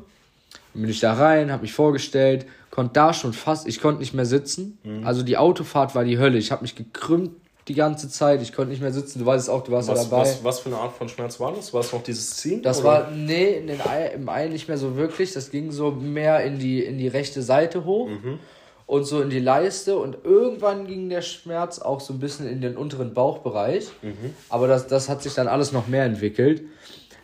[0.72, 4.14] Dann bin ich da rein, habe mich vorgestellt, konnte da schon fast, ich konnte nicht
[4.14, 4.78] mehr sitzen.
[4.82, 5.06] Mhm.
[5.06, 6.38] Also die Autofahrt war die Hölle.
[6.38, 7.30] Ich habe mich gekrümmt
[7.68, 8.42] die ganze Zeit.
[8.42, 9.20] Ich konnte nicht mehr sitzen.
[9.20, 10.22] Du weißt es auch, du warst was, ja dabei.
[10.22, 11.72] Was, was für eine Art von Schmerz war das?
[11.72, 12.62] War es noch dieses Ziehen?
[12.62, 12.88] Das oder?
[12.88, 15.32] war, nee, in den Ei, im Ei nicht mehr so wirklich.
[15.32, 18.40] Das ging so mehr in die, in die rechte Seite hoch mhm.
[18.86, 19.96] und so in die Leiste.
[19.96, 23.86] Und irgendwann ging der Schmerz auch so ein bisschen in den unteren Bauchbereich.
[24.02, 24.34] Mhm.
[24.48, 26.64] Aber das, das hat sich dann alles noch mehr entwickelt.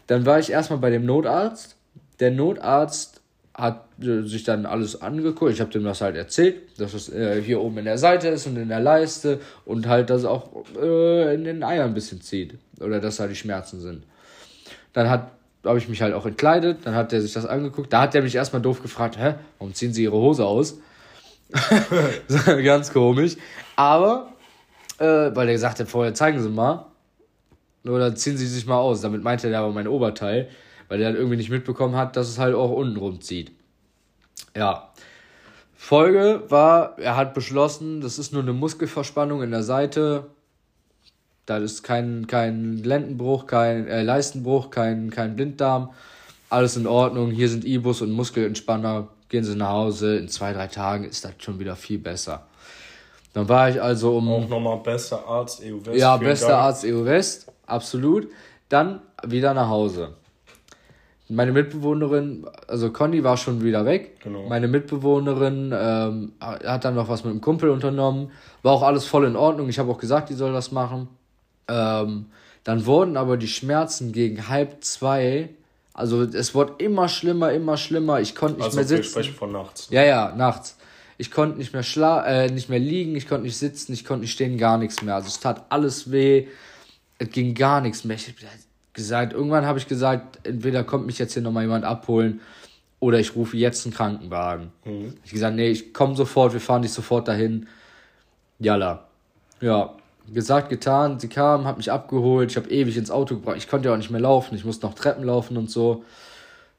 [0.07, 1.75] Dann war ich erstmal bei dem Notarzt.
[2.21, 3.20] Der Notarzt
[3.61, 5.53] hat äh, sich dann alles angeguckt.
[5.53, 8.47] Ich habe dem das halt erzählt, dass es äh, hier oben in der Seite ist
[8.47, 10.51] und in der Leiste und halt, dass es auch
[10.81, 12.55] äh, in den Eiern ein bisschen zieht.
[12.81, 14.05] Oder dass da die Schmerzen sind.
[14.93, 15.31] Dann hat
[15.65, 17.93] habe ich mich halt auch entkleidet, dann hat er sich das angeguckt.
[17.93, 20.79] Da hat er mich erstmal doof gefragt, hä, warum ziehen Sie Ihre Hose aus?
[22.65, 23.37] Ganz komisch.
[23.77, 24.33] Aber,
[24.99, 26.87] äh, weil er gesagt hat, vorher zeigen Sie mal.
[27.85, 29.01] Oder ziehen Sie sich mal aus.
[29.01, 30.49] Damit meinte er aber mein Oberteil
[30.91, 33.53] weil er halt irgendwie nicht mitbekommen hat, dass es halt auch unten rumzieht.
[34.57, 34.91] Ja.
[35.77, 40.27] Folge war, er hat beschlossen, das ist nur eine Muskelverspannung in der Seite.
[41.47, 45.91] Da ist kein, kein Lendenbruch, kein äh, Leistenbruch, kein, kein Blinddarm.
[46.51, 47.31] Alles in Ordnung.
[47.31, 49.09] Hier sind Ibus und Muskelentspanner.
[49.29, 50.17] Gehen Sie nach Hause.
[50.17, 52.47] In zwei, drei Tagen ist das schon wieder viel besser.
[53.33, 54.29] Dann war ich also um.
[54.29, 56.01] Auch nochmal bester Arzt EU West.
[56.01, 56.59] Ja, bester.
[56.59, 57.51] Arzt EU West.
[57.67, 58.29] Absolut.
[58.69, 60.15] Dann wieder nach Hause.
[61.31, 64.21] Meine Mitbewohnerin, also Conny war schon wieder weg.
[64.21, 64.49] Genau.
[64.49, 68.33] Meine Mitbewohnerin ähm, hat dann noch was mit dem Kumpel unternommen.
[68.63, 69.69] War auch alles voll in Ordnung.
[69.69, 71.09] Ich habe auch gesagt, die soll das machen.
[71.69, 72.27] Ähm,
[72.65, 75.51] dann wurden aber die Schmerzen gegen halb zwei,
[75.95, 78.21] also es wurde immer schlimmer, immer schlimmer.
[78.21, 79.03] Ich konnte nicht also mehr sitzen.
[79.03, 79.89] Wir sprechen von nachts.
[79.91, 80.77] Ja, ja, nachts.
[81.17, 84.23] Ich konnte nicht mehr schla äh, nicht mehr liegen, ich konnte nicht sitzen, ich konnte
[84.23, 85.15] nicht stehen, gar nichts mehr.
[85.15, 86.49] Also es tat alles weh.
[87.19, 88.17] Es ging gar nichts mehr.
[88.17, 88.35] Ich,
[88.93, 92.41] gesagt, irgendwann habe ich gesagt, entweder kommt mich jetzt hier nochmal jemand abholen
[92.99, 94.73] oder ich rufe jetzt einen Krankenwagen.
[94.85, 95.15] Mhm.
[95.25, 97.67] Ich gesagt, nee, ich komme sofort, wir fahren dich sofort dahin.
[98.59, 99.07] Jalla.
[99.61, 99.95] Ja,
[100.33, 101.19] gesagt, getan.
[101.19, 102.51] Sie kam, hat mich abgeholt.
[102.51, 103.57] Ich habe ewig ins Auto gebracht.
[103.57, 104.55] Ich konnte ja auch nicht mehr laufen.
[104.55, 106.05] Ich musste noch Treppen laufen und so.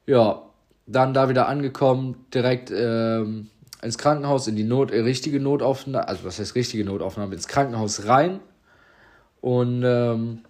[0.06, 0.42] Ja,
[0.86, 3.48] dann da wieder angekommen, direkt ähm,
[3.82, 8.06] ins Krankenhaus, in die Not, äh, richtige Notaufnahme, also was heißt richtige Notaufnahme, ins Krankenhaus
[8.06, 8.40] rein.
[9.40, 10.40] Und ähm,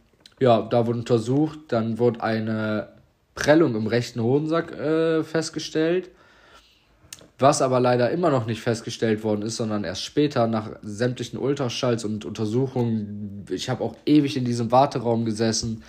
[0.42, 2.88] ja, da wurde untersucht, dann wurde eine
[3.36, 6.10] Prellung im rechten Hodensack äh, festgestellt,
[7.38, 12.04] was aber leider immer noch nicht festgestellt worden ist, sondern erst später nach sämtlichen Ultraschalls
[12.04, 13.46] und Untersuchungen.
[13.50, 15.84] Ich habe auch ewig in diesem Warteraum gesessen.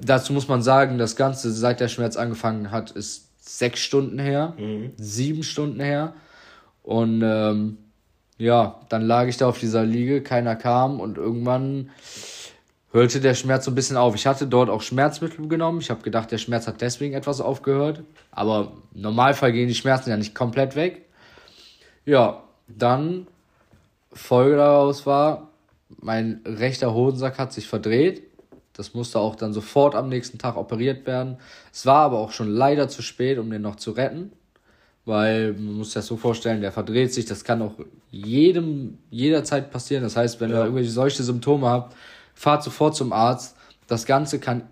[0.00, 4.54] Dazu muss man sagen, das Ganze, seit der Schmerz angefangen hat, ist sechs Stunden her,
[4.58, 4.92] mhm.
[4.96, 6.14] sieben Stunden her.
[6.84, 7.78] Und ähm,
[8.38, 11.90] ja, dann lag ich da auf dieser Liege, keiner kam und irgendwann
[12.92, 14.14] hörte der Schmerz so ein bisschen auf.
[14.14, 15.80] Ich hatte dort auch Schmerzmittel genommen.
[15.80, 18.02] Ich habe gedacht, der Schmerz hat deswegen etwas aufgehört.
[18.30, 21.06] Aber im Normalfall gehen die Schmerzen ja nicht komplett weg.
[22.04, 23.26] Ja, dann
[24.12, 25.48] Folge daraus war,
[26.00, 28.22] mein rechter Hodensack hat sich verdreht.
[28.74, 31.38] Das musste auch dann sofort am nächsten Tag operiert werden.
[31.72, 34.32] Es war aber auch schon leider zu spät, um den noch zu retten.
[35.04, 37.24] Weil man muss sich das so vorstellen, der verdreht sich.
[37.24, 37.74] Das kann auch
[38.10, 40.04] jedem, jederzeit passieren.
[40.04, 40.58] Das heißt, wenn ja.
[40.58, 41.96] ihr irgendwelche solche Symptome habt,
[42.34, 43.56] fahrt sofort zum Arzt.
[43.86, 44.62] Das Ganze kann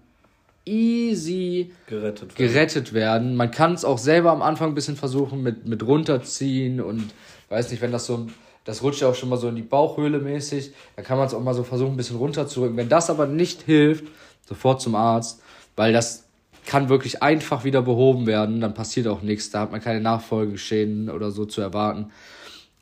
[0.65, 2.53] easy gerettet werden.
[2.53, 3.37] Gerettet werden.
[3.37, 7.11] Man kann es auch selber am Anfang ein bisschen versuchen mit, mit runterziehen und
[7.49, 8.27] weiß nicht, wenn das so
[8.65, 11.35] das rutscht ja auch schon mal so in die Bauchhöhle mäßig, dann kann man es
[11.35, 12.77] auch mal so versuchen, ein bisschen runterzurücken.
[12.77, 14.05] Wenn das aber nicht hilft,
[14.47, 15.43] sofort zum Arzt,
[15.77, 16.25] weil das
[16.67, 21.09] kann wirklich einfach wieder behoben werden, dann passiert auch nichts, da hat man keine Nachfolgeschäden
[21.09, 22.11] oder so zu erwarten.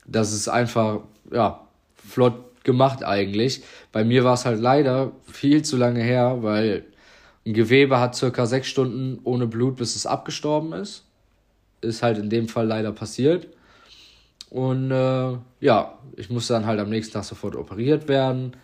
[0.06, 1.00] Das ist einfach,
[1.30, 1.60] ja,
[1.96, 2.34] flott
[2.64, 3.62] gemacht eigentlich.
[3.92, 6.84] Bei mir war es halt leider viel zu lange her, weil
[7.46, 11.04] ein Gewebe hat circa sechs Stunden ohne Blut, bis es abgestorben ist.
[11.80, 13.48] Ist halt in dem Fall leider passiert.
[14.50, 18.56] Und äh, ja, ich musste dann halt am nächsten Tag sofort operiert werden.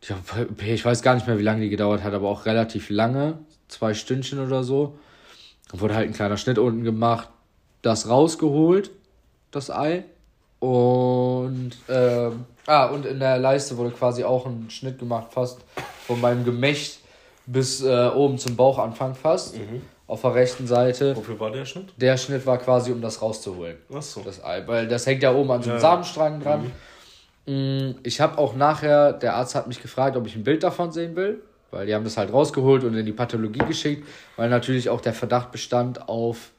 [0.00, 3.38] Ich weiß gar nicht mehr, wie lange die gedauert hat, aber auch relativ lange.
[3.68, 4.98] Zwei Stündchen oder so.
[5.70, 7.28] Dann wurde halt ein kleiner Schnitt unten gemacht,
[7.82, 8.90] das rausgeholt,
[9.50, 10.04] das Ei.
[10.66, 15.60] Und, ähm, ah, und in der Leiste wurde quasi auch ein Schnitt gemacht, fast
[16.06, 16.98] von meinem Gemächt
[17.46, 19.56] bis äh, oben zum Bauchanfang fast.
[19.56, 19.82] Mhm.
[20.08, 21.16] Auf der rechten Seite.
[21.16, 21.92] Wofür war der Schnitt?
[21.96, 23.76] Der Schnitt war quasi, um das rauszuholen.
[23.94, 24.22] Ach so.
[24.22, 25.80] Das Ei, weil das hängt ja oben an so einem ja.
[25.80, 26.72] Samenstrang dran.
[27.46, 27.52] Mhm.
[27.54, 30.90] Mm, ich habe auch nachher, der Arzt hat mich gefragt, ob ich ein Bild davon
[30.90, 34.06] sehen will, weil die haben das halt rausgeholt und in die Pathologie geschickt,
[34.36, 36.50] weil natürlich auch der Verdacht bestand auf,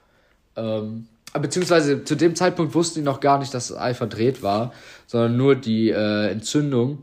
[0.55, 1.07] ähm,
[1.39, 4.73] beziehungsweise zu dem Zeitpunkt wussten die noch gar nicht, dass das Ei verdreht war,
[5.05, 6.99] sondern nur die äh, Entzündung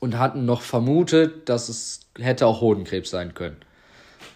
[0.00, 3.56] und hatten noch vermutet, dass es hätte auch Hodenkrebs sein können.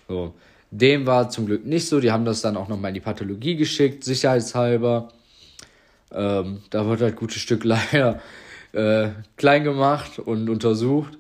[0.09, 0.35] So.
[0.71, 2.01] Dem war zum Glück nicht so.
[2.01, 5.09] Die haben das dann auch nochmal in die Pathologie geschickt, sicherheitshalber.
[6.13, 8.21] Ähm, da wird halt gutes Stück leider
[8.73, 11.19] äh, klein gemacht und untersucht.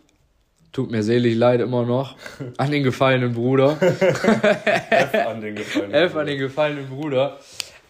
[0.72, 2.16] Tut mir selig leid immer noch.
[2.59, 3.78] An den gefallenen Bruder.
[3.80, 7.38] F an den gefallenen F an den gefallenen Bruder.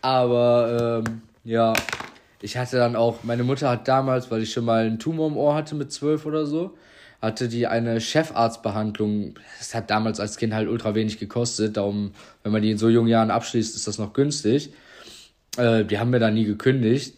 [0.01, 1.73] Aber ähm, ja,
[2.41, 5.37] ich hatte dann auch, meine Mutter hat damals, weil ich schon mal einen Tumor im
[5.37, 6.77] Ohr hatte mit zwölf oder so,
[7.21, 9.35] hatte die eine Chefarztbehandlung.
[9.59, 11.77] Das hat damals als Kind halt ultra wenig gekostet.
[11.77, 14.73] Darum, wenn man die in so jungen Jahren abschließt, ist das noch günstig.
[15.57, 17.17] Äh, die haben mir da nie gekündigt.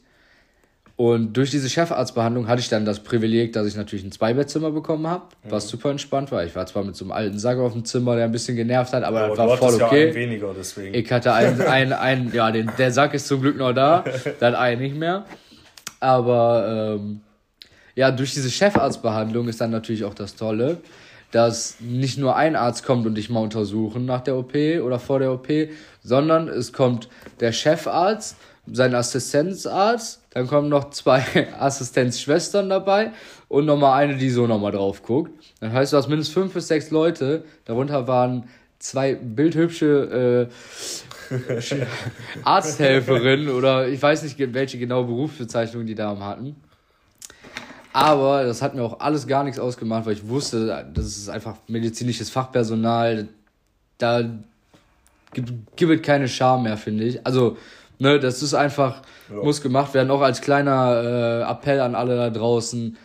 [1.00, 5.06] Und durch diese Chefarztbehandlung hatte ich dann das Privileg, dass ich natürlich ein Zweibettzimmer bekommen
[5.06, 5.68] habe, was mhm.
[5.70, 6.44] super entspannt war.
[6.44, 8.92] Ich war zwar mit so einem alten Sack auf dem Zimmer, der ein bisschen genervt
[8.92, 10.08] hat, aber, aber das war voll okay.
[10.08, 10.94] Ja weniger, deswegen.
[10.94, 14.04] Ich hatte einen, einen, einen ja, den, der Sack ist zum Glück noch da,
[14.40, 15.24] dann einen nicht mehr.
[16.00, 17.22] Aber ähm,
[17.94, 20.82] ja, durch diese Chefarztbehandlung ist dann natürlich auch das Tolle,
[21.30, 25.18] dass nicht nur ein Arzt kommt und dich mal untersuchen nach der OP oder vor
[25.18, 25.48] der OP,
[26.02, 27.08] sondern es kommt
[27.40, 28.36] der Chefarzt,
[28.72, 31.24] sein Assistenzarzt, dann kommen noch zwei
[31.58, 33.12] Assistenzschwestern dabei
[33.48, 35.32] und nochmal eine, die so nochmal drauf guckt.
[35.60, 38.48] Das heißt, du hast mindestens fünf bis sechs Leute, darunter waren
[38.78, 40.48] zwei bildhübsche
[41.30, 41.34] äh,
[42.44, 46.56] Arzthelferinnen oder ich weiß nicht, welche genaue Berufsbezeichnung die da hatten.
[47.92, 51.56] Aber das hat mir auch alles gar nichts ausgemacht, weil ich wusste, das ist einfach
[51.66, 53.28] medizinisches Fachpersonal.
[53.98, 54.22] Da
[55.32, 57.26] gibt, gibt es keine Scham mehr, finde ich.
[57.26, 57.56] Also,
[58.00, 59.36] ne, das ist einfach, ja.
[59.36, 60.10] muss gemacht werden.
[60.10, 62.96] Auch als kleiner äh, Appell an alle da draußen.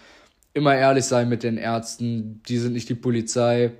[0.53, 2.41] Immer ehrlich sein mit den Ärzten.
[2.47, 3.71] Die sind nicht die Polizei.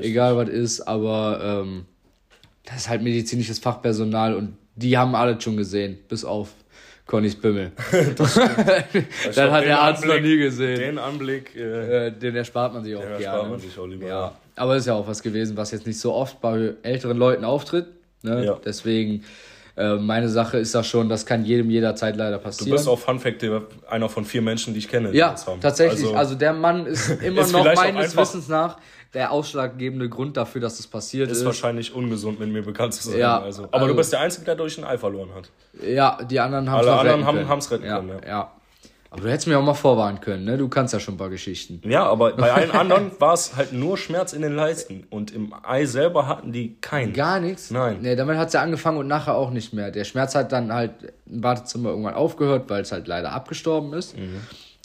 [0.00, 1.84] Egal was ist, aber ähm,
[2.64, 5.98] das ist halt medizinisches Fachpersonal und die haben alles schon gesehen.
[6.08, 6.48] Bis auf
[7.06, 7.72] Connys Bimmel.
[8.16, 8.34] das
[9.34, 10.78] das hat der Arzt Anblick, noch nie gesehen.
[10.78, 13.48] Den Anblick, äh, äh, den erspart man sich auch den gerne.
[13.48, 14.06] man sich auch lieber.
[14.06, 14.34] Ja.
[14.56, 17.86] Aber ist ja auch was gewesen, was jetzt nicht so oft bei älteren Leuten auftritt.
[18.22, 18.44] Ne?
[18.46, 18.60] Ja.
[18.64, 19.22] Deswegen,
[19.76, 22.70] äh, meine Sache ist das schon, das kann jedem jederzeit leider passieren.
[22.70, 23.44] Du bist auch Fun Fact
[23.88, 25.12] einer von vier Menschen, die ich kenne.
[25.12, 26.04] Ja, tatsächlich.
[26.04, 28.78] Also, also, der Mann ist immer ist noch meines Wissens nach
[29.12, 31.38] der ausschlaggebende Grund dafür, dass das passiert ist.
[31.38, 33.18] Ist wahrscheinlich ungesund, mit mir bekannt zu sein.
[33.18, 33.64] Ja, also.
[33.64, 35.50] Aber also, du bist der Einzige, der durch ein Ei verloren hat.
[35.86, 38.20] Ja, die anderen haben es Alle anderen haben es retten ja, können.
[38.22, 38.28] Ja.
[38.28, 38.52] ja.
[39.16, 40.58] Aber du hättest mir auch mal vorwarnen können, ne?
[40.58, 41.80] Du kannst ja schon ein paar Geschichten.
[41.88, 45.06] Ja, aber bei allen anderen war es halt nur Schmerz in den Leisten.
[45.08, 47.14] Und im Ei selber hatten die keinen.
[47.14, 47.70] Gar nichts?
[47.70, 48.00] Nein.
[48.02, 49.90] Nee, damit hat es ja angefangen und nachher auch nicht mehr.
[49.90, 54.18] Der Schmerz hat dann halt im Wartezimmer irgendwann aufgehört, weil es halt leider abgestorben ist.
[54.18, 54.42] Mhm.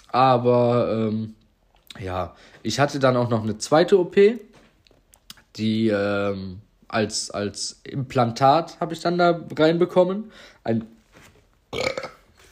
[0.07, 1.35] Aber ähm,
[1.99, 4.15] ja, ich hatte dann auch noch eine zweite OP,
[5.57, 10.31] die ähm, als, als Implantat habe ich dann da reinbekommen.
[10.63, 10.85] Ein,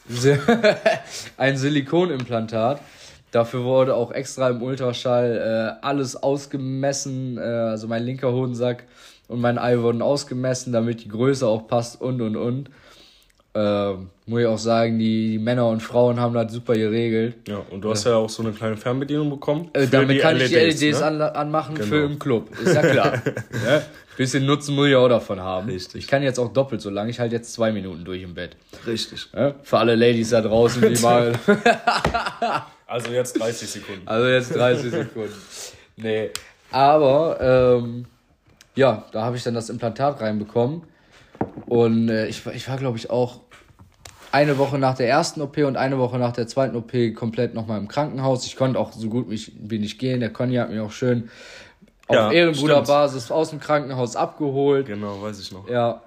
[1.37, 2.81] ein Silikonimplantat.
[3.31, 7.37] Dafür wurde auch extra im Ultraschall äh, alles ausgemessen.
[7.37, 8.85] Äh, also mein linker Hodensack
[9.27, 12.69] und mein Ei wurden ausgemessen, damit die Größe auch passt und und und.
[13.53, 13.93] Äh,
[14.29, 17.35] muss ich auch sagen, die, die, Männer und Frauen haben das super geregelt.
[17.47, 19.69] Ja, und du hast ja, ja auch so eine kleine Fernbedienung bekommen.
[19.73, 21.05] Äh, damit kann LEDs, ich die LEDs ne?
[21.05, 21.87] an, anmachen genau.
[21.87, 22.49] für im Club.
[22.63, 23.13] Ist ja klar.
[23.65, 23.81] ja?
[24.15, 25.69] Bisschen Nutzen muss ich auch davon haben.
[25.69, 26.03] Richtig.
[26.03, 27.09] Ich kann jetzt auch doppelt so lang.
[27.09, 28.55] Ich halte jetzt zwei Minuten durch im Bett.
[28.85, 29.27] Richtig.
[29.33, 29.55] Ja?
[29.63, 31.33] Für alle Ladies da draußen, die mal.
[32.85, 34.07] also jetzt 30 Sekunden.
[34.07, 35.33] Also jetzt 30 Sekunden.
[35.95, 36.29] Nee.
[36.71, 38.05] Aber, ähm,
[38.75, 40.83] ja, da habe ich dann das Implantat reinbekommen.
[41.65, 43.39] Und äh, ich, ich war, glaube ich, auch
[44.31, 47.79] eine Woche nach der ersten OP und eine Woche nach der zweiten OP komplett nochmal
[47.79, 48.45] im Krankenhaus.
[48.45, 50.19] Ich konnte auch so gut mich, wie nicht gehen.
[50.19, 51.29] Der Conny hat mich auch schön
[52.07, 54.87] auf ja, Ehrenbruderbasis aus dem Krankenhaus abgeholt.
[54.87, 55.69] Genau, weiß ich noch.
[55.69, 56.01] Ja.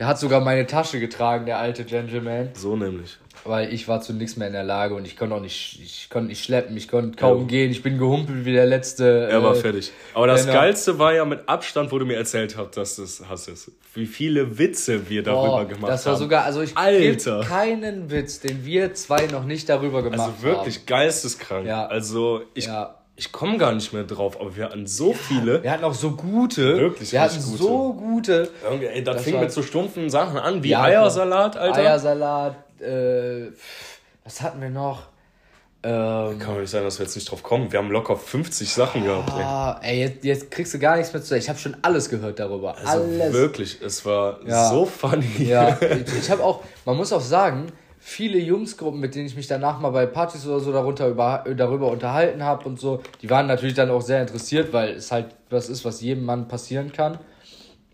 [0.00, 2.48] Er hat sogar meine Tasche getragen, der alte Gentleman.
[2.54, 5.40] So nämlich weil ich war zu nichts mehr in der Lage und ich konnte auch
[5.40, 7.46] nicht, ich konnte nicht schleppen, ich konnte kaum ja.
[7.46, 9.28] gehen, ich bin gehumpelt wie der letzte.
[9.30, 9.92] Er war äh, fertig.
[10.14, 10.52] Aber das Renner.
[10.52, 13.50] Geilste war ja mit Abstand, wo du mir erzählt hast, dass du es hast.
[13.94, 15.90] Wie viele Witze wir darüber oh, gemacht haben.
[15.90, 17.40] Das war sogar, also ich Alter.
[17.40, 20.32] keinen Witz, den wir zwei noch nicht darüber gemacht haben.
[20.32, 20.86] Also wirklich haben.
[20.86, 21.66] geisteskrank.
[21.66, 21.86] Ja.
[21.86, 22.66] Also ich.
[22.66, 22.99] Ja.
[23.20, 25.62] Ich komme gar nicht mehr drauf, aber wir hatten so viele.
[25.62, 26.78] Wir hatten auch so gute.
[26.78, 27.58] Wirklich, wir hatten gute.
[27.62, 28.50] so gute.
[28.64, 31.80] Irgendwie, ey, das, das fing mit so stumpfen Sachen an, wie ja, Eiersalat, Alter.
[31.80, 33.48] Eiersalat, äh,
[34.24, 35.02] Was hatten wir noch?
[35.82, 37.70] Ähm, Kann doch nicht sein, dass wir jetzt nicht drauf kommen.
[37.70, 39.30] Wir haben locker 50 Sachen gehabt.
[39.32, 41.36] Ah, ey, jetzt, jetzt kriegst du gar nichts mehr zu.
[41.36, 42.74] Ich habe schon alles gehört darüber.
[42.78, 43.34] Also alles.
[43.34, 44.70] Wirklich, es war ja.
[44.70, 45.44] so funny.
[45.44, 47.66] Ja, ich, ich habe auch, man muss auch sagen,
[48.00, 51.90] viele Jungsgruppen, mit denen ich mich danach mal bei Partys oder so darunter über, darüber
[51.90, 55.68] unterhalten habe und so, die waren natürlich dann auch sehr interessiert, weil es halt was
[55.68, 57.18] ist, was jedem Mann passieren kann.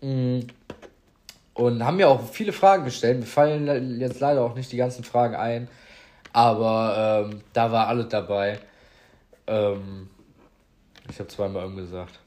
[0.01, 0.39] Mm.
[1.53, 3.19] Und haben mir auch viele Fragen gestellt.
[3.19, 5.67] Mir fallen jetzt leider auch nicht die ganzen Fragen ein.
[6.31, 8.59] Aber ähm, da war alles dabei.
[9.47, 10.07] Ähm,
[11.09, 12.19] ich habe zweimal umgesagt.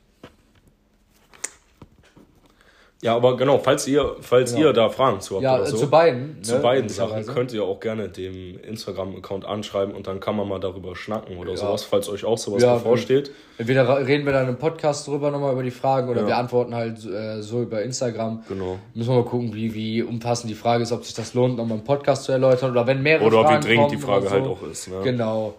[3.02, 4.66] Ja, aber genau, falls ihr, falls genau.
[4.66, 7.50] ihr da Fragen zu habt ja, oder so, zu beiden, zu ne, beiden Sachen könnt
[7.54, 11.56] ihr auch gerne dem Instagram-Account anschreiben und dann kann man mal darüber schnacken oder ja.
[11.56, 13.30] sowas, falls euch auch sowas ja, bevorsteht.
[13.56, 16.26] Entweder reden wir dann im Podcast drüber nochmal über die Fragen oder ja.
[16.26, 18.44] wir antworten halt äh, so über Instagram.
[18.46, 18.78] Genau.
[18.92, 21.78] Müssen wir mal gucken, wie, wie umfassend die Frage ist, ob sich das lohnt, nochmal
[21.78, 24.30] im Podcast zu erläutern oder wenn mehrere oder Fragen Oder wie dringend die Frage so.
[24.30, 24.88] halt auch ist.
[24.88, 24.96] Ne?
[25.04, 25.54] Genau.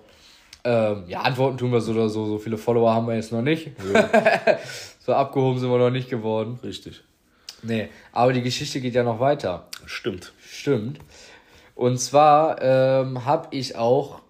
[0.64, 2.24] Ähm, ja, antworten tun wir so oder so.
[2.26, 3.72] So viele Follower haben wir jetzt noch nicht.
[5.00, 6.60] so abgehoben sind wir noch nicht geworden.
[6.64, 7.04] Richtig.
[7.64, 9.68] Nee, aber die Geschichte geht ja noch weiter.
[9.86, 10.34] Stimmt.
[10.44, 11.00] Stimmt.
[11.76, 14.22] Und zwar ähm, habe ich auch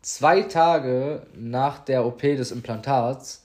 [0.00, 3.44] zwei Tage nach der OP des Implantats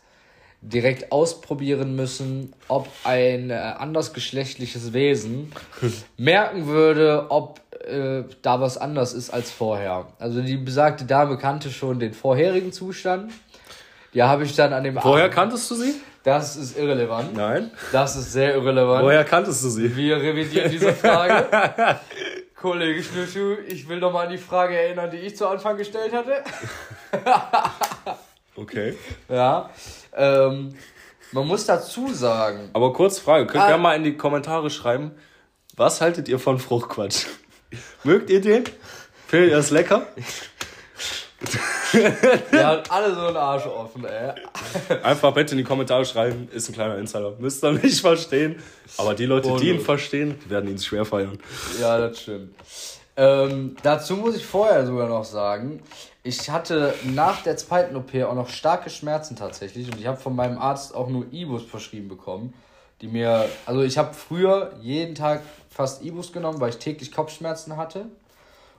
[0.61, 5.51] direkt ausprobieren müssen, ob ein äh, andersgeschlechtliches Wesen
[6.17, 10.07] merken würde, ob äh, da was anders ist als vorher.
[10.19, 13.31] Also die besagte Dame kannte schon den vorherigen Zustand.
[14.13, 15.93] Die habe ich dann an dem Vorher Abend kanntest du sie?
[16.27, 17.37] Das ist irrelevant.
[17.37, 17.71] Nein.
[17.93, 19.01] Das ist sehr irrelevant.
[19.05, 19.95] Woher kanntest du sie?
[19.95, 21.47] Wir revidieren diese Frage.
[22.61, 26.43] Kollege Schnürschuh, ich will nochmal an die Frage erinnern, die ich zu Anfang gestellt hatte.
[28.57, 28.97] okay.
[29.29, 29.69] Ja.
[30.13, 30.75] Ähm,
[31.31, 32.71] man muss dazu sagen.
[32.73, 35.11] Aber kurz Frage, könnt ihr ah, mal in die Kommentare schreiben,
[35.77, 37.27] was haltet ihr von Fruchtquatsch?
[38.03, 38.65] Mögt ihr den?
[39.27, 40.05] Findet ihr das lecker?
[41.93, 44.33] Der hat alle so einen Arsch offen, ey.
[45.03, 47.33] Einfach bitte in die Kommentare schreiben, ist ein kleiner Insider.
[47.39, 48.61] Müsst ihr nicht verstehen.
[48.97, 51.37] Aber die Leute, die ihn verstehen, werden ihn schwer feiern.
[51.79, 52.55] Ja, das stimmt.
[53.15, 55.81] Ähm, dazu muss ich vorher sogar noch sagen,
[56.21, 60.35] ich hatte nach der zweiten OP auch noch starke Schmerzen tatsächlich und ich habe von
[60.35, 62.53] meinem Arzt auch nur Ibus verschrieben bekommen,
[63.01, 67.75] die mir, also ich habe früher jeden Tag fast Ibus genommen, weil ich täglich Kopfschmerzen
[67.77, 68.05] hatte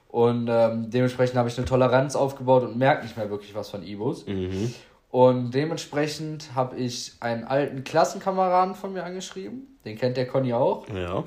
[0.09, 3.83] und ähm, dementsprechend habe ich eine Toleranz aufgebaut und merke nicht mehr wirklich was von
[3.83, 4.27] Ibus.
[4.27, 4.75] Mhm.
[5.11, 9.79] Und dementsprechend habe ich einen alten Klassenkameraden von mir angeschrieben.
[9.85, 10.87] Den kennt der Conny auch.
[10.89, 11.25] Ja.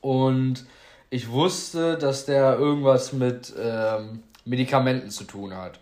[0.00, 0.64] Und
[1.10, 5.78] ich wusste, dass der irgendwas mit ähm, Medikamenten zu tun hat.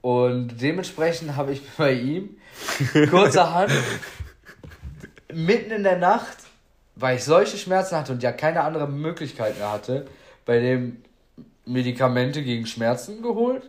[0.00, 2.36] Und dementsprechend habe ich bei ihm
[3.10, 3.72] kurzerhand
[5.32, 6.38] mitten in der Nacht,
[6.94, 10.06] weil ich solche Schmerzen hatte und ja keine andere Möglichkeit mehr hatte,
[10.44, 11.02] bei dem
[11.64, 13.68] Medikamente gegen Schmerzen geholt.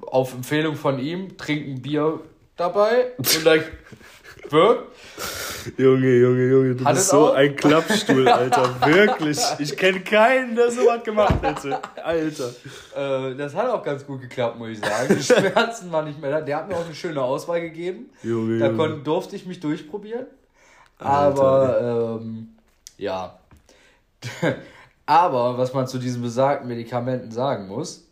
[0.00, 2.20] Auf Empfehlung von ihm, trinken Bier
[2.56, 3.60] dabei und dann
[4.50, 4.92] wirkt.
[5.76, 7.34] Junge, Junge, Junge, du Hat bist so auch?
[7.34, 8.74] ein Klappstuhl, Alter.
[8.86, 9.38] Wirklich.
[9.60, 11.80] Ich kenne keinen, der sowas gemacht hätte.
[12.02, 12.50] Alter.
[12.96, 15.16] Äh, das hat auch ganz gut geklappt, muss ich sagen.
[15.16, 16.40] Die Schmerzen waren nicht mehr da.
[16.40, 18.10] Der hat mir auch eine schöne Auswahl gegeben.
[18.24, 18.98] Junge, da Junge.
[19.04, 20.26] durfte ich mich durchprobieren.
[20.98, 21.42] Alter.
[21.42, 22.48] Aber, ähm,
[22.98, 23.38] ja.
[25.06, 28.08] Aber was man zu diesen besagten Medikamenten sagen muss,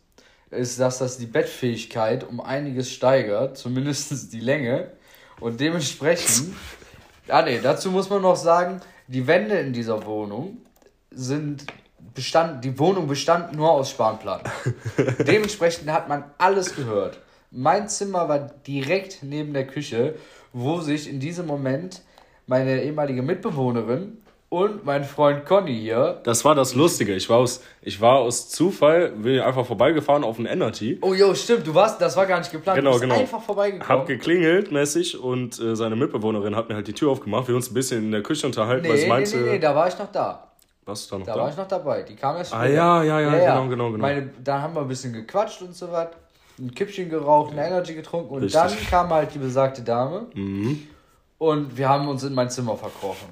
[0.49, 4.91] ist, dass das die Bettfähigkeit um einiges steigert, zumindest die Länge.
[5.39, 6.53] Und dementsprechend,
[7.27, 10.57] ah nee, dazu muss man noch sagen, die Wände in dieser Wohnung
[11.09, 11.65] sind
[12.13, 14.51] bestand, die Wohnung bestand nur aus Spanplatten.
[15.19, 17.19] dementsprechend hat man alles gehört.
[17.51, 20.15] Mein Zimmer war direkt neben der Küche,
[20.53, 22.01] wo sich in diesem Moment
[22.47, 24.20] meine ehemalige Mitbewohnerin
[24.51, 26.19] und mein Freund Conny hier.
[26.25, 27.15] Das war das Lustige.
[27.15, 30.99] Ich war aus, ich war aus Zufall, bin einfach vorbeigefahren auf ein Energy.
[31.01, 32.77] Oh jo, stimmt, du warst, das war gar nicht geplant.
[32.77, 33.21] Genau, du bist genau.
[33.21, 33.87] einfach vorbeigekommen.
[33.87, 37.47] Hab geklingelt mäßig und äh, seine Mitbewohnerin hat mir halt die Tür aufgemacht.
[37.47, 39.37] Wir uns ein bisschen in der Küche unterhalten, nee, weil sie meinte.
[39.37, 40.51] Nee, nee, nee, da war ich noch da.
[40.83, 41.33] Warst du da noch da?
[41.33, 42.03] Da war ich noch dabei.
[42.03, 44.01] Die kam erst Ah ja, ja, ja, ja, ja, genau, genau, genau.
[44.01, 46.09] Meine, da haben wir ein bisschen gequatscht und so was.
[46.59, 48.61] Ein Kippchen geraucht, eine Energy getrunken und Richtig.
[48.61, 50.27] dann kam halt die besagte Dame.
[50.33, 50.89] Mhm
[51.41, 53.27] und wir haben uns in mein Zimmer verkrochen.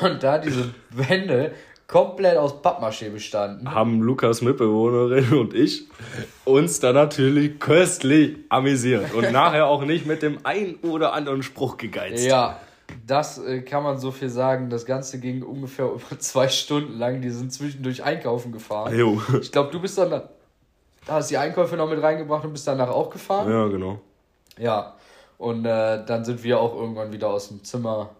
[0.00, 1.52] und da diese Wände
[1.86, 3.74] komplett aus Pappmaché bestanden.
[3.74, 5.86] Haben Lukas Mitbewohnerin und ich
[6.46, 11.76] uns da natürlich köstlich amüsiert und nachher auch nicht mit dem ein oder anderen Spruch
[11.76, 12.24] gegeizt.
[12.24, 12.58] Ja,
[13.06, 14.70] das äh, kann man so viel sagen.
[14.70, 17.20] Das Ganze ging ungefähr über zwei Stunden lang.
[17.20, 18.98] Die sind zwischendurch einkaufen gefahren.
[18.98, 19.20] Jo.
[19.42, 20.26] Ich glaube, du bist dann, da
[21.06, 23.50] hast die Einkäufe noch mit reingebracht und bist danach auch gefahren.
[23.50, 24.00] Ja, genau.
[24.58, 24.94] Ja,
[25.38, 28.10] und äh, dann sind wir auch irgendwann wieder aus dem Zimmer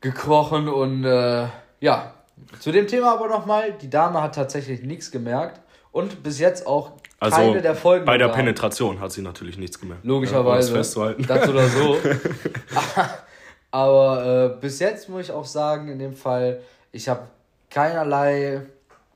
[0.00, 1.46] gekrochen und äh,
[1.80, 2.14] ja,
[2.58, 5.60] Zu dem Thema aber nochmal, die Dame hat tatsächlich nichts gemerkt
[5.92, 8.06] und bis jetzt auch also keine der Folgen.
[8.06, 8.38] Bei der gehabt.
[8.38, 10.04] Penetration hat sie natürlich nichts gemerkt.
[10.04, 10.70] Logischerweise.
[10.70, 11.26] Ja, festzuhalten.
[11.26, 11.98] Das oder so.
[13.70, 16.60] aber äh, bis jetzt muss ich auch sagen, in dem Fall,
[16.92, 17.28] ich habe
[17.68, 18.62] keinerlei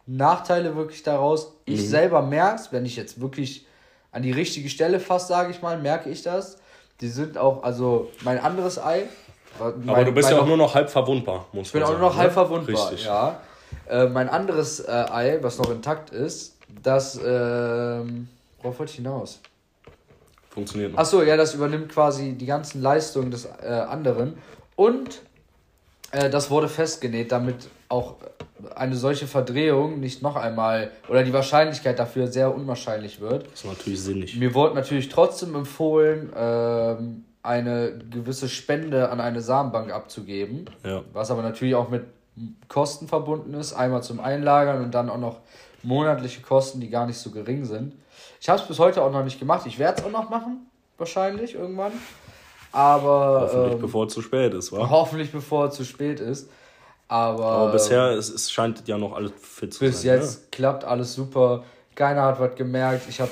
[0.06, 1.54] Nachteile wirklich daraus.
[1.64, 1.86] Ich mhm.
[1.86, 3.66] selber merke es, wenn ich jetzt wirklich
[4.12, 6.58] an die richtige Stelle fast, sage ich mal, merke ich das.
[7.00, 9.04] Die sind auch, also mein anderes Ei.
[9.58, 11.66] Mein, Aber du bist ja auch nur noch halb verwundbar, muss man sagen.
[11.66, 12.34] Ich bin auch nur noch halb ne?
[12.34, 13.06] verwundbar, Richtig.
[13.06, 13.40] ja.
[13.88, 18.28] Äh, mein anderes äh, Ei, was noch intakt ist, das, ähm,
[18.60, 19.40] worauf wollte ich hinaus?
[20.50, 20.98] Funktioniert noch.
[20.98, 24.38] Achso, ja, das übernimmt quasi die ganzen Leistungen des äh, anderen.
[24.76, 25.20] Und
[26.12, 28.14] äh, das wurde festgenäht, damit auch
[28.74, 33.46] eine solche Verdrehung nicht noch einmal oder die Wahrscheinlichkeit dafür sehr unwahrscheinlich wird.
[33.52, 34.36] Das ist natürlich sinnig.
[34.36, 40.70] Mir wurde natürlich trotzdem empfohlen, ähm, eine gewisse Spende an eine Samenbank abzugeben.
[40.84, 41.02] Ja.
[41.12, 42.04] Was aber natürlich auch mit
[42.68, 43.74] Kosten verbunden ist.
[43.74, 45.40] Einmal zum Einlagern und dann auch noch
[45.82, 47.94] monatliche Kosten, die gar nicht so gering sind.
[48.40, 49.66] Ich habe es bis heute auch noch nicht gemacht.
[49.66, 50.66] Ich werde es auch noch machen,
[50.98, 51.92] wahrscheinlich irgendwann.
[52.72, 53.42] Aber.
[53.42, 54.88] Hoffentlich ähm, bevor es zu spät ist, wa?
[54.90, 56.50] Hoffentlich bevor es zu spät ist.
[57.08, 60.18] Aber, Aber bisher es, es scheint ja noch alles fit zu bis sein.
[60.18, 60.48] Bis jetzt ja?
[60.50, 61.64] klappt alles super.
[61.94, 63.08] Keiner hat was gemerkt.
[63.08, 63.30] Ich habe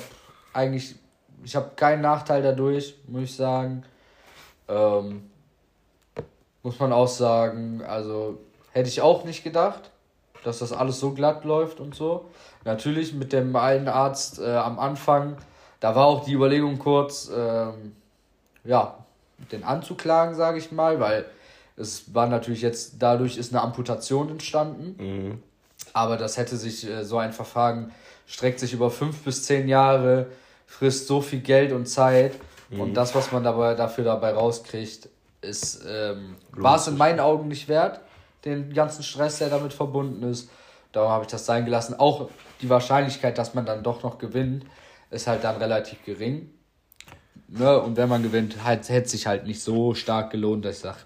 [0.53, 0.95] eigentlich,
[1.43, 3.83] ich habe keinen Nachteil dadurch, muss ich sagen.
[4.67, 5.29] Ähm,
[6.61, 7.81] muss man auch sagen.
[7.85, 8.39] Also
[8.71, 9.91] hätte ich auch nicht gedacht,
[10.43, 12.29] dass das alles so glatt läuft und so.
[12.63, 15.37] Natürlich mit dem einen Arzt äh, am Anfang,
[15.79, 17.95] da war auch die Überlegung kurz, ähm,
[18.63, 18.97] ja,
[19.51, 21.25] den anzuklagen, sage ich mal, weil
[21.75, 24.95] es war natürlich jetzt, dadurch ist eine Amputation entstanden.
[25.03, 25.43] Mhm.
[25.93, 27.91] Aber das hätte sich, äh, so ein Verfahren
[28.25, 30.27] streckt sich über fünf bis zehn Jahre,
[30.65, 32.33] frisst so viel Geld und Zeit.
[32.69, 32.79] Mhm.
[32.79, 35.09] Und das, was man dabei, dafür dabei rauskriegt,
[35.41, 37.99] ist, ähm, war es in meinen Augen nicht wert,
[38.45, 40.49] den ganzen Stress, der damit verbunden ist.
[40.91, 41.95] Darum habe ich das sein gelassen.
[41.97, 42.29] Auch
[42.61, 44.65] die Wahrscheinlichkeit, dass man dann doch noch gewinnt,
[45.09, 46.49] ist halt dann relativ gering.
[47.47, 47.79] Ne?
[47.81, 50.99] Und wenn man gewinnt, halt, hätte sich halt nicht so stark gelohnt, dass ich sage,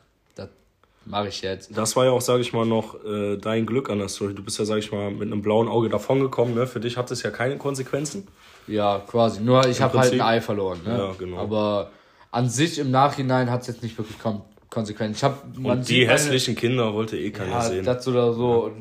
[1.08, 1.76] mache ich jetzt.
[1.76, 4.34] Das war ja auch, sage ich mal, noch äh, dein Glück an der Story.
[4.34, 6.56] Du bist ja, sage ich mal, mit einem blauen Auge davongekommen.
[6.56, 6.68] Ne?
[6.68, 8.28] Für dich hat es ja keine Konsequenzen.
[8.68, 9.42] Ja, quasi.
[9.42, 10.80] Nur ich habe halt ein Ei verloren.
[10.86, 10.98] Ne?
[10.98, 11.38] Ja, genau.
[11.38, 11.92] Aber
[12.32, 15.16] an sich im Nachhinein hat es jetzt nicht wirklich Kon Konsequenzen.
[15.16, 17.86] Ich hab, Und die hässlichen meine, Kinder wollte eh keiner ja, sehen.
[17.86, 18.68] Das oder so.
[18.68, 18.74] Ja.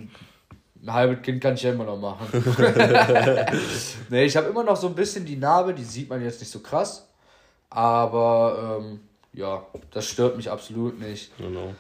[0.82, 2.27] Ein halbes Kind kann ich ja immer noch machen.
[4.11, 6.51] nee, ich habe immer noch so ein bisschen die Narbe, die sieht man jetzt nicht
[6.51, 7.09] so krass.
[7.70, 9.01] Aber ähm,
[9.32, 11.36] ja, das stört mich absolut nicht.
[11.39, 11.74] Genau.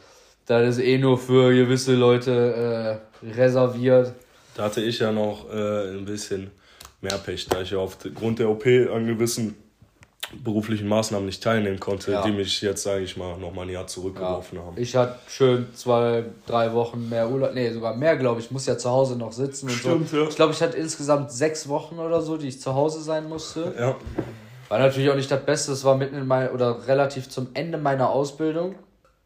[0.46, 4.12] Das ist eh nur für gewisse Leute äh, reserviert.
[4.54, 6.50] Da hatte ich ja noch äh, ein bisschen
[7.00, 9.56] mehr Pech, da ich ja aufgrund der OP an gewissen
[10.42, 12.22] beruflichen Maßnahmen nicht teilnehmen konnte, ja.
[12.22, 14.64] die mich jetzt, sage ich mal, noch mal ein Jahr zurückgeworfen ja.
[14.64, 14.76] haben.
[14.76, 18.46] Ich hatte schön zwei, drei Wochen mehr Urlaub, nee, sogar mehr, glaube ich.
[18.46, 20.16] Ich muss ja zu Hause noch sitzen und Stimmt, so.
[20.16, 20.28] Ja.
[20.28, 23.72] Ich glaube, ich hatte insgesamt sechs Wochen oder so, die ich zu Hause sein musste.
[23.78, 23.96] Ja.
[24.68, 27.78] War natürlich auch nicht das Beste, es war mitten in meiner, oder relativ zum Ende
[27.78, 28.74] meiner Ausbildung.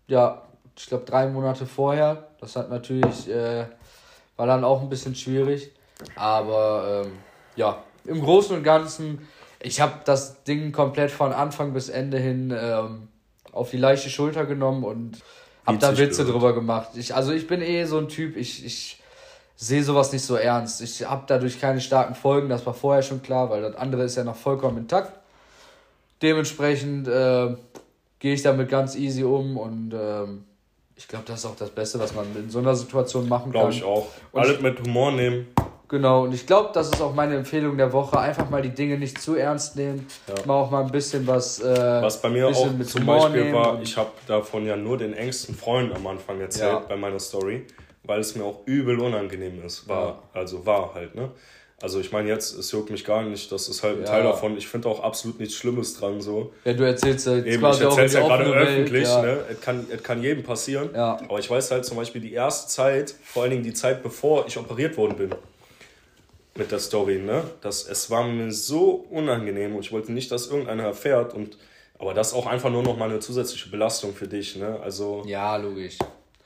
[0.07, 0.43] Ja,
[0.81, 2.29] ich glaube, drei Monate vorher.
[2.41, 3.67] Das hat natürlich, äh,
[4.37, 5.71] war dann auch ein bisschen schwierig.
[6.17, 7.13] Aber ähm,
[7.57, 9.29] ja, im Großen und Ganzen,
[9.61, 13.09] ich habe das Ding komplett von Anfang bis Ende hin ähm,
[13.53, 15.19] auf die leichte Schulter genommen und
[15.67, 16.35] habe da Witze gehört.
[16.35, 16.91] drüber gemacht.
[16.95, 19.03] Ich, also ich bin eh so ein Typ, ich, ich
[19.57, 20.81] sehe sowas nicht so ernst.
[20.81, 24.17] Ich habe dadurch keine starken Folgen, das war vorher schon klar, weil das andere ist
[24.17, 25.13] ja noch vollkommen intakt.
[26.23, 27.55] Dementsprechend äh,
[28.19, 30.45] gehe ich damit ganz easy um und ähm,
[31.01, 33.71] ich glaube, das ist auch das Beste, was man in so einer Situation machen glaub
[33.71, 33.79] kann.
[33.79, 34.05] Glaube ich
[34.35, 34.39] auch.
[34.39, 35.47] Alles mit Humor nehmen.
[35.89, 38.21] Genau, und ich glaube, das ist auch meine Empfehlung der Woche.
[38.21, 40.07] Einfach mal die Dinge nicht zu ernst nehmen.
[40.29, 40.35] Ja.
[40.45, 41.59] Mal auch mal ein bisschen was.
[41.59, 45.55] Äh, was bei mir auch zum Beispiel war, ich habe davon ja nur den engsten
[45.55, 46.79] Freund am Anfang erzählt ja.
[46.81, 47.67] bei meiner Story,
[48.05, 49.89] weil es mir auch übel unangenehm ist.
[49.89, 50.19] War, ja.
[50.35, 51.31] also war halt, ne?
[51.83, 54.11] Also ich meine jetzt, es juckt mich gar nicht, das ist halt ein ja.
[54.11, 54.57] Teil davon.
[54.59, 56.53] Ich finde auch absolut nichts Schlimmes dran so.
[56.65, 59.23] Ja, du erzählst ja jetzt Eben, quasi ich erzähl's ja gerade öffentlich, ja.
[59.23, 59.45] ne?
[59.51, 60.91] Es kann, es kann jedem passieren.
[60.95, 61.19] Ja.
[61.27, 64.47] Aber ich weiß halt zum Beispiel die erste Zeit, vor allen Dingen die Zeit, bevor
[64.47, 65.31] ich operiert worden bin,
[66.55, 67.45] mit der Story, ne?
[67.63, 71.57] Das, es war mir so unangenehm und ich wollte nicht, dass irgendeiner erfährt und
[71.99, 74.81] aber das ist auch einfach nur noch mal eine zusätzliche Belastung für dich, ne?
[74.83, 75.23] Also.
[75.27, 75.99] Ja, logisch.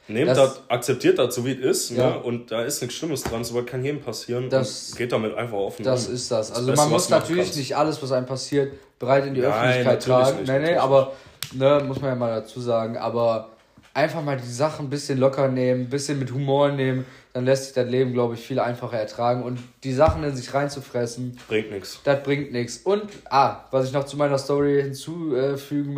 [0.06, 1.98] Nehmt das, das, akzeptiert das so wie es ist, ne?
[1.98, 2.10] ja.
[2.10, 2.18] ne?
[2.18, 4.50] und da ist nichts Schlimmes dran, so kann jedem passieren.
[4.50, 5.82] Das, geht damit einfach offen.
[5.82, 6.14] Das um.
[6.14, 6.52] ist das.
[6.52, 10.02] Also das man muss natürlich nicht alles, was einem passiert, breit in die Nein, Öffentlichkeit
[10.02, 10.38] tragen.
[10.38, 11.12] Nicht, nein, nein, aber
[11.52, 12.98] ne, muss man ja mal dazu sagen.
[12.98, 13.48] Aber
[13.94, 17.64] einfach mal die Sachen ein bisschen locker nehmen, ein bisschen mit Humor nehmen, dann lässt
[17.64, 19.42] sich das Leben, glaube ich, viel einfacher ertragen.
[19.42, 22.00] Und die Sachen in sich reinzufressen, bringt nichts.
[22.04, 22.78] Das bringt nichts.
[22.78, 25.96] Und, ah, was ich noch zu meiner Story hinzufügen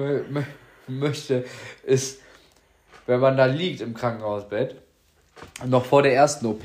[0.86, 1.44] möchte,
[1.84, 2.20] ist,
[3.06, 4.76] wenn man da liegt im Krankenhausbett
[5.66, 6.62] noch vor der ersten OP,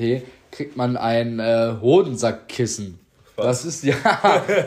[0.50, 2.98] kriegt man ein äh, Hodensackkissen.
[3.36, 3.96] Das ist, ja,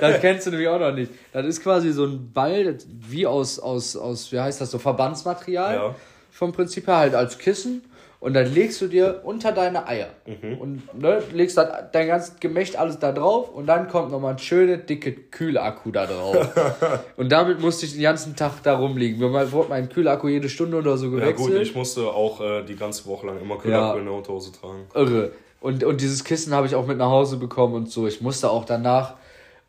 [0.02, 1.11] das kennst du nämlich auch noch nicht.
[1.31, 5.76] Das ist quasi so ein Ball, wie aus, aus, aus, wie heißt das, so Verbandsmaterial.
[5.76, 5.95] Ja.
[6.31, 7.84] Vom Prinzip her halt als Kissen.
[8.26, 10.07] Und dann legst du dir unter deine Eier.
[10.26, 10.57] Mhm.
[10.57, 13.53] Und ne, legst dann dein ganzes Gemächt alles da drauf.
[13.53, 16.35] Und dann kommt nochmal ein schöner, dicke Kühlakku da drauf.
[17.18, 19.19] und damit musste ich den ganzen Tag da rumliegen.
[19.19, 21.49] Mir wurde mein Kühlakku jede Stunde oder so gewechselt.
[21.49, 23.99] Ja gut, ich musste auch äh, die ganze Woche lang immer Kühlakku ja.
[23.99, 24.88] in der Unterhose tragen.
[24.95, 25.31] Irre.
[25.61, 28.07] Und, und dieses Kissen habe ich auch mit nach Hause bekommen und so.
[28.07, 29.18] Ich musste auch danach,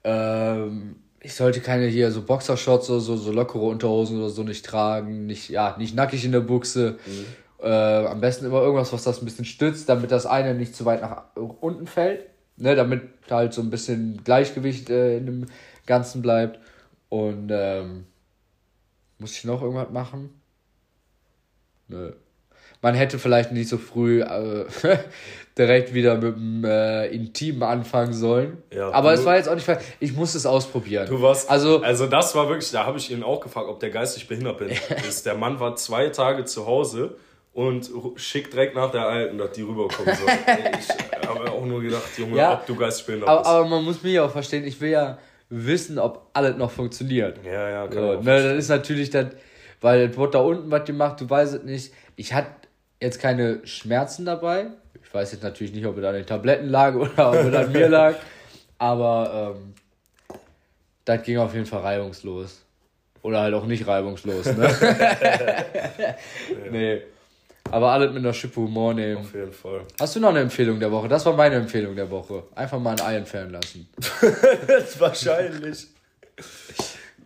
[0.02, 4.64] ähm, ich sollte keine hier so Boxershorts oder so, so lockere Unterhosen oder so nicht
[4.64, 5.26] tragen.
[5.26, 6.98] Nicht, ja, nicht nackig in der Buchse.
[7.04, 7.26] Mhm.
[7.62, 10.84] Äh, am besten immer irgendwas, was das ein bisschen stützt, damit das eine nicht zu
[10.84, 12.26] weit nach unten fällt.
[12.58, 15.46] Ne, damit halt so ein bisschen Gleichgewicht äh, in dem
[15.84, 16.58] Ganzen bleibt.
[17.10, 18.06] Und ähm,
[19.18, 20.30] muss ich noch irgendwas machen?
[21.88, 22.12] Nö.
[22.82, 24.66] Man hätte vielleicht nicht so früh äh,
[25.58, 28.62] direkt wieder mit dem äh, Intim anfangen sollen.
[28.72, 29.68] Ja, aber es war jetzt auch nicht.
[29.98, 31.06] Ich musste es ausprobieren.
[31.06, 31.50] Du warst.
[31.50, 32.70] Also, also das war wirklich.
[32.70, 34.60] Da habe ich ihn auch gefragt, ob der geistig behindert
[35.08, 35.26] ist.
[35.26, 37.16] Der Mann war zwei Tage zu Hause
[37.56, 40.28] und schickt direkt nach der Alten, dass die rüberkommen soll.
[40.78, 43.50] ich habe auch nur gedacht, Junge, ja, ob du geistig behindert aber, bist.
[43.50, 44.66] Aber man muss mich auch verstehen.
[44.66, 45.16] Ich will ja
[45.48, 47.38] wissen, ob alles noch funktioniert.
[47.46, 48.16] Ja, ja, genau.
[48.16, 49.30] So, ne, das ist natürlich dann,
[49.80, 51.94] weil es wurde da unten was gemacht, du weißt es nicht.
[52.16, 52.50] Ich hatte
[53.00, 54.66] jetzt keine Schmerzen dabei.
[55.02, 57.72] Ich weiß jetzt natürlich nicht, ob es an den Tabletten lag oder ob es an
[57.72, 58.16] mir lag.
[58.76, 59.72] Aber ähm,
[61.06, 62.66] das ging auf jeden Fall reibungslos.
[63.22, 64.44] Oder halt auch nicht reibungslos.
[64.44, 64.68] Ne?
[66.70, 67.02] nee.
[67.70, 69.18] Aber alles mit einer Schippe Humor nehmen.
[69.18, 69.80] Auf jeden Fall.
[69.98, 71.08] Hast du noch eine Empfehlung der Woche?
[71.08, 72.44] Das war meine Empfehlung der Woche.
[72.54, 73.88] Einfach mal ein Ei entfernen lassen.
[74.98, 75.88] Wahrscheinlich.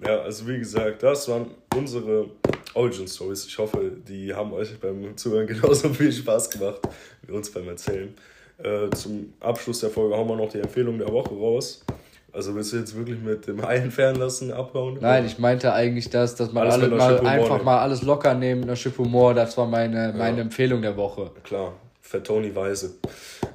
[0.05, 2.31] Ja, also wie gesagt, das waren unsere
[2.75, 3.47] Origin Stories.
[3.47, 6.81] Ich hoffe, die haben euch beim Zuhören genauso viel Spaß gemacht
[7.23, 8.15] wie uns beim Erzählen.
[8.59, 11.85] Äh, zum Abschluss der Folge hauen wir noch die Empfehlung der Woche raus.
[12.33, 13.79] Also willst du jetzt wirklich mit dem Ei
[14.17, 14.99] lassen abhauen?
[15.01, 17.65] Nein, ich meinte eigentlich das, dass man alles alle mal einfach nehmen.
[17.65, 19.35] mal alles locker nehmen mit einer Chip Humor.
[19.35, 20.43] Das war meine, meine ja.
[20.43, 21.31] Empfehlung der Woche.
[21.43, 22.95] Klar, für Tony Weise.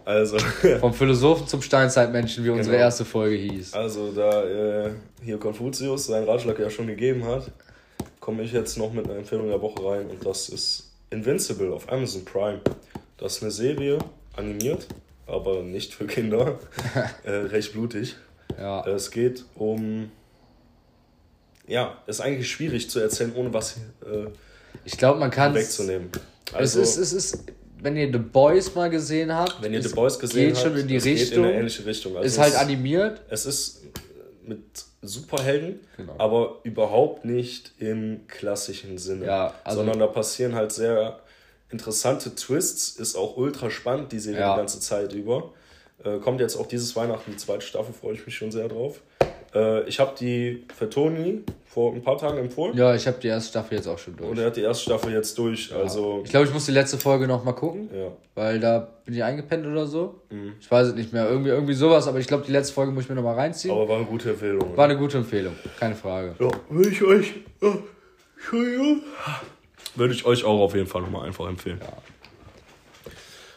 [0.04, 0.38] Also.
[0.80, 2.86] Vom Philosophen zum Steinzeitmenschen, wie unsere genau.
[2.86, 3.74] erste Folge hieß.
[3.74, 4.92] Also, da äh,
[5.24, 7.50] hier Konfuzius seinen Ratschlag ja schon gegeben hat,
[8.20, 11.92] komme ich jetzt noch mit einer Empfehlung der Woche rein und das ist Invincible auf
[11.92, 12.60] Amazon Prime.
[13.18, 14.00] Das ist eine Serie,
[14.36, 14.88] animiert,
[15.28, 16.60] aber nicht für Kinder.
[17.24, 18.16] äh, recht blutig.
[18.58, 18.86] Ja.
[18.86, 20.12] Es geht um.
[21.68, 24.28] Ja, ist eigentlich schwierig zu erzählen, ohne was äh,
[24.84, 26.10] ich glaube, man kann wegzunehmen.
[26.54, 27.44] Also, es, ist, es ist,
[27.82, 30.78] wenn ihr The Boys mal gesehen habt, wenn ihr The Boys gesehen geht habt, schon
[30.78, 31.16] in die Richtung.
[31.16, 32.18] Geht in eine ähnliche Richtung.
[32.18, 33.22] Also ist halt animiert.
[33.30, 33.84] Es ist
[34.44, 34.62] mit
[35.02, 36.16] Superhelden, genau.
[36.18, 39.26] aber überhaupt nicht im klassischen Sinne.
[39.26, 41.20] Ja, also sondern da passieren halt sehr
[41.70, 44.54] interessante Twists, ist auch ultra spannend, die Serie ja.
[44.54, 45.54] die ganze Zeit über.
[46.06, 49.02] Äh, kommt jetzt auch dieses Weihnachten die zweite Staffel, freue ich mich schon sehr drauf.
[49.56, 52.78] Äh, ich habe die für Toni vor ein paar Tagen empfohlen.
[52.78, 54.30] Ja, ich habe die erste Staffel jetzt auch schon durch.
[54.30, 55.72] Und er hat die erste Staffel jetzt durch.
[55.72, 55.78] Ja.
[55.78, 57.90] Also ich glaube, ich muss die letzte Folge noch mal gucken.
[57.94, 58.12] Ja.
[58.36, 60.22] Weil da bin ich eingepennt oder so.
[60.30, 60.54] Mhm.
[60.60, 61.28] Ich weiß es nicht mehr.
[61.28, 63.74] Irgendwie, irgendwie sowas, aber ich glaube, die letzte Folge muss ich mir noch mal reinziehen.
[63.74, 64.78] Aber war eine gute Empfehlung.
[64.78, 66.36] War eine gute Empfehlung, keine Frage.
[66.40, 67.34] Ja, würde ich euch.
[67.62, 67.74] Oh,
[68.36, 69.02] Entschuldigung.
[69.96, 71.80] Würde ich euch auch auf jeden Fall noch mal einfach empfehlen.
[71.82, 71.94] Ja.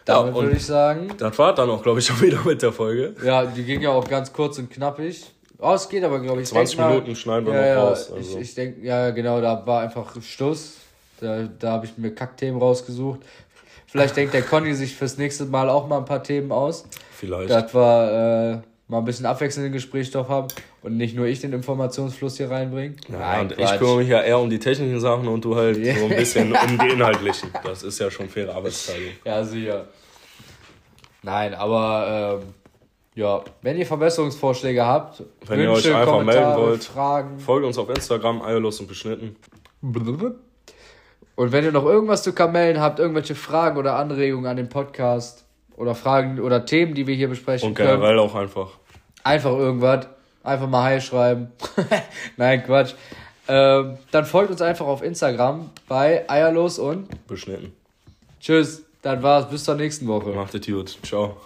[0.09, 1.09] Damit ja, würde ich sagen.
[1.18, 3.14] Das war dann auch, glaube ich, schon wieder mit der Folge.
[3.22, 5.22] Ja, die ging ja auch ganz kurz und knappig.
[5.59, 6.48] Oh, es geht aber, glaube ich.
[6.48, 8.10] 20 Minuten mal, schneiden wir ja, noch raus.
[8.10, 8.39] Also.
[8.39, 10.76] Ich, ich denke, ja, genau, da war einfach Schluss.
[11.20, 13.20] Da, da habe ich mir Kackthemen rausgesucht.
[13.86, 16.85] Vielleicht denkt der Conny sich fürs nächste Mal auch mal ein paar Themen aus.
[17.10, 17.51] Vielleicht.
[17.51, 18.59] Das war äh,
[18.89, 20.48] mal ein bisschen abwechselnden Gesprächsstoff haben
[20.82, 22.97] und nicht nur ich den Informationsfluss hier reinbringe.
[23.09, 25.77] Ja, Nein, und ich kümmere mich ja eher um die technischen Sachen und du halt
[25.77, 27.51] so ein bisschen um die inhaltlichen.
[27.62, 29.10] Das ist ja schon faire Arbeitsteilung.
[29.24, 29.86] Ja, sicher.
[31.23, 32.55] Nein, aber ähm,
[33.15, 37.39] ja, wenn ihr Verbesserungsvorschläge habt, wenn Wünsche, ihr euch einfach Kommentare, melden wollt, Fragen.
[37.39, 39.36] folgt uns auf Instagram, eierlos und beschnitten.
[39.82, 45.47] Und wenn ihr noch irgendwas zu Kamellen habt, irgendwelche Fragen oder Anregungen an den Podcast
[45.78, 48.70] oder Fragen oder Themen, die wir hier besprechen Und generell können, auch einfach.
[49.24, 50.06] Einfach irgendwas.
[50.42, 51.52] Einfach mal Hi schreiben.
[52.36, 52.94] Nein, Quatsch.
[53.48, 57.72] Ähm, dann folgt uns einfach auf Instagram bei Eierlos und Beschnitten.
[58.40, 58.84] Tschüss.
[59.02, 59.48] Dann war's.
[59.48, 60.30] Bis zur nächsten Woche.
[60.30, 60.98] Macht es gut.
[61.02, 61.36] Ciao.